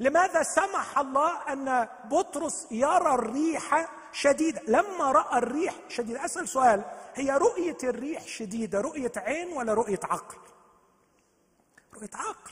لماذا 0.00 0.42
سمح 0.42 0.98
الله 0.98 1.52
أن 1.52 1.88
بطرس 2.04 2.66
يرى 2.70 3.14
الريح 3.14 3.88
شديدة؟ 4.12 4.62
لما 4.68 5.12
رأى 5.12 5.38
الريح 5.38 5.74
شديدة. 5.88 6.24
أسأل 6.24 6.48
سؤال 6.48 6.84
هي 7.14 7.36
رؤية 7.36 7.76
الريح 7.84 8.26
شديدة 8.26 8.80
رؤية 8.80 9.12
عين 9.16 9.56
ولا 9.56 9.74
رؤية 9.74 10.00
عقل؟ 10.02 10.38
رؤية 11.94 12.10
عقل. 12.14 12.50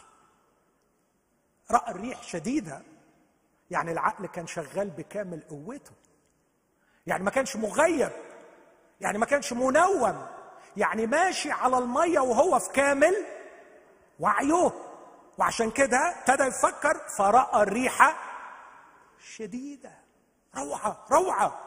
رأى 1.71 1.91
الريح 1.91 2.23
شديدة 2.23 2.83
يعني 3.71 3.93
العقل 3.93 4.27
كان 4.27 4.47
شغال 4.47 4.91
بكامل 4.91 5.41
قوته. 5.41 5.93
يعني 7.07 7.25
ما 7.25 7.31
كانش 7.31 7.57
مغيب 7.57 8.11
يعني 9.01 9.19
ما 9.19 9.27
كانش 9.27 9.53
منوم 9.53 10.27
يعني 10.77 11.07
ماشي 11.07 11.51
على 11.51 11.79
المية 11.79 12.21
وهو 12.21 12.59
في 12.59 12.73
كامل 12.73 13.15
وعيه 14.21 14.73
وعشان 15.39 15.71
كده 15.71 15.99
ابتدى 15.99 16.43
يفكر 16.43 16.99
فرأى 17.19 17.63
الريح 17.63 18.17
شديدة 19.19 19.93
روعة 20.57 21.07
روعة 21.11 21.61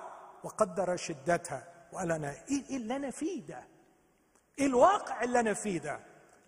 وقدر 0.44 0.96
شدتها 0.96 1.64
وقال 1.92 2.12
أنا 2.12 2.30
إيه, 2.50 2.64
إيه 2.70 2.78
اللي 2.78 2.96
أنا 2.96 3.12
فيه 3.12 3.42
ده؟ 3.48 3.64
إيه 4.60 4.66
الواقع 4.66 5.24
اللي 5.24 5.40
أنا 5.40 5.54
فيه 5.54 5.80
ده؟ 5.80 6.00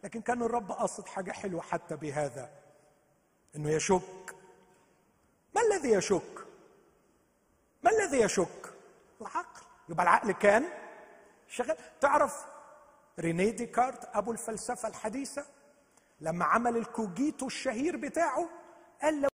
لكن 0.04 0.22
كان 0.22 0.42
الرب 0.44 0.72
قصد 0.72 1.08
حاجة 1.08 1.32
حلوة 1.32 1.62
حتى 1.62 1.96
بهذا 1.96 2.50
إنه 3.56 3.70
يشك 3.70 4.36
ما 5.56 5.62
الذي 5.62 5.92
يشك؟ 5.92 6.46
ما 7.84 7.92
الذي 7.92 8.22
يشك؟ 8.22 8.71
العقل 9.22 9.62
يبقى 9.90 10.04
العقل 10.04 10.32
كان 10.32 10.66
شغال 11.48 11.78
تعرف 12.02 12.46
ريني 13.20 13.52
ديكارت 13.52 14.10
أبو 14.16 14.32
الفلسفة 14.32 14.88
الحديثة 14.90 15.46
لما 16.22 16.46
عمل 16.46 16.78
الكوجيتو 16.78 17.48
الشهير 17.48 17.98
بتاعه 17.98 18.50
قال 19.02 19.22
لو 19.22 19.30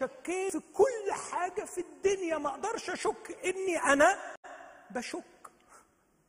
شكيت 0.00 0.52
في 0.52 0.60
كل 0.72 1.12
حاجة 1.32 1.64
في 1.64 1.80
الدنيا 1.80 2.38
ما 2.38 2.48
أقدرش 2.50 2.90
أشك 2.90 3.38
إني 3.44 3.78
أنا 3.78 4.34
بشك. 4.90 5.24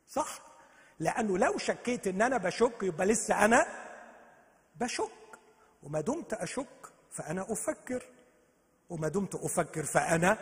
صح؟ 0.08 0.38
لأنه 0.98 1.38
لو 1.38 1.58
شكيت 1.58 2.06
إن 2.06 2.22
أنا 2.22 2.36
بشك 2.36 2.82
يبقى 2.82 3.06
لسه 3.06 3.44
أنا 3.44 3.66
بشك. 4.76 5.38
وما 5.82 6.00
دمت 6.00 6.34
أشك 6.34 6.92
فأنا 7.10 7.42
أفكر. 7.52 8.04
وما 8.90 9.08
دمت 9.08 9.34
أفكر 9.34 9.84
فأنا 9.84 10.38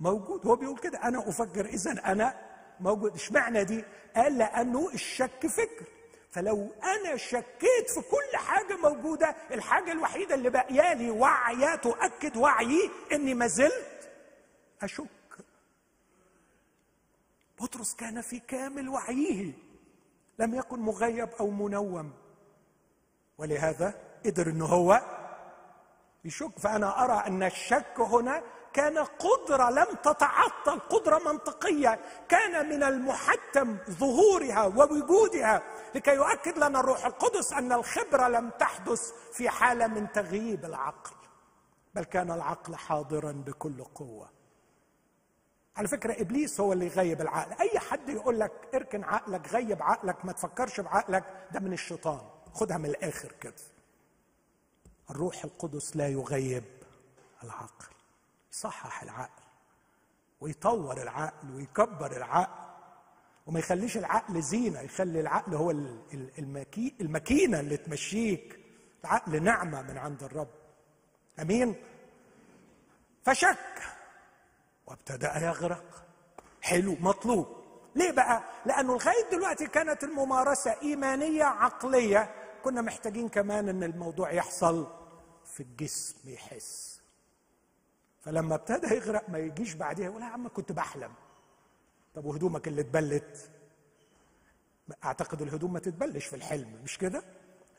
موجود. 0.00 0.46
هو 0.46 0.56
بيقول 0.56 0.78
كده 0.78 1.02
أنا 1.02 1.28
أفكر 1.28 1.66
إذا 1.66 1.90
أنا 2.12 2.34
موجود. 2.80 3.14
اشمعنى 3.14 3.64
دي؟ 3.64 3.84
قال 4.16 4.38
لأنه 4.38 4.90
الشك 4.94 5.46
فكر. 5.46 5.86
فلو 6.30 6.72
أنا 6.82 7.16
شكيت 7.16 7.90
في 7.94 8.00
كل 8.00 8.36
حاجة 8.36 8.76
موجودة 8.76 9.36
الحاجة 9.50 9.92
الوحيدة 9.92 10.34
اللي 10.34 10.50
باقية 10.50 11.10
وعيه 11.10 11.74
تؤكد 11.76 12.36
وعيي 12.36 12.90
إني 13.12 13.34
ما 13.34 13.46
زلت 13.46 14.10
أشك. 14.82 15.06
بطرس 17.60 17.94
كان 17.94 18.20
في 18.20 18.38
كامل 18.40 18.88
وعيه 18.88 19.52
لم 20.38 20.54
يكن 20.54 20.78
مغيب 20.80 21.28
أو 21.40 21.50
منوم. 21.50 22.12
ولهذا 23.38 23.94
قدر 24.26 24.46
ان 24.46 24.62
هو 24.62 25.02
يشك. 26.24 26.58
فأنا 26.58 27.04
أرى 27.04 27.26
أن 27.26 27.42
الشك 27.42 28.00
هنا 28.00 28.42
كان 28.76 28.98
قدره 28.98 29.70
لم 29.70 29.86
تتعطل 30.02 30.78
قدره 30.80 31.18
منطقية. 31.32 32.00
كان 32.28 32.68
من 32.68 32.82
المحتم 32.82 33.76
ظهورها 33.90 34.64
ووجودها. 34.64 35.62
لكي 35.94 36.14
يؤكد 36.14 36.58
لنا 36.58 36.80
الروح 36.80 37.06
القدس 37.06 37.52
أن 37.52 37.72
الخبرة 37.72 38.28
لم 38.28 38.50
تحدث 38.50 39.12
في 39.32 39.48
حالة 39.50 39.86
من 39.86 40.12
تغييب 40.12 40.64
العقل 40.64 41.16
بل 41.94 42.04
كان 42.04 42.30
العقل 42.30 42.76
حاضرا 42.76 43.32
بكل 43.32 43.84
قوة. 43.84 44.28
على 45.76 45.88
فكرة 45.88 46.20
إبليس 46.20 46.60
هو 46.60 46.72
اللي 46.72 46.86
يغيب 46.86 47.20
العقل. 47.20 47.52
أي 47.60 47.78
حد 47.78 48.08
يقول 48.08 48.40
لك 48.40 48.52
اركن 48.74 49.04
عقلك 49.04 49.48
غيب 49.52 49.82
عقلك 49.82 50.24
ما 50.24 50.32
تفكرش 50.32 50.80
بعقلك 50.80 51.24
ده 51.52 51.60
من 51.60 51.72
الشيطان. 51.72 52.20
خدها 52.54 52.78
من 52.78 52.86
الآخر 52.86 53.32
كده. 53.40 53.54
الروح 55.10 55.44
القدس 55.44 55.96
لا 55.96 56.08
يغيب 56.08 56.64
العقل. 57.44 57.95
يصحح 58.56 59.02
العقل 59.02 59.42
ويطور 60.40 61.02
العقل 61.02 61.50
ويكبر 61.54 62.16
العقل 62.16 62.66
وما 63.46 63.58
يخليش 63.58 63.96
العقل 63.96 64.42
زينة 64.42 64.80
يخلي 64.80 65.20
العقل 65.20 65.54
هو 65.54 65.70
الماكينة 67.00 67.60
اللي 67.60 67.76
تمشيك. 67.76 68.60
العقل 69.04 69.42
نعمة 69.42 69.82
من 69.82 69.98
عند 69.98 70.22
الرب. 70.22 70.48
أمين؟ 71.40 71.74
فشك. 73.24 73.82
وابتدأ 74.86 75.38
يغرق. 75.38 76.06
حلو 76.62 76.96
مطلوب. 77.00 77.46
ليه 77.94 78.10
بقى؟ 78.10 78.42
لأنه 78.66 78.94
لغاية 78.94 79.30
دلوقتي 79.32 79.66
كانت 79.66 80.04
الممارسة 80.04 80.76
إيمانية 80.82 81.44
عقلية. 81.44 82.34
كنا 82.64 82.82
محتاجين 82.82 83.28
كمان 83.28 83.68
إن 83.68 83.82
الموضوع 83.82 84.32
يحصل 84.32 84.86
في 85.44 85.62
الجسم 85.62 86.28
يحس. 86.28 86.95
فلما 88.26 88.54
ابتدى 88.54 88.94
يغرق 88.94 89.30
ما 89.30 89.38
يجيش 89.38 89.74
بعديها 89.74 90.06
يقول 90.06 90.22
يا 90.22 90.26
عم 90.26 90.48
كنت 90.48 90.72
بحلم. 90.72 91.14
طب 92.14 92.24
وهدومك 92.24 92.68
اللي 92.68 92.80
اتبلت؟ 92.80 93.50
أعتقد 95.04 95.42
الهدوم 95.42 95.72
ما 95.72 95.78
تتبلش 95.78 96.26
في 96.26 96.36
الحلم 96.36 96.80
مش 96.84 96.98
كده؟ 96.98 97.22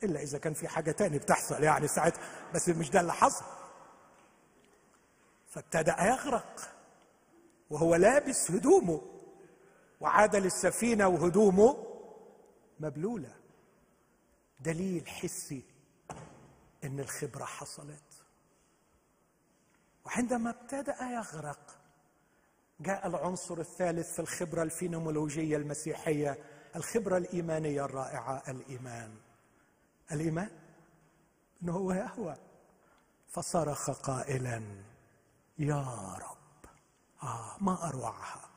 إلا 0.02 0.22
إذا 0.22 0.38
كان 0.38 0.54
في 0.54 0.68
حاجة 0.68 0.90
تاني 0.90 1.18
بتحصل 1.18 1.62
يعني 1.62 1.88
ساعتها 1.88 2.20
بس 2.54 2.68
مش 2.68 2.90
ده 2.90 3.00
اللي 3.00 3.12
حصل. 3.12 3.44
فابتدأ 5.48 5.96
يغرق 6.02 6.60
وهو 7.70 7.94
لابس 7.94 8.50
هدومه 8.50 9.00
وعاد 10.00 10.36
للسفينة 10.36 11.08
وهدومه 11.08 11.86
مبلولة. 12.80 13.34
دليل 14.60 15.08
حسي 15.08 15.62
إن 16.84 17.00
الخبرة 17.00 17.44
حصلت. 17.44 18.07
وعندما 20.08 20.50
ابتدأ 20.50 20.96
يغرق 21.02 21.78
جاء 22.80 23.06
العنصر 23.06 23.58
الثالث 23.58 24.12
في 24.12 24.18
الخبرة 24.18 24.62
الفينومولوجية 24.62 25.56
المسيحية 25.56 26.38
الخبرة 26.76 27.16
الإيمانية 27.16 27.84
الرائعة 27.84 28.42
الإيمان. 28.48 29.16
الإيمان؟ 30.12 30.50
إنه 31.62 31.72
هو 31.72 31.92
يهوى 31.92 32.36
فصرخ 33.28 33.90
قائلا 33.90 34.62
يا 35.58 36.14
رب. 36.14 36.70
آه 37.22 37.56
ما 37.60 37.88
أروعها. 37.88 38.48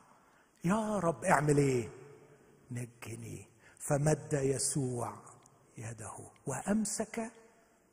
يا 0.64 0.98
رب 0.98 1.24
اعمل 1.24 1.58
إيه؟ 1.58 1.88
نجني. 2.70 3.46
فمد 3.78 4.32
يسوع 4.32 5.14
يده 5.78 6.18
وأمسك 6.46 7.32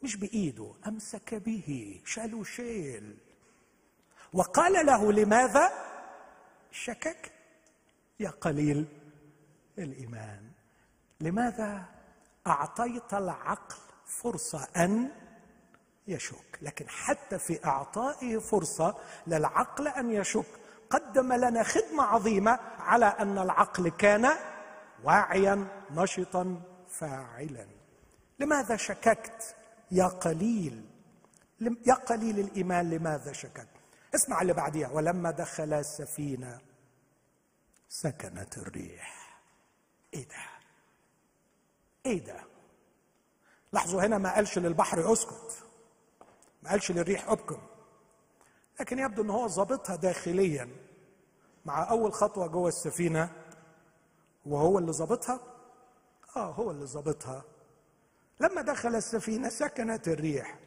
مش 0.04 0.16
بإيده 0.16 0.74
أمسك 0.88 1.36
به 1.36 2.02
شال 2.06 2.48
شيل. 2.48 3.29
وقال 4.34 4.86
له 4.86 5.12
لماذا؟ 5.12 5.72
شكك 6.72 7.32
يا 8.20 8.30
قليل 8.30 8.86
الإيمان. 9.78 10.52
لماذا 11.22 11.86
أعطيت 12.48 13.14
العقل 13.14 13.76
فرصة 14.06 14.68
أن 14.78 15.12
يشك؟ 16.08 16.60
لكن 16.62 16.90
حتى 16.90 17.40
في 17.40 17.66
أعطائه 17.66 18.38
فرصة 18.38 18.96
للعقل 19.28 19.88
أن 19.88 20.12
يشك. 20.12 20.46
قدم 20.90 21.34
لنا 21.34 21.64
خدمة 21.64 22.04
عظيمة 22.04 22.60
على 22.80 23.06
أن 23.06 23.38
العقل 23.38 23.90
كان 23.90 24.30
واعيا 25.04 25.68
نشطا 25.92 26.62
فاعلا. 26.90 27.68
لماذا 28.40 28.76
شككت 28.76 29.56
يا 29.92 30.06
قليل؟ 30.08 30.86
يا 31.86 31.94
قليل 31.94 32.40
الإيمان 32.40 32.90
لماذا 32.90 33.34
شككت؟ 33.34 33.79
اسمع 34.16 34.42
اللي 34.42 34.54
بعديها. 34.54 34.90
ولما 34.90 35.32
دخل 35.32 35.74
السفينة 35.74 36.62
سكنت 37.90 38.58
الريح. 38.58 39.40
إيه 40.14 40.28
ده؟ 40.28 40.36
إيه 42.06 42.26
ده؟ 42.26 42.44
لاحظوا 43.74 44.02
هنا 44.02 44.18
ما 44.18 44.36
قالش 44.36 44.58
للبحر 44.58 45.14
أسكت. 45.14 45.64
ما 46.64 46.70
قالش 46.70 46.92
للريح 46.92 47.30
أبكم. 47.30 47.62
لكن 48.80 49.00
يبدو 49.00 49.22
إن 49.22 49.30
هو 49.30 49.48
ظابطها 49.48 49.96
داخليا 49.96 50.70
مع 51.66 51.90
أول 51.90 52.14
خطوة 52.14 52.48
جوه 52.48 52.68
السفينة. 52.68 53.32
وهو 54.46 54.80
اللي 54.80 54.92
ظابطها؟ 54.92 55.40
آه 56.36 56.52
هو 56.52 56.72
اللي 56.72 56.86
ظابطها. 56.86 57.44
لما 58.40 58.62
دخل 58.62 58.96
السفينة 58.96 59.50
سكنت 59.50 60.08
الريح. 60.08 60.60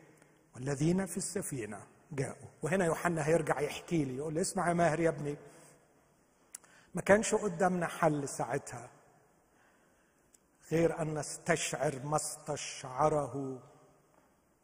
والذين 0.55 1.07
في 1.07 1.16
السفينة 1.16 1.86
جاءوا. 2.12 2.48
وهنا 2.62 2.84
يوحنا 2.84 3.26
هيرجع 3.26 3.60
يحكي 3.60 4.04
لي 4.04 4.16
يقول 4.16 4.34
لي 4.34 4.40
اسمع 4.40 4.68
يا 4.68 4.74
ماهر 4.74 5.00
يا 5.00 5.08
ابني 5.08 5.36
ما 6.94 7.02
كانش 7.02 7.34
قدامنا 7.34 7.86
حل 7.86 8.28
ساعتها 8.28 8.90
غير 10.70 11.02
أن 11.02 11.18
نستشعر 11.18 12.00
ما 12.04 12.16
استشعره 12.16 13.58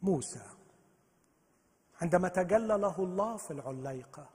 موسى. 0.02 0.42
عندما 2.00 2.28
تجلى 2.28 2.78
له 2.78 2.98
الله 2.98 3.36
في 3.36 3.50
العليقة 3.50 4.30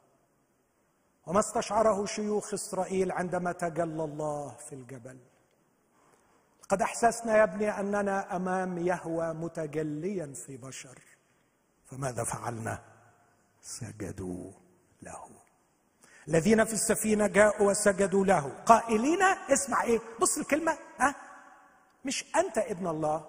وما 1.28 1.40
استشعره 1.40 2.06
شيوخ 2.06 2.54
إسرائيل 2.54 3.12
عندما 3.12 3.52
تجلى 3.52 4.04
الله 4.04 4.50
في 4.50 4.76
الجبل. 4.76 5.20
قد 6.70 6.82
أحسسنا 6.82 7.38
يا 7.38 7.44
ابني 7.44 7.80
أننا 7.80 8.36
أمام 8.36 8.78
يهوى 8.78 9.34
متجليا 9.34 10.34
في 10.34 10.58
بشر 10.58 11.00
فماذا 11.86 12.24
فعلنا؟ 12.24 12.93
سجدوا 13.64 14.52
له. 15.02 15.30
الذين 16.28 16.66
في 16.66 16.74
السفينة 16.74 17.28
جاءوا 17.28 17.70
وسجدوا 17.70 18.26
له. 18.26 18.64
قائلين 18.66 19.22
اسمع 19.54 19.84
إيه؟ 19.84 20.00
بص 20.22 20.38
الكلمة 20.38 20.78
ها؟ 21.00 21.16
مش 22.06 22.26
أنت 22.36 22.58
ابن 22.58 22.88
الله. 22.88 23.26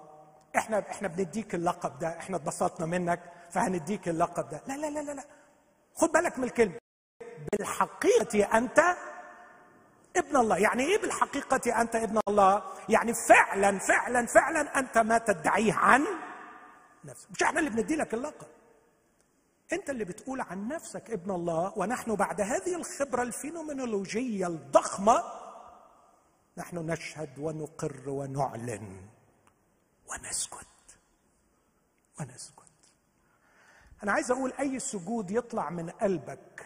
إحنا 0.57 0.79
إحنا 0.91 1.07
بنديك 1.07 1.55
اللقب 1.55 1.99
ده 1.99 2.07
إحنا 2.19 2.37
اتبسطنا 2.37 2.85
منك 2.85 3.19
فهنديك 3.51 4.07
اللقب 4.09 4.49
ده. 4.49 4.61
لا 4.67 4.73
لا 4.77 4.87
لا 4.87 4.99
لا, 4.99 5.11
لا. 5.11 5.23
خد 5.95 6.11
بالك 6.11 6.37
من 6.37 6.43
الكلمة. 6.43 6.79
بالحقيقة 7.51 8.57
أنت 8.57 8.79
ابن 10.15 10.37
الله. 10.37 10.57
يعني 10.57 10.83
إيه 10.83 11.01
بالحقيقة 11.01 11.81
أنت 11.81 11.95
ابن 11.95 12.19
الله؟ 12.27 12.63
يعني 12.89 13.13
فعلا 13.13 13.79
فعلا 13.79 14.25
فعلا 14.25 14.79
أنت 14.79 14.97
ما 14.97 15.17
تدعيه 15.17 15.73
عن 15.73 16.05
نفسك. 17.05 17.31
مش 17.31 17.43
إحنا 17.43 17.59
اللي 17.59 17.69
بندي 17.69 17.95
لك 17.95 18.13
اللقب. 18.13 18.47
انت 19.73 19.89
اللي 19.89 20.05
بتقول 20.05 20.41
عن 20.41 20.67
نفسك 20.67 21.09
ابن 21.11 21.31
الله 21.31 21.73
ونحن 21.77 22.15
بعد 22.15 22.41
هذه 22.41 22.75
الخبرة 22.75 23.21
الفينومينولوجية 23.23 24.47
الضخمة 24.47 25.23
نحن 26.57 26.77
نشهد 26.77 27.39
ونقر 27.39 28.09
ونعلن 28.09 29.07
ونسكت. 30.07 30.67
ونسكت. 32.19 32.63
أنا 34.03 34.11
عايز 34.11 34.31
أقول 34.31 34.53
أي 34.59 34.79
سجود 34.79 35.31
يطلع 35.31 35.69
من 35.69 35.89
قلبك 35.89 36.65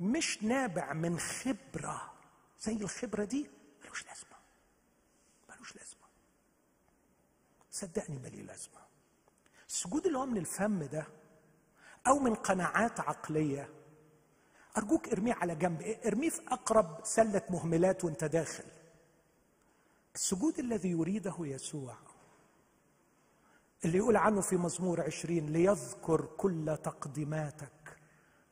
مش 0.00 0.42
نابع 0.42 0.92
من 0.92 1.18
خبرة 1.18 2.12
زي 2.60 2.72
الخبرة 2.72 3.24
دي 3.24 3.50
ملوش 3.84 4.04
لازمة. 4.06 4.36
ملوش 5.48 5.76
لازمة. 5.76 6.04
صدقني 7.70 8.18
مالي 8.18 8.42
لازمة. 8.42 8.84
السجود 9.68 10.06
اللي 10.06 10.18
هو 10.18 10.26
من 10.26 10.36
الفم 10.38 10.82
ده 10.84 11.06
أو 12.06 12.18
من 12.18 12.34
قناعات 12.34 13.00
عقلية. 13.00 13.68
أرجوك 14.76 15.08
ارميه 15.08 15.34
على 15.34 15.54
جنب 15.54 15.82
ارميه 16.06 16.30
في 16.30 16.40
أقرب 16.48 17.00
سلة 17.04 17.42
مهملات 17.50 18.04
وأنت 18.04 18.24
داخل. 18.24 18.64
السجود 20.14 20.58
الذي 20.58 20.90
يريده 20.90 21.34
يسوع 21.40 21.96
اللي 23.84 23.98
يقول 23.98 24.16
عنه 24.16 24.40
في 24.40 24.56
مزمور 24.56 25.00
عشرين 25.00 25.46
ليذكر 25.46 26.26
كل 26.36 26.78
تقديماتك 26.84 27.96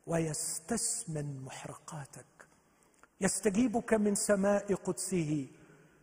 ويستثمن 0.07 1.43
محرقاتك. 1.43 2.47
يستجيبك 3.21 3.93
من 3.93 4.15
سماء 4.15 4.73
قدسه 4.75 5.47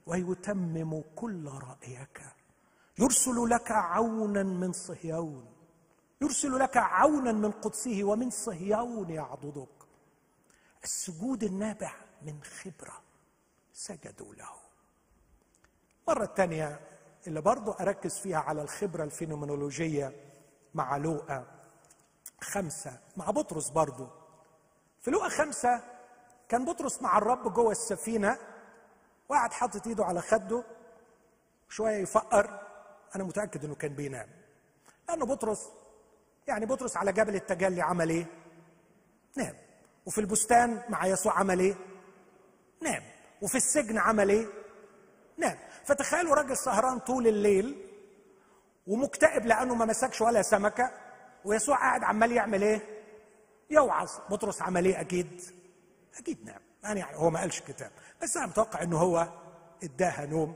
ويتمم 0.07 1.03
كل 1.17 1.49
رأيك. 1.49 2.23
يرسل 2.99 3.49
لك 3.49 3.71
عونا 3.71 4.43
من 4.43 4.73
صهيون. 4.73 5.60
يرسل 6.23 6.59
لك 6.59 6.77
عونا 6.77 7.33
من 7.33 7.51
قدسه 7.51 8.05
ومن 8.05 8.31
صهيون 8.31 9.11
يعضدك. 9.11 9.69
السجود 10.85 11.43
النابع 11.43 11.93
من 12.23 12.43
خبرة 12.43 13.03
سجدوا 13.73 14.35
له. 14.35 14.51
مرة 16.09 16.27
ثانية 16.37 16.81
اللي 17.27 17.41
برضو 17.41 17.73
أركز 17.73 18.19
فيها 18.19 18.39
على 18.39 18.63
الخبرة 18.63 19.05
الفينومينولوجية 19.05 20.13
مع 20.75 20.97
لوقا 20.97 21.47
خمسة 22.41 22.99
مع 23.17 23.31
بطرس 23.31 23.69
برضو. 23.69 24.09
في 25.01 25.11
لوقا 25.11 25.29
خمسة 25.29 25.83
كان 26.49 26.65
بطرس 26.65 27.03
مع 27.03 27.19
الرب 27.19 27.53
جوه 27.53 27.73
السفينة 27.73 28.39
وقعد 29.29 29.53
حاطط 29.53 29.87
إيده 29.87 30.05
على 30.05 30.21
خده 30.21 30.65
شوية 31.69 31.97
يفقر. 31.97 32.67
أنا 33.17 33.25
متأكد 33.25 33.65
إنه 33.65 33.75
كان 33.75 33.95
بينام. 33.95 34.29
لأنه 35.09 35.27
بطرس 35.27 35.71
يعني 36.51 36.67
بطرس 36.67 36.97
على 36.97 37.13
جبل 37.13 37.35
التجلي 37.35 37.83
عمل 37.83 38.11
إيه؟ 38.11 38.27
نام 39.37 39.55
وفي 40.07 40.21
البستان 40.21 40.83
مع 40.89 41.07
يسوع 41.07 41.39
عمل 41.39 41.61
إيه؟ 41.61 41.75
نام 42.83 43.03
وفي 43.43 43.55
السجن 43.55 43.99
عمل 43.99 44.29
إيه؟ 44.31 44.47
نام 45.39 45.59
فتخيلوا 45.85 46.35
راجل 46.35 46.57
سهران 46.57 46.99
طول 46.99 47.27
الليل 47.27 47.87
ومكتئب 48.87 49.47
لأنه 49.47 49.75
ما 49.75 49.85
مسكش 49.85 50.21
ولا 50.21 50.43
سمكة 50.43 50.91
ويسوع 51.45 51.77
قاعد 51.77 52.05
عمال 52.05 52.33
يعمل 52.33 52.63
إيه؟ 52.63 52.81
يوعظ 53.71 54.11
بطرس 54.31 54.63
عمل 54.63 54.85
إيه 54.85 55.01
أكيد؟ 55.01 55.43
أكيد 56.19 56.45
نام 56.45 56.61
يعني 56.83 57.05
هو 57.17 57.31
ما 57.31 57.41
قالش 57.41 57.61
كتاب 57.61 57.91
بس 58.23 58.37
أنا 58.37 58.47
متوقع 58.47 58.83
إنه 58.83 58.99
هو 58.99 59.29
إداها 59.83 60.27
نوم 60.27 60.55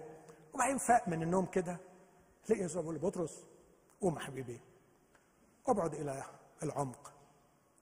وبعدين 0.55 0.79
فاق 0.79 1.09
من 1.09 1.23
النوم 1.23 1.47
كده 1.47 1.77
لقي 2.49 2.61
يسوع 2.61 2.83
بيقول 2.83 2.99
بطرس 2.99 3.45
قوم 4.01 4.19
حبيبي 4.19 4.61
ابعد 5.67 5.95
إلى 5.95 6.23
العمق 6.63 7.13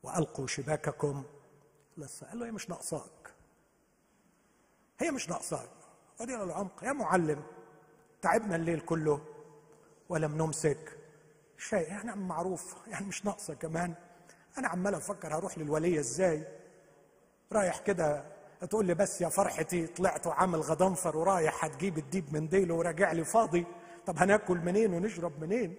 وألقوا 0.02 0.46
شباككم. 0.46 1.24
لسه 1.96 2.26
قال 2.26 2.38
له 2.38 2.46
هي 2.46 2.50
مش 2.50 2.70
ناقصاك. 2.70 3.34
هي 5.00 5.10
مش 5.10 5.28
ناقصاك. 5.28 5.70
ادي 6.20 6.34
العمق. 6.34 6.84
يا 6.84 6.92
معلم 6.92 7.42
تعبنا 8.22 8.56
الليل 8.56 8.80
كله 8.80 9.20
ولم 10.08 10.42
نمسك. 10.42 10.98
شيء 11.58 11.88
يعني 11.88 12.16
معروف 12.16 12.76
يعني 12.86 13.06
مش 13.06 13.24
ناقصة 13.24 13.54
كمان. 13.54 13.94
أنا 14.58 14.68
عمال 14.68 14.94
أفكر 14.94 15.34
هروح 15.36 15.58
للوليه 15.58 16.00
إزاي؟ 16.00 16.46
رايح 17.52 17.78
كده 17.78 18.24
تقول 18.70 18.86
لي 18.86 18.94
بس 18.94 19.20
يا 19.20 19.28
فرحتي 19.28 19.86
طلعت 19.86 20.26
وعامل 20.26 20.60
غضنفر 20.60 21.16
ورايح 21.16 21.64
هتجيب 21.64 21.98
الديب 21.98 22.34
من 22.34 22.48
ديله 22.48 22.74
وراجع 22.74 23.12
لي 23.12 23.24
فاضي. 23.24 23.66
طب 24.06 24.18
هناكل 24.18 24.58
منين 24.58 24.94
ونشرب 24.94 25.40
منين؟ 25.44 25.76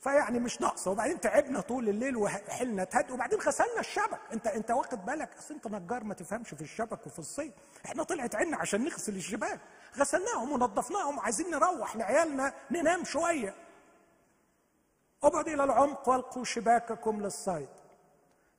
فيعني 0.00 0.38
مش 0.38 0.60
ناقصة. 0.60 0.90
وبعدين 0.90 1.20
تعبنا 1.20 1.60
طول 1.60 1.88
الليل 1.88 2.16
وحلنا 2.16 2.84
تهد 2.84 3.10
وبعدين 3.10 3.38
غسلنا 3.40 3.80
الشبك. 3.80 4.20
انت 4.32 4.46
انت 4.46 4.70
واخد 4.70 5.04
بالك؟ 5.06 5.30
اصل 5.38 5.54
انت 5.54 5.66
نجار 5.66 6.04
ما 6.04 6.14
تفهمش 6.14 6.48
في 6.48 6.62
الشبك 6.62 7.06
وفي 7.06 7.18
الصيد. 7.18 7.52
إحنا 7.86 8.02
طلعت 8.02 8.34
عنا 8.34 8.56
عشان 8.56 8.84
نغسل 8.84 9.16
الشباك 9.16 9.60
غسلناهم 9.98 10.52
ونظفناهم 10.52 11.18
وعايزين 11.18 11.50
نروح 11.50 11.96
لعيالنا 11.96 12.52
ننام 12.70 13.04
شوية. 13.04 13.54
ابعد 15.22 15.48
إلى 15.48 15.64
العمق 15.64 16.08
والقوا 16.08 16.44
شباككم 16.44 17.20
للصيد. 17.22 17.68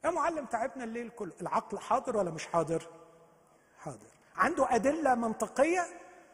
يا 0.06 0.10
معلم 0.10 0.46
تعبنا 0.46 0.84
الليل 0.84 1.10
كله. 1.10 1.34
العقل 1.42 1.80
حاضر 1.80 2.18
ولا 2.18 2.32
مش 2.32 2.46
حاضر؟ 2.46 2.88
حاضر. 3.80 4.08
عنده 4.36 4.76
أدلة 4.76 5.16
منطقية؟ 5.16 5.86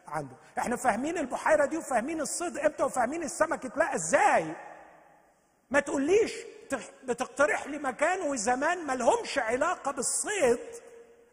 عنده. 0.08 0.36
إحنا 0.58 0.76
فاهمين 0.76 1.18
البحيرة 1.18 1.64
دي 1.64 1.76
وفاهمين 1.76 2.20
الصيد 2.20 2.58
إمتى 2.58 2.82
وفاهمين 2.82 3.22
السمك 3.22 3.64
اتلاقى 3.64 3.94
إزاي. 3.94 4.56
ما 5.70 5.80
تقوليش 5.80 6.32
بتقترح 7.04 7.66
لي 7.66 7.78
مكان 7.78 8.20
وزمان 8.30 8.86
ما 8.86 8.92
لهمش 8.92 9.38
علاقة 9.38 9.90
بالصيد. 9.90 10.58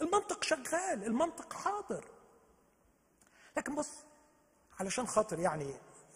المنطق 0.02 0.44
شغال 0.44 1.04
المنطق 1.06 1.54
حاضر. 1.54 2.06
لكن 3.58 3.76
بص 3.76 3.92
علشان 4.80 5.08
خاطر 5.08 5.40
يعني 5.40 5.66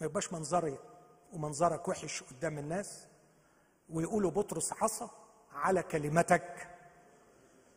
ما 0.00 0.06
يبقاش 0.06 0.32
منظري 0.32 0.78
ومنظرك 1.32 1.88
وحش 1.88 2.22
قدام 2.22 2.58
الناس 2.58 3.06
ويقولوا 3.90 4.30
بطرس 4.30 4.72
عصا 4.72 5.10
على 5.52 5.82
كلمتك 5.82 6.68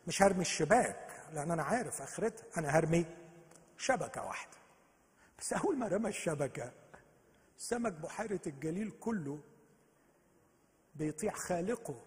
مش 0.06 0.22
هرمي 0.22 0.40
الشباك 0.40 1.22
لأن 1.32 1.50
أنا 1.50 1.62
عارف 1.62 2.02
آخرتها. 2.02 2.44
أنا 2.56 2.68
هرمي 2.78 3.06
شبكة 3.78 4.24
واحدة. 4.26 4.56
بس 5.38 5.52
أول 5.52 5.78
ما 5.78 5.88
رمى 5.88 6.08
الشبكة 6.08 6.72
سمك 7.56 7.92
بحيرة 7.92 8.40
الجليل 8.46 8.90
كله 9.00 9.40
بيطيع 10.94 11.32
خالقه 11.32 12.02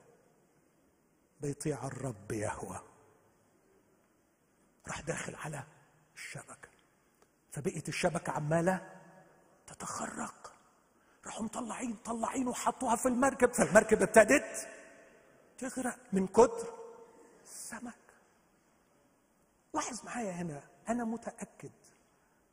بيطيع 1.42 1.88
الرب 1.88 2.32
يهوى. 2.32 2.82
راح 4.88 5.02
داخل 5.02 5.36
على 5.36 5.64
الشبكة. 6.16 6.70
فبقيت 7.52 7.90
الشبكة 7.90 8.32
عمالة 8.32 9.02
تتخرق. 9.68 10.54
راحوا 11.26 11.44
مطلعين 11.44 11.96
طلعين 11.96 12.48
وحطوها 12.48 12.96
في 12.96 13.08
المركب. 13.08 13.54
فالمركب 13.54 14.02
ابتدت 14.02 14.68
تغرق 15.58 15.98
من 16.14 16.28
كتر 16.28 16.74
السمك 17.44 17.94
لاحظ 19.74 20.06
معايا 20.06 20.32
هنا 20.32 20.64
أنا 20.90 21.04
متأكد 21.04 21.72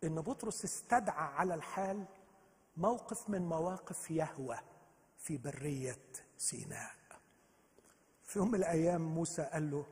إن 0.05 0.21
بطرس 0.21 0.65
استدعى 0.65 1.25
على 1.25 1.55
الحال 1.55 2.05
موقف 2.77 3.31
من 3.31 3.43
مواقف 3.43 4.11
يهوه 4.11 4.59
في 5.23 5.39
برية 5.39 5.99
سيناء. 6.39 6.91
في 8.25 8.39
يوم 8.39 8.49
من 8.49 8.55
الأيام 8.55 9.01
موسى 9.01 9.43
قال 9.43 9.71
له 9.71 9.87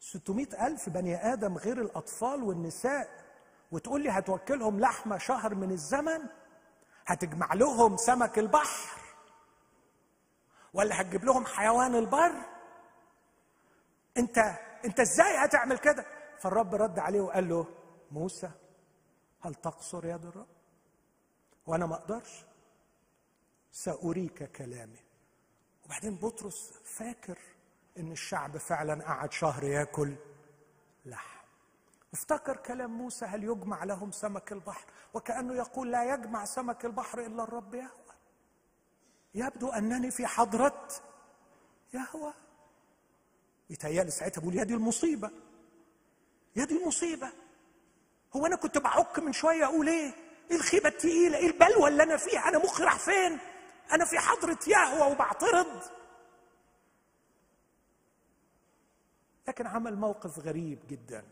600 0.00 0.66
ألف 0.66 0.88
بني 0.88 1.32
آدم 1.32 1.58
غير 1.58 1.80
الأطفال 1.80 2.42
والنساء 2.42 3.24
وتقول 3.72 4.02
لي 4.02 4.10
هتوكلهم 4.10 4.80
لحمة 4.80 5.18
شهر 5.18 5.54
من 5.54 5.70
الزمن؟ 5.70 6.20
هتجمع 7.06 7.54
لهم 7.54 7.96
سمك 7.96 8.38
البحر؟ 8.38 9.00
ولا 10.74 11.00
هتجيب 11.00 11.24
لهم 11.24 11.46
حيوان 11.46 11.94
البر؟ 11.94 12.32
انت 14.16 14.38
انت 14.84 15.00
إزاي 15.00 15.36
هتعمل 15.36 15.78
كده؟ 15.78 16.04
فالرب 16.38 16.74
رد 16.74 16.98
عليه 16.98 17.20
وقال 17.20 17.48
له 17.48 17.66
موسى 18.10 18.50
هل 19.40 19.54
تقصر 19.54 20.06
يد 20.06 20.24
الرب 20.24 20.46
وأنا 21.66 21.86
ما 21.86 21.94
أقدرش. 21.94 22.44
سأريك 23.76 24.52
كلامي 24.52 24.98
وبعدين 25.84 26.16
بطرس 26.16 26.72
فاكر 26.84 27.38
إن 27.98 28.12
الشعب 28.12 28.56
فعلا 28.56 29.04
قعد 29.04 29.32
شهر 29.32 29.64
ياكل 29.64 30.14
لحم. 31.06 31.38
افتكر 32.12 32.56
كلام 32.56 32.90
موسى 32.90 33.24
هل 33.24 33.44
يجمع 33.44 33.84
لهم 33.84 34.12
سمك 34.12 34.52
البحر؟ 34.52 34.84
وكأنه 35.14 35.54
يقول 35.54 35.92
لا 35.92 36.14
يجمع 36.14 36.44
سمك 36.44 36.84
البحر 36.84 37.26
إلا 37.26 37.42
الرب 37.42 37.74
يهوى. 37.74 38.14
يبدو 39.34 39.68
أنني 39.68 40.10
في 40.10 40.26
حضرة 40.26 40.88
يهوى. 41.94 42.34
يتهيألي 43.70 44.10
ساعتها 44.10 44.40
بقول 44.40 44.54
يا 44.54 44.64
دي 44.64 44.74
المصيبة. 44.74 45.30
يا 46.56 46.64
دي 46.64 46.82
المصيبة. 46.82 47.32
هو 48.36 48.46
أنا 48.46 48.56
كنت 48.56 48.78
بعك 48.78 49.18
من 49.18 49.32
شوية 49.32 49.64
أقول 49.64 49.88
إيه؟ 49.88 50.14
إيه 50.50 50.56
الخيبة 50.56 50.88
التقيلة؟ 50.88 51.38
إيه 51.38 51.46
البلوه 51.46 51.88
اللي 51.88 52.02
أنا 52.02 52.16
فيها؟ 52.16 52.48
أنا 52.48 52.58
مخي 52.58 52.84
راح 52.84 52.98
فين؟ 52.98 53.38
أنا 53.92 54.04
في 54.04 54.18
حضرة 54.18 54.58
يهوى 54.66 55.12
وبعترض. 55.12 55.82
لكن 59.48 59.66
عمل 59.66 59.96
موقف 59.96 60.38
غريب 60.38 60.78
جدا. 60.88 61.24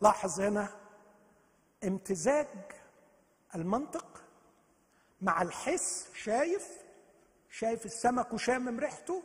لاحظ 0.00 0.40
هنا 0.40 0.68
امتزاج 1.84 2.46
المنطق 3.54 4.22
مع 5.20 5.42
الحس 5.42 6.08
شايف 6.14 6.68
شايف 7.50 7.86
السمك 7.86 8.32
وشامم 8.32 8.80
ريحته 8.80 9.22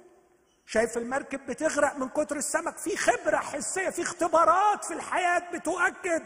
شايف 0.66 0.98
المركب 0.98 1.46
بتغرق 1.46 1.96
من 1.96 2.10
كتر 2.10 2.38
السمك. 2.38 2.78
في 2.78 2.98
خبرة 2.98 3.38
حسية 3.38 3.90
في 3.90 4.02
اختبارات 4.02 4.86
في 4.86 4.94
الحياة 4.94 5.52
بتؤكد. 5.52 6.24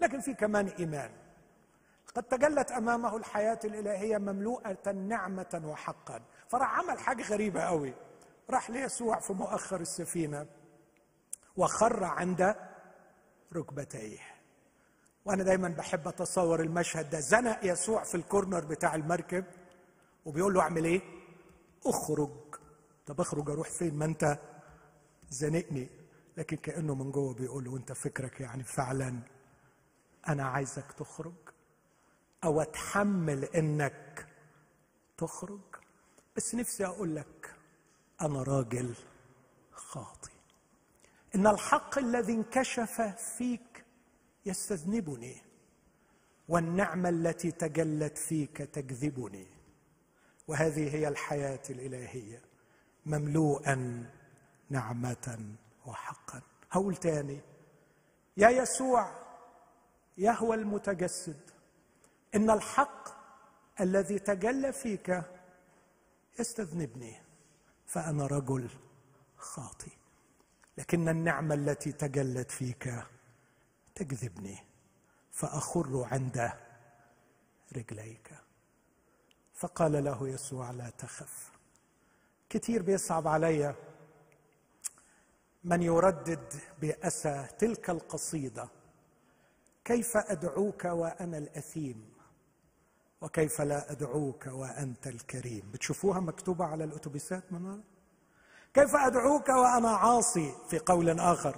لكن 0.00 0.20
في 0.20 0.34
كمان 0.34 0.68
إيمان. 0.68 1.21
قد 2.14 2.22
تجلت 2.22 2.72
أمامه 2.72 3.16
الحياة 3.16 3.58
الإلهية 3.64 4.18
مملوءة 4.18 4.92
نعمة 4.92 5.62
وحقا. 5.64 6.22
فراح 6.48 6.78
عمل 6.78 6.98
حاجة 6.98 7.22
غريبة 7.22 7.60
قوي. 7.60 7.94
راح 8.50 8.70
ليسوع 8.70 9.20
في 9.20 9.32
مؤخر 9.32 9.80
السفينة 9.80 10.46
وخر 11.56 12.04
عند 12.04 12.56
ركبتيه. 13.56 14.18
وأنا 15.24 15.42
دايما 15.42 15.68
بحب 15.68 16.08
أتصور 16.08 16.60
المشهد 16.60 17.10
ده. 17.10 17.20
زنق 17.20 17.58
يسوع 17.62 18.04
في 18.04 18.14
الكورنر 18.14 18.64
بتاع 18.64 18.94
المركب 18.94 19.44
وبيقول 20.24 20.54
له 20.54 20.60
أعمل 20.60 20.84
إيه؟ 20.84 21.02
أخرج. 21.86 22.30
طب 23.06 23.20
أخرج 23.20 23.50
أروح 23.50 23.68
فين؟ 23.70 23.94
ما 23.98 24.04
أنت 24.04 24.38
زنقني. 25.30 25.88
لكن 26.36 26.56
كأنه 26.56 26.94
من 26.94 27.10
جوه 27.10 27.34
بيقول 27.34 27.64
له 27.64 27.70
وانت 27.72 27.92
فكرك 27.92 28.40
يعني 28.40 28.64
فعلا 28.64 29.18
أنا 30.28 30.44
عايزك 30.44 30.92
تخرج. 30.92 31.51
أو 32.44 32.62
أتحمل 32.62 33.44
إنك 33.44 34.26
تخرج. 35.18 35.60
بس 36.36 36.54
نفسي 36.54 36.86
أقول 36.86 37.16
لك 37.16 37.54
أنا 38.20 38.42
راجل 38.42 38.94
خاطئ. 39.72 40.30
إن 41.34 41.46
الحق 41.46 41.98
الذي 41.98 42.32
انكشف 42.32 43.00
فيك 43.38 43.84
يستذنبني 44.46 45.42
والنعمة 46.48 47.08
التي 47.08 47.50
تجلت 47.50 48.18
فيك 48.18 48.56
تكذبني. 48.56 49.46
وهذه 50.48 50.94
هي 50.94 51.08
الحياة 51.08 51.62
الإلهية 51.70 52.42
مملوءا 53.06 54.06
نعمة 54.70 55.54
وحقا. 55.86 56.42
هقول 56.70 56.96
تاني 56.96 57.40
يا 58.36 58.48
يسوع 58.48 59.12
يهوى 60.18 60.56
المتجسد 60.56 61.40
إن 62.34 62.50
الحق 62.50 63.08
الذي 63.80 64.18
تجلى 64.18 64.72
فيك 64.72 65.22
يستذنبني 66.38 67.22
فأنا 67.86 68.26
رجل 68.26 68.70
خاطئ. 69.36 69.92
لكن 70.78 71.08
النعمة 71.08 71.54
التي 71.54 71.92
تجلت 71.92 72.50
فيك 72.50 72.94
تجذبني 73.94 74.58
فأخر 75.30 76.08
عند 76.12 76.52
رجليك. 77.76 78.34
فقال 79.54 80.04
له 80.04 80.28
يسوع 80.28 80.70
لا 80.70 80.90
تخف. 80.90 81.52
كثير 82.48 82.82
بيصعب 82.82 83.28
علي 83.28 83.74
من 85.64 85.82
يردد 85.82 86.54
بأسى 86.80 87.48
تلك 87.58 87.90
القصيدة. 87.90 88.68
كيف 89.84 90.16
أدعوك 90.16 90.84
وأنا 90.84 91.38
الأثيم؟ 91.38 92.11
وكيف 93.22 93.60
لا 93.60 93.92
أدعوك 93.92 94.46
وأنت 94.46 95.06
الكريم؟ 95.06 95.62
بتشوفوها 95.72 96.20
مكتوبة 96.20 96.64
على 96.64 96.84
الأتوبيسات 96.84 97.52
من 97.52 97.80
كيف 98.74 98.96
أدعوك 98.96 99.48
وأنا 99.48 99.90
عاصي 99.90 100.54
في 100.68 100.78
قول 100.78 101.20
آخر؟ 101.20 101.56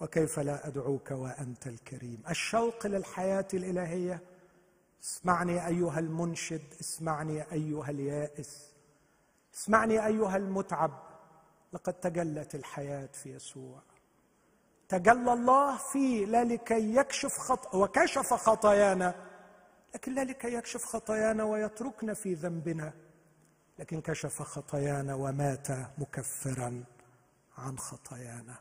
وكيف 0.00 0.38
لا 0.38 0.66
أدعوك 0.68 1.10
وأنت 1.10 1.66
الكريم؟ 1.66 2.22
الشوق 2.30 2.86
للحياة 2.86 3.48
الإلهية. 3.54 4.20
اسمعني 5.04 5.66
أيها 5.66 5.98
المنشد 5.98 6.62
اسمعني 6.80 7.52
أيها 7.52 7.90
اليائس. 7.90 8.72
اسمعني 9.54 10.06
أيها 10.06 10.36
المتعب. 10.36 11.02
لقد 11.72 11.92
تجلت 11.92 12.54
الحياة 12.54 13.08
في 13.12 13.34
يسوع. 13.34 13.78
تجلى 14.88 15.32
الله 15.32 15.76
فيه 15.76 16.26
لا 16.26 16.44
لكي 16.44 16.96
يكشف 16.96 17.38
خط 17.38 17.74
وكشف 17.74 18.34
خطايانا. 18.34 19.31
لكن 19.94 20.14
لا 20.14 20.24
لكي 20.24 20.54
يكشف 20.54 20.84
خطايانا 20.84 21.44
ويتركنا 21.44 22.14
في 22.14 22.34
ذنبنا. 22.34 22.92
لكن 23.78 24.00
كشف 24.00 24.42
خطايانا 24.42 25.14
ومات 25.14 25.68
مكفرا 25.98 26.84
عن 27.58 27.78
خطايانا. 27.78 28.58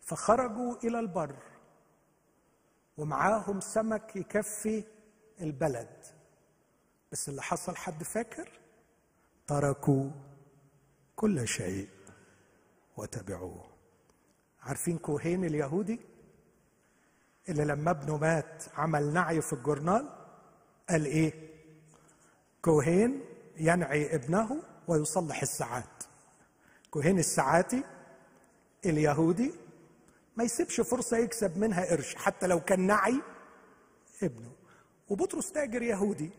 فخرجوا 0.00 0.76
إلى 0.84 1.00
البر 1.00 1.36
ومعاهم 2.96 3.60
سمك 3.60 4.16
يكفي 4.16 4.84
البلد. 5.40 6.04
بس 7.12 7.28
اللي 7.28 7.42
حصل 7.42 7.76
حد 7.76 8.02
فاكر؟ 8.02 8.60
تركوا 9.46 10.10
كل 11.16 11.48
شيء 11.48 11.88
وتبعوه. 12.96 13.64
عارفين 14.60 14.98
كوهين 14.98 15.44
اليهودي؟ 15.44 16.00
اللي 17.48 17.64
لما 17.64 17.90
ابنه 17.90 18.16
مات 18.16 18.64
عمل 18.74 19.12
نعي 19.12 19.40
في 19.40 19.52
الجورنال؟ 19.52 20.17
قال 20.90 21.04
إيه 21.04 21.32
كوهين 22.62 23.24
ينعي 23.56 24.14
ابنه 24.14 24.62
ويصلح 24.88 25.42
الساعات. 25.42 26.04
كوهين 26.90 27.18
الساعاتي 27.18 27.84
اليهودي 28.84 29.54
ما 30.36 30.44
يسيبش 30.44 30.80
فرصة 30.80 31.16
يكسب 31.16 31.58
منها 31.58 31.90
قرش 31.90 32.14
حتى 32.14 32.46
لو 32.46 32.60
كان 32.60 32.80
نعي 32.80 33.22
ابنه. 34.22 34.52
وبطرس 35.08 35.52
تاجر 35.52 35.82
يهودي. 35.82 36.30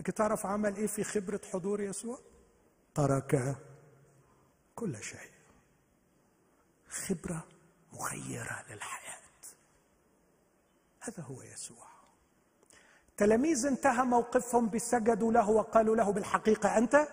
لكن 0.00 0.14
تعرف 0.14 0.46
عمل 0.46 0.76
إيه 0.76 0.86
في 0.86 1.04
خبرة 1.04 1.40
حضور 1.52 1.80
يسوع؟ 1.80 2.18
ترك 2.94 3.56
كل 4.74 5.02
شيء. 5.02 5.30
خبرة 6.88 7.46
مغيرة 7.92 8.64
للحياة. 8.70 9.22
هذا 11.00 11.22
هو 11.22 11.42
يسوع. 11.42 11.91
تلاميذ 13.16 13.66
انتهى 13.66 14.04
موقفهم 14.04 14.68
بسجدوا 14.68 15.32
له 15.32 15.50
وقالوا 15.50 15.96
له 15.96 16.12
بالحقيقة 16.12 16.78
أنت 16.78 17.08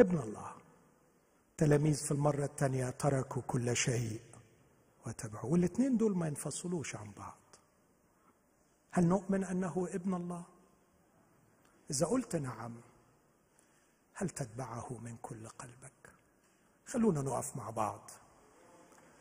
ابن 0.00 0.18
الله. 0.18 0.52
تلاميذ 1.56 2.04
في 2.04 2.10
المرة 2.10 2.44
الثانية 2.44 2.90
تركوا 2.90 3.42
كل 3.42 3.76
شيء 3.76 4.20
وتبعوا 5.06 5.52
والاثنين 5.52 5.96
دول 5.96 6.16
ما 6.16 6.26
ينفصلوش 6.26 6.96
عن 6.96 7.12
بعض. 7.12 7.38
هل 8.90 9.06
نؤمن 9.06 9.44
أنه 9.44 9.88
ابن 9.92 10.14
الله؟ 10.14 10.42
إذا 11.90 12.06
قلت 12.06 12.36
نعم 12.36 12.74
هل 14.14 14.30
تتبعه 14.30 14.98
من 15.04 15.16
كل 15.22 15.48
قلبك؟ 15.48 16.12
خلونا 16.86 17.22
نقف 17.22 17.56
مع 17.56 17.70
بعض. 17.70 18.10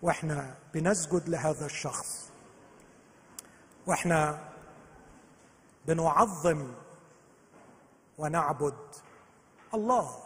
وإحنا 0.01 0.55
بنسجد 0.73 1.29
لهذا 1.29 1.65
الشخص 1.65 2.31
وإحنا 3.87 4.49
بنعظم 5.87 6.73
ونعبد 8.17 8.77
الله 9.73 10.23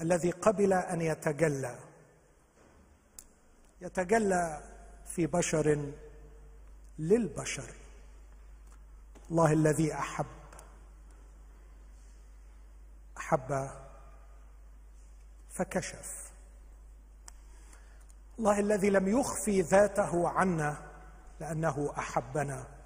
الذي 0.00 0.30
قبل 0.30 0.72
أن 0.72 1.00
يتجلى. 1.00 1.78
يتجلى 3.80 4.62
في 5.06 5.26
بشر 5.26 5.92
للبشر. 6.98 7.74
الله 9.30 9.52
الذي 9.52 9.94
أحب. 9.94 10.26
أحب 13.18 13.70
فكشف. 15.50 16.30
الله 18.38 18.60
الذي 18.60 18.90
لم 18.90 19.20
يخفي 19.20 19.60
ذاته 19.60 20.28
عنا 20.28 20.76
لأنه 21.40 21.94
أحبنا. 21.98 22.79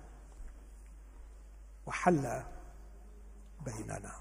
وحل 1.87 2.43
بيننا. 3.65 4.13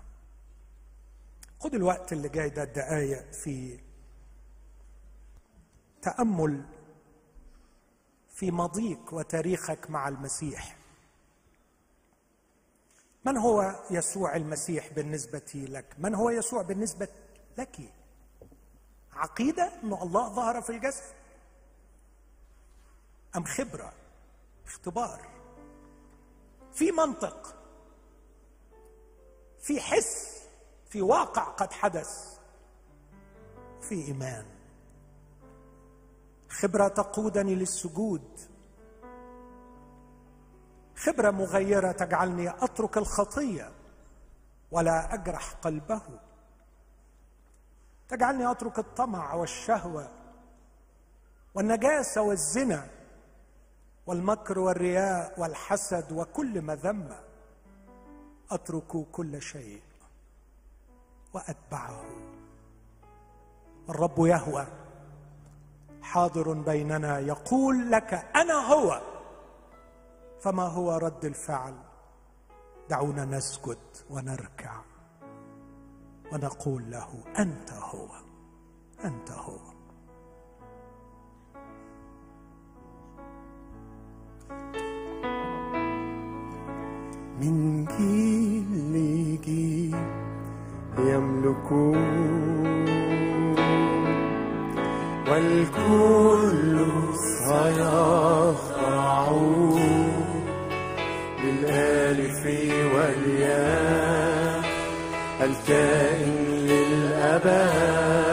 خد 1.59 1.75
الوقت 1.75 2.13
اللي 2.13 2.29
جاي 2.29 2.49
ده 2.49 2.63
الدقايق 2.63 3.31
في 3.31 3.79
تأمل 6.01 6.65
في 8.29 8.51
ماضيك 8.51 9.13
وتاريخك 9.13 9.89
مع 9.89 10.07
المسيح. 10.07 10.77
من 13.25 13.37
هو 13.37 13.85
يسوع 13.91 14.35
المسيح 14.35 14.93
بالنسبة 14.93 15.51
لك؟ 15.55 15.95
من 15.97 16.15
هو 16.15 16.29
يسوع 16.29 16.61
بالنسبة 16.61 17.07
لك؟ 17.57 17.93
عقيدة 19.13 19.63
ان 19.83 19.93
الله 19.93 20.33
ظهر 20.35 20.61
في 20.61 20.69
الجسد 20.69 21.13
أم 23.35 23.43
خبرة؟ 23.43 23.93
اختبار. 24.65 25.42
في 26.73 26.91
منطق 26.91 27.55
في 29.59 29.81
حس 29.81 30.43
في 30.89 31.01
واقع 31.01 31.43
قد 31.43 31.73
حدث 31.73 32.39
في 33.81 33.95
إيمان. 34.07 34.45
خبرة 36.49 36.87
تقودني 36.87 37.55
للسجود. 37.55 38.39
خبرة 40.95 41.31
مغيرة 41.31 41.91
تجعلني 41.91 42.49
أترك 42.49 42.97
الخطية 42.97 43.71
ولا 44.71 45.13
أجرح 45.13 45.53
قلبه. 45.53 46.01
تجعلني 48.09 48.51
أترك 48.51 48.79
الطمع 48.79 49.33
والشهوة 49.33 50.11
والنجاسة 51.55 52.21
والزنا. 52.21 52.89
والمكر 54.07 54.59
والرياء 54.59 55.39
والحسد 55.41 56.11
وكل 56.11 56.61
مذمه 56.61 57.19
أترك 58.51 59.05
كل 59.11 59.41
شيء 59.41 59.81
وأتبعه. 61.33 62.03
الرب 63.89 64.25
يهوى 64.25 64.67
حاضر 66.01 66.53
بيننا 66.53 67.19
يقول 67.19 67.91
لك 67.91 68.13
أنا 68.35 68.53
هو 68.53 69.01
فما 70.39 70.63
هو 70.63 70.97
رد 70.97 71.25
الفعل؟ 71.25 71.73
دعونا 72.89 73.25
نسجد 73.25 73.77
ونركع 74.09 74.81
ونقول 76.31 76.91
له 76.91 77.23
أنت 77.39 77.71
هو 77.71 78.07
أنت 79.05 79.31
هو. 79.31 79.72
من 87.41 87.85
جيل 87.85 88.69
لجيل 88.93 89.95
يملكون 90.99 92.23
والكل 95.29 96.85
سيخضعون 98.83 99.81
للآلف 101.43 102.45
والياء 102.95 104.63
الكائن 105.41 106.35
للأبد 106.67 108.32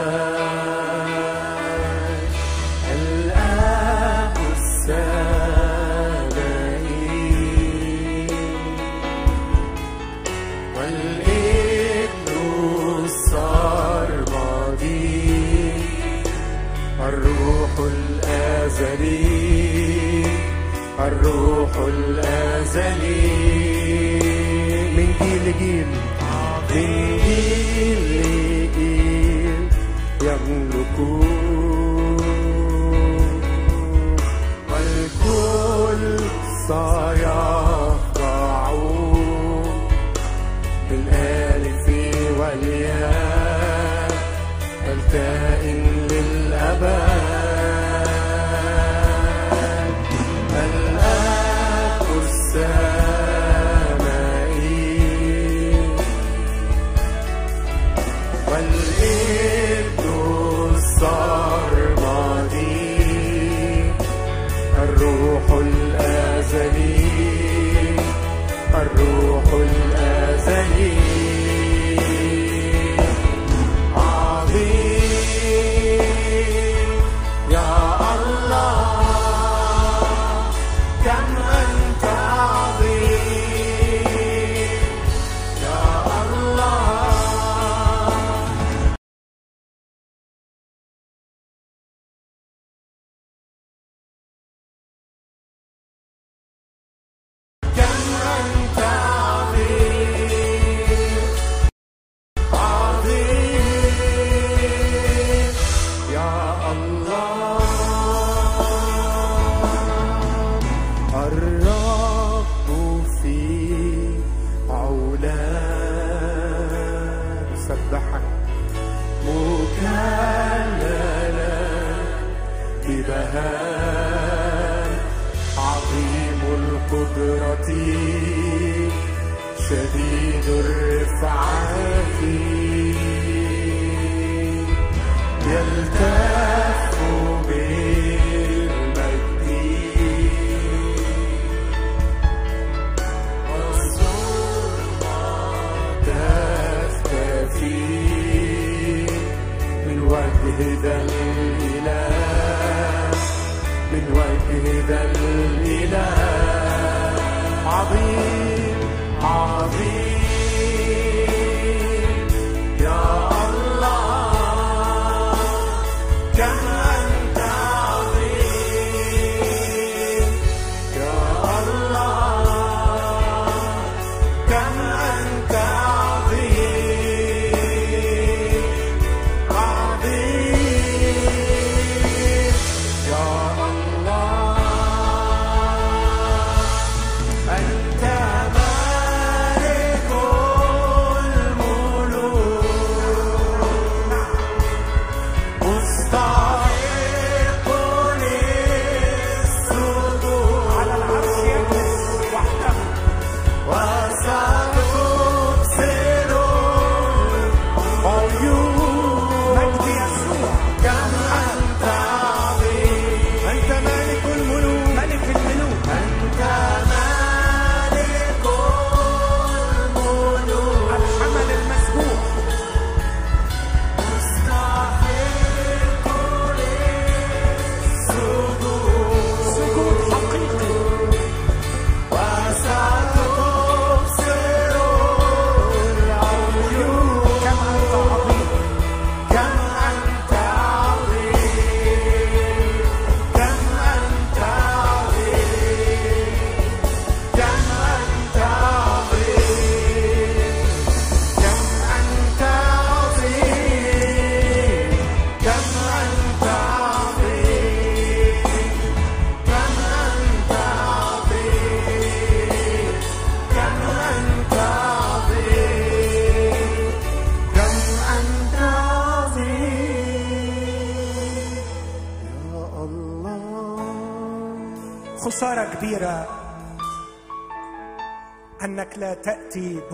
الروح 21.91 22.09
الأزلي 22.09 22.30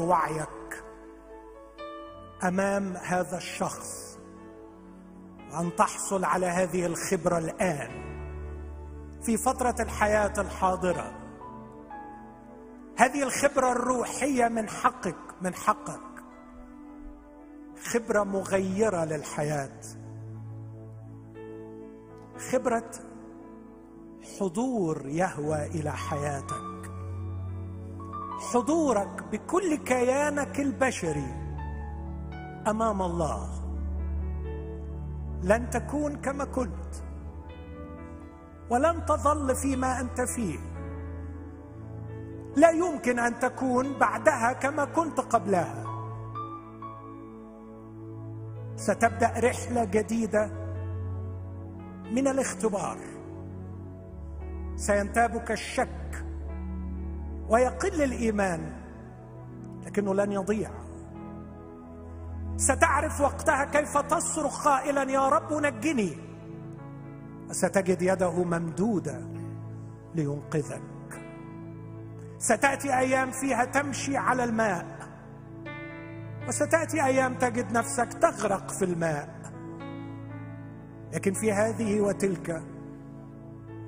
بوعيك 0.07 0.83
أمام 2.43 2.97
هذا 2.97 3.37
الشخص 3.37 4.19
وان 5.51 5.75
تحصل 5.75 6.25
على 6.25 6.45
هذه 6.45 6.85
الخبرة 6.85 7.37
الآن 7.37 8.07
في 9.23 9.37
فترة 9.37 9.75
الحياة 9.79 10.33
الحاضرة. 10.37 11.11
هذه 12.97 13.23
الخبرة 13.23 13.71
الروحية 13.71 14.47
من 14.47 14.69
حقك 14.69 15.15
من 15.41 15.53
حقك. 15.53 16.23
خبرة 17.83 18.23
مغيرة 18.23 19.05
للحياة. 19.05 19.79
خبرة 22.51 22.91
حضور 24.39 25.07
يهوى 25.07 25.65
إلى 25.65 25.91
حياتك. 25.91 26.66
حضورك 28.53 29.23
بكل 29.31 29.75
كيانك 29.75 30.59
البشري 30.59 31.33
أمام 32.67 33.01
الله. 33.01 33.49
لن 35.43 35.69
تكون 35.69 36.15
كما 36.15 36.45
كنت 36.45 36.93
ولن 38.69 39.05
تظل 39.05 39.55
فيما 39.55 39.99
أنت 39.99 40.21
فيه. 40.21 40.59
لا 42.55 42.69
يمكن 42.69 43.19
أن 43.19 43.39
تكون 43.39 43.99
بعدها 43.99 44.53
كما 44.53 44.85
كنت 44.85 45.19
قبلها. 45.19 45.83
ستبدأ 48.75 49.33
رحلة 49.39 49.83
جديدة 49.83 50.49
من 52.11 52.27
الاختبار. 52.27 52.97
سينتابك 54.75 55.51
الشك 55.51 56.25
ويقل 57.49 58.03
الإيمان 58.03 58.73
لكنه 59.85 60.15
لن 60.15 60.31
يضيع. 60.31 60.71
ستعرف 62.57 63.21
وقتها 63.21 63.63
كيف 63.63 63.97
تصرخ 63.97 64.65
قائلا 64.65 65.11
يا 65.11 65.29
رب 65.29 65.53
نجني. 65.53 66.17
وستجد 67.49 68.01
يده 68.01 68.43
ممدودة 68.43 69.21
لينقذك. 70.15 70.81
ستأتي 72.39 72.97
أيام 72.97 73.31
فيها 73.31 73.65
تمشي 73.65 74.17
على 74.17 74.43
الماء. 74.43 74.85
وستأتي 76.47 77.05
أيام 77.05 77.33
تجد 77.33 77.71
نفسك 77.71 78.13
تغرق 78.13 78.71
في 78.71 78.85
الماء. 78.85 79.37
لكن 81.13 81.33
في 81.33 81.51
هذه 81.51 82.01
وتلك 82.01 82.63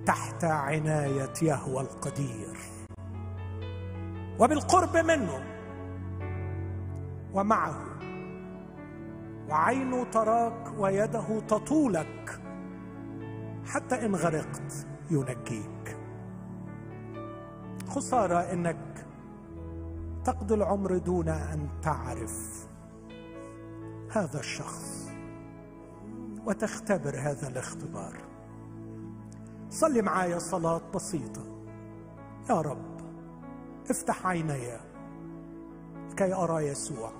تحت 0.05 0.43
عناية 0.43 1.33
يهوى 1.41 1.81
القدير. 1.81 2.57
وبالقرب 4.39 4.97
منه 4.97 5.43
ومعه 7.33 7.75
وعينه 9.49 10.03
تراك 10.03 10.79
ويده 10.79 11.39
تطولك 11.39 12.41
حتى 13.65 14.05
إن 14.05 14.15
غرقت 14.15 14.87
ينجيك. 15.11 15.97
خسارة 17.87 18.37
إنك 18.37 19.05
تقضي 20.25 20.53
العمر 20.53 20.97
دون 20.97 21.29
أن 21.29 21.69
تعرف 21.81 22.67
هذا 24.11 24.39
الشخص 24.39 25.09
وتختبر 26.45 27.19
هذا 27.19 27.47
الاختبار. 27.47 28.17
صلي 29.69 30.01
معايا 30.01 30.39
صلاة 30.39 30.81
بسيطة. 30.95 31.43
يا 32.49 32.61
رب. 32.61 32.88
افتح 33.91 34.27
عيني 34.27 34.77
كي 36.17 36.33
أرى 36.33 36.67
يسوع. 36.67 37.11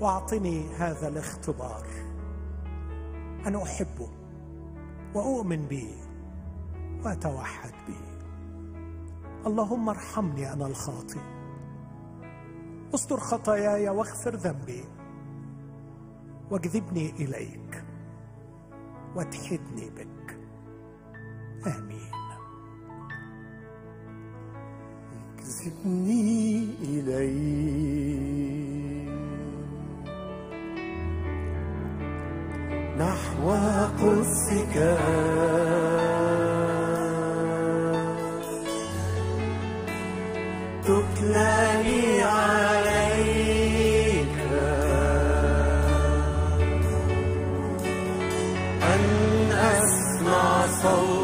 وأعطني 0.00 0.74
هذا 0.74 1.08
الاختبار. 1.08 1.86
أنا 3.46 3.62
أحبه 3.62 4.08
وأؤمن 5.14 5.66
به 5.66 5.96
وأتوحد 7.04 7.72
به 7.88 8.14
اللهم 9.46 9.88
ارحمني 9.88 10.52
أنا 10.52 10.66
الخاطئ. 10.66 11.20
استر 12.94 13.16
خطاياي 13.16 13.88
واغفر 13.88 14.36
ذنبي. 14.36 14.84
واجذبني 16.50 17.10
إليك. 17.10 17.84
واتحدني 19.16 19.90
بك. 19.90 20.38
آمين. 21.66 22.23
اجذبني 25.44 26.68
إليك. 26.82 28.34
نحو 32.98 33.50
قدسك. 34.00 34.74
تتلاني 40.84 42.22
عليك. 42.22 43.16
أن 48.82 49.04
أسمع 49.52 50.66
صوت 50.82 51.23